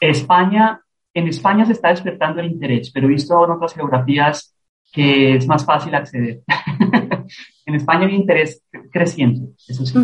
España, 0.00 0.80
en 1.14 1.28
España 1.28 1.64
se 1.64 1.72
está 1.72 1.88
despertando 1.88 2.40
el 2.40 2.52
interés, 2.52 2.90
pero 2.92 3.06
he 3.06 3.10
visto 3.10 3.42
en 3.42 3.52
otras 3.52 3.72
geografías 3.72 4.54
que 4.92 5.36
es 5.36 5.46
más 5.46 5.64
fácil 5.64 5.94
acceder. 5.94 6.42
en 7.66 7.74
España 7.74 8.06
hay 8.06 8.14
interés 8.14 8.62
creciente, 8.90 9.54
eso 9.66 9.86
sí, 9.86 9.98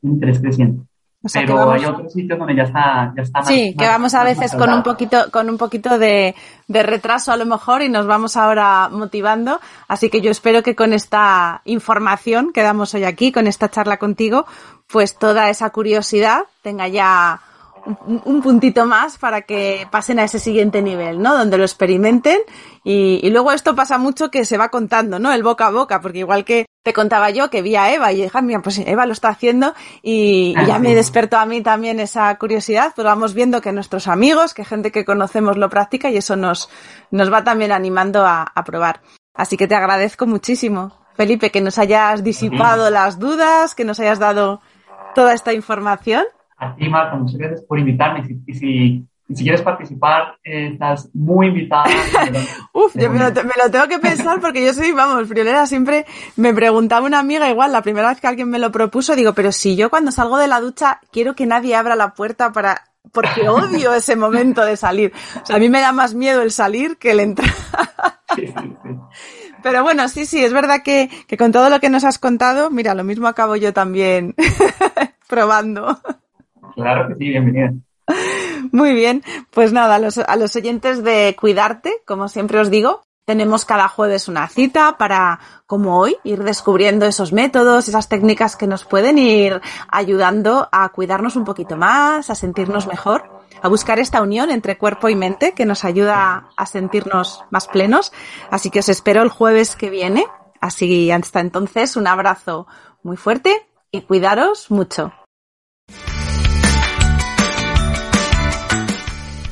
interés 0.00 0.40
creciente. 0.40 0.86
Pero 1.32 1.70
hay 1.70 1.84
otros 1.84 2.12
sitios 2.12 2.38
donde 2.38 2.56
ya 2.56 2.64
está, 2.64 3.12
ya 3.16 3.22
está 3.22 3.42
Sí, 3.42 3.74
que 3.78 3.86
vamos 3.86 4.14
a 4.14 4.24
veces 4.24 4.54
con 4.54 4.72
un 4.72 4.82
poquito, 4.82 5.30
con 5.30 5.48
un 5.48 5.56
poquito 5.56 5.98
de, 5.98 6.34
de, 6.68 6.82
retraso 6.82 7.32
a 7.32 7.36
lo 7.36 7.46
mejor 7.46 7.82
y 7.82 7.88
nos 7.88 8.06
vamos 8.06 8.36
ahora 8.36 8.88
motivando. 8.90 9.60
Así 9.88 10.10
que 10.10 10.20
yo 10.20 10.30
espero 10.30 10.62
que 10.62 10.74
con 10.74 10.92
esta 10.92 11.62
información 11.64 12.52
que 12.52 12.62
damos 12.62 12.94
hoy 12.94 13.04
aquí, 13.04 13.32
con 13.32 13.46
esta 13.46 13.70
charla 13.70 13.96
contigo, 13.96 14.46
pues 14.86 15.18
toda 15.18 15.48
esa 15.50 15.70
curiosidad 15.70 16.42
tenga 16.62 16.88
ya 16.88 17.40
un, 17.86 18.42
puntito 18.42 18.86
más 18.86 19.18
para 19.18 19.42
que 19.42 19.86
pasen 19.90 20.18
a 20.18 20.24
ese 20.24 20.38
siguiente 20.38 20.82
nivel, 20.82 21.20
¿no? 21.20 21.36
Donde 21.36 21.58
lo 21.58 21.64
experimenten 21.64 22.40
y, 22.82 23.28
luego 23.30 23.52
esto 23.52 23.74
pasa 23.74 23.98
mucho 23.98 24.30
que 24.30 24.44
se 24.44 24.58
va 24.58 24.68
contando, 24.68 25.18
¿no? 25.18 25.32
El 25.32 25.42
boca 25.42 25.66
a 25.66 25.70
boca, 25.70 26.00
porque 26.00 26.18
igual 26.18 26.44
que 26.44 26.66
te 26.82 26.92
contaba 26.92 27.30
yo 27.30 27.50
que 27.50 27.62
vi 27.62 27.76
a 27.76 27.92
Eva 27.92 28.12
y 28.12 28.22
dije, 28.22 28.30
ah, 28.32 28.42
mira, 28.42 28.60
pues 28.62 28.78
Eva 28.78 29.06
lo 29.06 29.12
está 29.12 29.28
haciendo 29.28 29.74
y, 30.02 30.54
ya 30.66 30.78
me 30.78 30.94
despertó 30.94 31.38
a 31.38 31.46
mí 31.46 31.62
también 31.62 32.00
esa 32.00 32.36
curiosidad, 32.38 32.92
pues 32.94 33.04
vamos 33.04 33.34
viendo 33.34 33.60
que 33.60 33.72
nuestros 33.72 34.08
amigos, 34.08 34.54
que 34.54 34.64
gente 34.64 34.92
que 34.92 35.04
conocemos 35.04 35.56
lo 35.56 35.68
practica 35.70 36.10
y 36.10 36.16
eso 36.16 36.36
nos, 36.36 36.68
nos 37.10 37.32
va 37.32 37.44
también 37.44 37.72
animando 37.72 38.26
a, 38.26 38.42
a 38.42 38.64
probar. 38.64 39.00
Así 39.34 39.56
que 39.56 39.66
te 39.66 39.74
agradezco 39.74 40.26
muchísimo, 40.26 40.98
Felipe, 41.16 41.50
que 41.50 41.60
nos 41.60 41.78
hayas 41.78 42.22
disipado 42.22 42.90
las 42.90 43.18
dudas, 43.18 43.74
que 43.74 43.84
nos 43.84 43.98
hayas 44.00 44.18
dado 44.18 44.60
toda 45.14 45.32
esta 45.32 45.52
información 45.52 46.24
a 46.64 46.76
ti, 46.76 46.88
Marta, 46.88 47.16
muchas 47.16 47.36
gracias 47.36 47.62
por 47.62 47.78
invitarme. 47.78 48.24
Y 48.46 48.54
si, 48.54 49.06
si, 49.34 49.42
quieres 49.42 49.62
participar, 49.62 50.36
eh, 50.44 50.70
estás 50.72 51.10
muy 51.14 51.48
invitada. 51.48 51.84
Uf, 52.72 52.94
yo 52.94 53.10
me 53.10 53.18
lo, 53.18 53.32
tengo 53.32 53.88
que 53.88 53.98
pensar 53.98 54.40
porque 54.40 54.64
yo 54.64 54.72
soy, 54.72 54.92
vamos, 54.92 55.28
friolera, 55.28 55.66
siempre 55.66 56.06
me 56.36 56.54
preguntaba 56.54 57.06
una 57.06 57.18
amiga, 57.18 57.50
igual, 57.50 57.72
la 57.72 57.82
primera 57.82 58.08
vez 58.08 58.20
que 58.20 58.26
alguien 58.26 58.50
me 58.50 58.58
lo 58.58 58.70
propuso, 58.70 59.16
digo, 59.16 59.32
pero 59.34 59.52
si 59.52 59.76
yo 59.76 59.90
cuando 59.90 60.10
salgo 60.10 60.38
de 60.38 60.48
la 60.48 60.60
ducha 60.60 61.00
quiero 61.10 61.34
que 61.34 61.46
nadie 61.46 61.76
abra 61.76 61.96
la 61.96 62.14
puerta 62.14 62.52
para, 62.52 62.82
porque 63.12 63.48
odio 63.48 63.94
ese 63.94 64.16
momento 64.16 64.64
de 64.64 64.76
salir. 64.76 65.12
O 65.42 65.46
sea, 65.46 65.56
a 65.56 65.58
mí 65.58 65.68
me 65.68 65.80
da 65.80 65.92
más 65.92 66.14
miedo 66.14 66.42
el 66.42 66.50
salir 66.50 66.96
que 66.96 67.12
el 67.12 67.20
entrar. 67.20 67.50
Pero 69.62 69.82
bueno, 69.82 70.08
sí, 70.08 70.26
sí, 70.26 70.44
es 70.44 70.52
verdad 70.52 70.82
que, 70.84 71.08
que 71.26 71.38
con 71.38 71.50
todo 71.50 71.70
lo 71.70 71.80
que 71.80 71.88
nos 71.88 72.04
has 72.04 72.18
contado, 72.18 72.68
mira, 72.70 72.94
lo 72.94 73.02
mismo 73.02 73.28
acabo 73.28 73.56
yo 73.56 73.72
también 73.72 74.34
probando. 75.26 75.98
Claro 76.74 77.08
que 77.08 77.14
sí, 77.14 77.28
bienvenida. 77.28 77.72
Muy 78.72 78.94
bien, 78.94 79.22
pues 79.50 79.72
nada, 79.72 79.96
a 79.96 79.98
los, 79.98 80.18
a 80.18 80.36
los 80.36 80.56
oyentes 80.56 81.04
de 81.04 81.36
Cuidarte, 81.38 82.02
como 82.06 82.28
siempre 82.28 82.58
os 82.58 82.70
digo, 82.70 83.02
tenemos 83.24 83.64
cada 83.64 83.88
jueves 83.88 84.28
una 84.28 84.48
cita 84.48 84.98
para, 84.98 85.40
como 85.66 85.98
hoy, 85.98 86.16
ir 86.24 86.42
descubriendo 86.44 87.06
esos 87.06 87.32
métodos, 87.32 87.88
esas 87.88 88.08
técnicas 88.08 88.56
que 88.56 88.66
nos 88.66 88.84
pueden 88.84 89.18
ir 89.18 89.60
ayudando 89.88 90.68
a 90.72 90.88
cuidarnos 90.90 91.36
un 91.36 91.44
poquito 91.44 91.76
más, 91.76 92.28
a 92.28 92.34
sentirnos 92.34 92.86
mejor, 92.86 93.30
a 93.62 93.68
buscar 93.68 93.98
esta 93.98 94.20
unión 94.20 94.50
entre 94.50 94.76
cuerpo 94.76 95.08
y 95.08 95.16
mente 95.16 95.52
que 95.52 95.64
nos 95.64 95.84
ayuda 95.84 96.50
a 96.56 96.66
sentirnos 96.66 97.44
más 97.50 97.66
plenos. 97.66 98.12
Así 98.50 98.70
que 98.70 98.80
os 98.80 98.90
espero 98.90 99.22
el 99.22 99.30
jueves 99.30 99.74
que 99.74 99.88
viene. 99.88 100.26
Así 100.60 101.10
hasta 101.10 101.40
entonces, 101.40 101.96
un 101.96 102.06
abrazo 102.06 102.66
muy 103.02 103.16
fuerte 103.16 103.66
y 103.90 104.02
cuidaros 104.02 104.70
mucho. 104.70 105.12